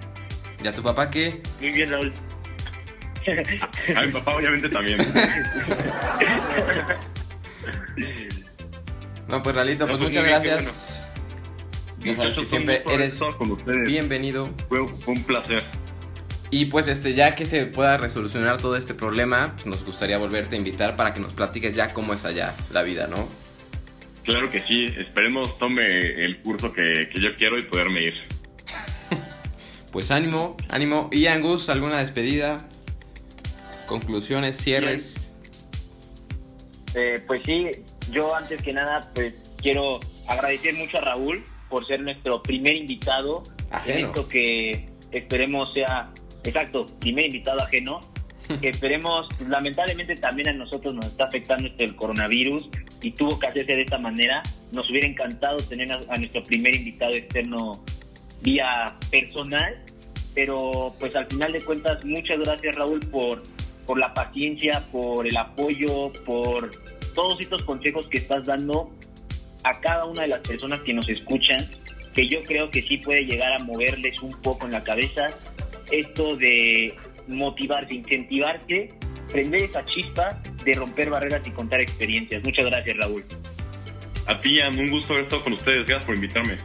¿Y 0.63 0.67
a 0.67 0.71
tu 0.71 0.83
papá 0.83 1.09
qué? 1.09 1.41
Muy 1.61 1.71
bien, 1.71 1.89
Raúl. 1.89 2.13
A 3.95 4.01
mi 4.01 4.11
papá 4.11 4.35
obviamente 4.35 4.69
también. 4.69 4.99
No, 9.27 9.41
pues 9.41 9.55
Ralito, 9.55 9.85
pues 9.85 9.99
No, 9.99 10.05
pues, 10.05 10.09
muchas 10.09 10.23
bien, 10.23 10.55
gracias. 10.55 11.11
Ya 11.99 12.15
sabes 12.17 12.35
que 12.35 12.45
siempre 12.45 12.83
eres 12.89 13.19
bienvenido. 13.85 14.45
Fue, 14.67 14.85
fue 14.87 15.13
un 15.13 15.23
placer. 15.23 15.63
Y 16.51 16.65
pues 16.65 16.87
este, 16.87 17.15
ya 17.15 17.33
que 17.33 17.47
se 17.47 17.65
pueda 17.65 17.97
resolucionar 17.97 18.57
todo 18.57 18.75
este 18.77 18.93
problema, 18.93 19.53
pues 19.53 19.65
nos 19.65 19.83
gustaría 19.83 20.19
volverte 20.19 20.55
a 20.55 20.59
invitar 20.59 20.95
para 20.95 21.13
que 21.13 21.19
nos 21.19 21.33
platiques 21.33 21.75
ya 21.75 21.91
cómo 21.93 22.13
es 22.13 22.25
allá 22.25 22.53
la 22.71 22.83
vida, 22.83 23.07
¿no? 23.07 23.27
Claro 24.23 24.51
que 24.51 24.59
sí, 24.59 24.93
esperemos 24.97 25.57
tome 25.57 25.83
el 26.23 26.37
curso 26.41 26.71
que, 26.71 27.09
que 27.11 27.19
yo 27.19 27.35
quiero 27.37 27.57
y 27.57 27.63
poderme 27.63 28.03
ir. 28.03 28.13
Pues 29.91 30.09
ánimo, 30.09 30.57
ánimo. 30.69 31.07
Y 31.11 31.27
Angus, 31.27 31.69
¿alguna 31.69 31.99
despedida? 31.99 32.57
Conclusiones, 33.87 34.57
cierres. 34.57 35.33
Eh, 36.95 37.15
pues 37.27 37.41
sí, 37.45 37.71
yo 38.11 38.35
antes 38.35 38.61
que 38.61 38.73
nada, 38.73 39.01
pues 39.15 39.33
quiero 39.57 39.99
agradecer 40.27 40.75
mucho 40.75 40.97
a 40.97 41.01
Raúl 41.01 41.43
por 41.69 41.85
ser 41.87 42.01
nuestro 42.01 42.43
primer 42.43 42.75
invitado 42.75 43.43
en 43.57 43.75
Ajeno. 43.75 44.07
esto 44.07 44.27
que 44.27 44.85
esperemos 45.11 45.73
sea, 45.73 46.11
exacto, 46.43 46.85
primer 46.99 47.25
invitado 47.25 47.61
ajeno. 47.61 47.99
Que 48.59 48.67
esperemos, 48.67 49.29
lamentablemente 49.39 50.15
también 50.15 50.49
a 50.49 50.53
nosotros 50.53 50.93
nos 50.93 51.05
está 51.05 51.23
afectando 51.23 51.65
este 51.65 51.85
el 51.85 51.95
coronavirus 51.95 52.69
y 53.01 53.11
tuvo 53.11 53.39
que 53.39 53.47
hacerse 53.47 53.71
de 53.71 53.83
esta 53.83 53.97
manera. 53.97 54.43
Nos 54.73 54.91
hubiera 54.91 55.07
encantado 55.07 55.57
tener 55.59 55.89
a, 55.93 56.01
a 56.09 56.17
nuestro 56.17 56.43
primer 56.43 56.75
invitado 56.75 57.13
externo 57.13 57.71
vía 58.41 58.97
personal, 59.09 59.81
pero 60.35 60.93
pues 60.99 61.15
al 61.15 61.25
final 61.27 61.53
de 61.53 61.61
cuentas 61.61 62.03
muchas 62.03 62.37
gracias 62.39 62.75
Raúl 62.75 62.99
por, 62.99 63.41
por 63.85 63.99
la 63.99 64.13
paciencia, 64.13 64.83
por 64.91 65.27
el 65.27 65.35
apoyo, 65.37 66.11
por 66.25 66.71
todos 67.13 67.39
estos 67.41 67.63
consejos 67.63 68.07
que 68.07 68.17
estás 68.17 68.45
dando 68.45 68.91
a 69.63 69.79
cada 69.79 70.05
una 70.05 70.23
de 70.23 70.29
las 70.29 70.39
personas 70.39 70.79
que 70.81 70.93
nos 70.93 71.07
escuchan, 71.09 71.65
que 72.13 72.27
yo 72.27 72.41
creo 72.43 72.69
que 72.69 72.81
sí 72.81 72.97
puede 72.97 73.25
llegar 73.25 73.53
a 73.53 73.63
moverles 73.63 74.21
un 74.21 74.31
poco 74.41 74.65
en 74.65 74.73
la 74.73 74.83
cabeza 74.83 75.29
esto 75.91 76.35
de 76.35 76.95
motivarse, 77.27 77.93
incentivarse, 77.93 78.89
prender 79.31 79.61
esa 79.61 79.83
chispa 79.85 80.41
de 80.63 80.73
romper 80.73 81.09
barreras 81.09 81.41
y 81.45 81.51
contar 81.51 81.81
experiencias. 81.81 82.43
Muchas 82.43 82.65
gracias 82.65 82.97
Raúl. 82.97 83.23
A 84.25 84.39
ti, 84.39 84.57
Ian, 84.57 84.79
un 84.79 84.89
gusto 84.89 85.13
haber 85.13 85.25
estado 85.25 85.43
con 85.43 85.53
ustedes. 85.53 85.85
Gracias 85.85 86.05
por 86.05 86.15
invitarme. 86.15 86.57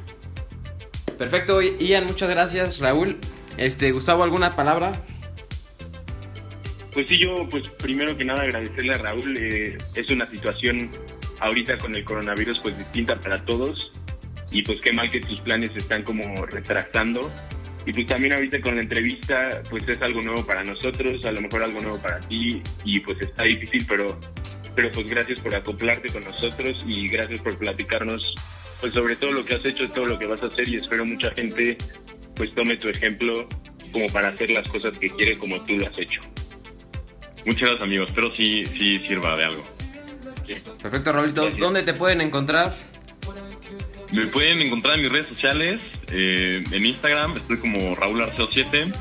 Perfecto, 1.19 1.61
Ian, 1.61 2.07
muchas 2.07 2.31
gracias, 2.31 2.79
Raúl. 2.79 3.19
Este, 3.57 3.91
Gustavo, 3.91 4.23
¿alguna 4.23 4.55
palabra? 4.55 4.93
Pues 6.93 7.07
sí, 7.09 7.19
yo, 7.19 7.49
pues 7.51 7.71
primero 7.71 8.17
que 8.17 8.25
nada 8.25 8.43
agradecerle 8.43 8.95
a 8.95 8.99
Raúl. 8.99 9.37
eh, 9.39 9.77
es 9.95 10.11
una 10.11 10.29
situación 10.31 10.91
ahorita 11.41 11.79
con 11.79 11.95
el 11.95 12.05
coronavirus, 12.05 12.61
pues 12.61 12.79
distinta 12.79 13.19
para 13.21 13.37
todos. 13.45 13.91
Y 14.51 14.63
pues 14.63 14.81
qué 14.81 14.93
mal 14.93 15.11
que 15.11 15.21
tus 15.21 15.41
planes 15.41 15.71
están 15.77 16.03
como 16.03 16.47
retrasando. 16.47 17.31
Y 17.87 17.93
pues 17.93 18.07
también 18.07 18.35
ahorita 18.35 18.61
con 18.61 18.77
la 18.77 18.83
entrevista, 18.83 19.63
pues 19.71 19.87
es 19.89 20.01
algo 20.03 20.21
nuevo 20.23 20.45
para 20.45 20.65
nosotros, 20.65 21.25
a 21.25 21.33
lo 21.33 21.41
mejor 21.41 21.63
algo 21.63 21.81
nuevo 21.81 22.01
para 22.01 22.21
ti. 22.21 22.63
Y 22.85 23.01
pues 23.01 23.21
está 23.21 23.45
difícil, 23.45 23.85
pero, 23.89 24.19
pero 24.75 24.91
pues 24.93 25.07
gracias 25.07 25.41
por 25.41 25.55
acoplarte 25.55 26.09
con 26.09 26.25
nosotros 26.25 26.85
y 26.87 27.09
gracias 27.09 27.41
por 27.41 27.57
platicarnos 27.59 28.35
pues 28.81 28.93
sobre 28.93 29.17
todo 29.17 29.33
lo 29.33 29.45
que 29.45 29.55
has 29.55 29.65
hecho, 29.65 29.89
todo 29.91 30.07
lo 30.07 30.19
que 30.19 30.27
vas 30.27 30.43
a 30.43 30.47
hacer 30.47 30.69
y 30.69 30.77
espero 30.77 31.05
mucha 31.05 31.31
gente 31.33 31.77
pues 32.37 32.55
tome 32.55 32.77
tu 32.77 32.89
ejemplo 32.89 33.49
como 33.93 34.09
para 34.11 34.29
hacer 34.29 34.51
las 34.51 34.69
cosas 34.69 34.97
que 34.99 35.11
quiere 35.11 35.37
como 35.37 35.63
tú 35.65 35.77
lo 35.77 35.89
has 35.89 35.99
hecho. 35.99 36.21
Muchas 37.45 37.61
gracias, 37.63 37.83
amigos. 37.83 38.09
Espero 38.09 38.35
sí, 38.37 38.65
sí 38.67 38.99
sirva 39.01 39.37
de 39.37 39.45
algo. 39.45 39.63
Perfecto, 40.83 41.13
Raulito. 41.13 41.43
Gracias. 41.43 41.61
¿Dónde 41.61 41.83
te 41.83 41.95
pueden 41.95 42.21
encontrar? 42.21 42.75
Me 44.13 44.27
pueden 44.29 44.63
encontrar 44.63 44.95
en 44.97 45.03
mis 45.03 45.13
redes 45.13 45.27
sociales. 45.27 45.83
eh, 46.11 46.65
en 46.73 46.87
Instagram 46.87 47.37
estoy 47.37 47.59
como 47.59 47.95
Raúl 47.95 48.23
Arceo 48.23 48.49
7. 48.51 48.93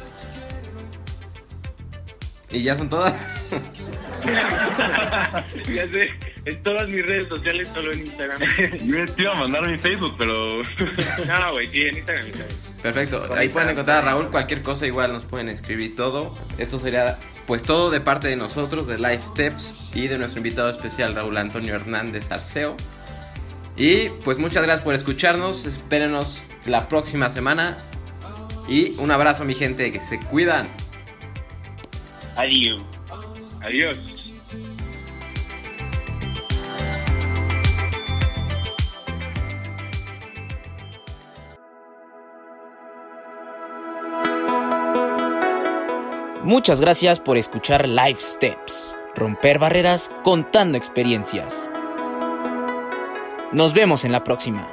¿Y 2.51 2.63
ya 2.63 2.77
son 2.77 2.89
todas? 2.89 3.13
Ya 5.73 5.87
sé, 5.91 6.05
en 6.45 6.63
todas 6.63 6.87
mis 6.89 7.05
redes 7.05 7.27
sociales, 7.27 7.69
solo 7.73 7.93
en 7.93 8.05
Instagram. 8.07 8.39
Yo 8.85 9.13
te 9.13 9.21
iba 9.21 9.31
a 9.31 9.35
mandar 9.35 9.67
mi 9.67 9.77
Facebook, 9.77 10.15
pero. 10.17 10.63
No, 11.27 11.51
güey, 11.53 11.67
sí, 11.67 11.81
en 11.81 11.97
Instagram. 11.97 12.27
Instagram. 12.27 12.55
Perfecto. 12.81 13.33
Ahí 13.35 13.49
pueden 13.49 13.69
encontrar 13.69 13.99
a 13.99 14.01
Raúl. 14.01 14.29
Cualquier 14.29 14.61
cosa 14.63 14.85
igual 14.87 15.13
nos 15.13 15.25
pueden 15.27 15.49
escribir 15.49 15.95
todo. 15.95 16.35
Esto 16.57 16.79
sería 16.79 17.17
pues 17.47 17.63
todo 17.63 17.89
de 17.89 18.01
parte 18.01 18.27
de 18.27 18.35
nosotros, 18.35 18.85
de 18.87 18.97
Life 18.97 19.23
Steps 19.27 19.91
y 19.95 20.07
de 20.07 20.17
nuestro 20.17 20.39
invitado 20.39 20.69
especial 20.69 21.15
Raúl 21.15 21.37
Antonio 21.37 21.73
Hernández 21.73 22.29
Arceo. 22.29 22.75
Y 23.77 24.09
pues 24.25 24.37
muchas 24.37 24.63
gracias 24.63 24.83
por 24.83 24.93
escucharnos. 24.93 25.65
Espérenos 25.65 26.43
la 26.65 26.89
próxima 26.89 27.29
semana. 27.29 27.77
Y 28.67 28.99
un 28.99 29.11
abrazo 29.11 29.45
mi 29.45 29.55
gente, 29.55 29.91
que 29.91 30.01
se 30.01 30.19
cuidan. 30.19 30.67
Adiós. 32.35 32.83
Adiós. 33.61 34.16
Muchas 46.47 46.79
gracias 46.79 47.19
por 47.19 47.35
escuchar 47.35 47.89
Life 47.89 48.21
Steps, 48.21 48.95
romper 49.15 49.59
barreras 49.59 50.09
contando 50.23 50.77
experiencias. 50.77 51.69
Nos 53.51 53.73
vemos 53.73 54.05
en 54.05 54.13
la 54.13 54.23
próxima. 54.23 54.65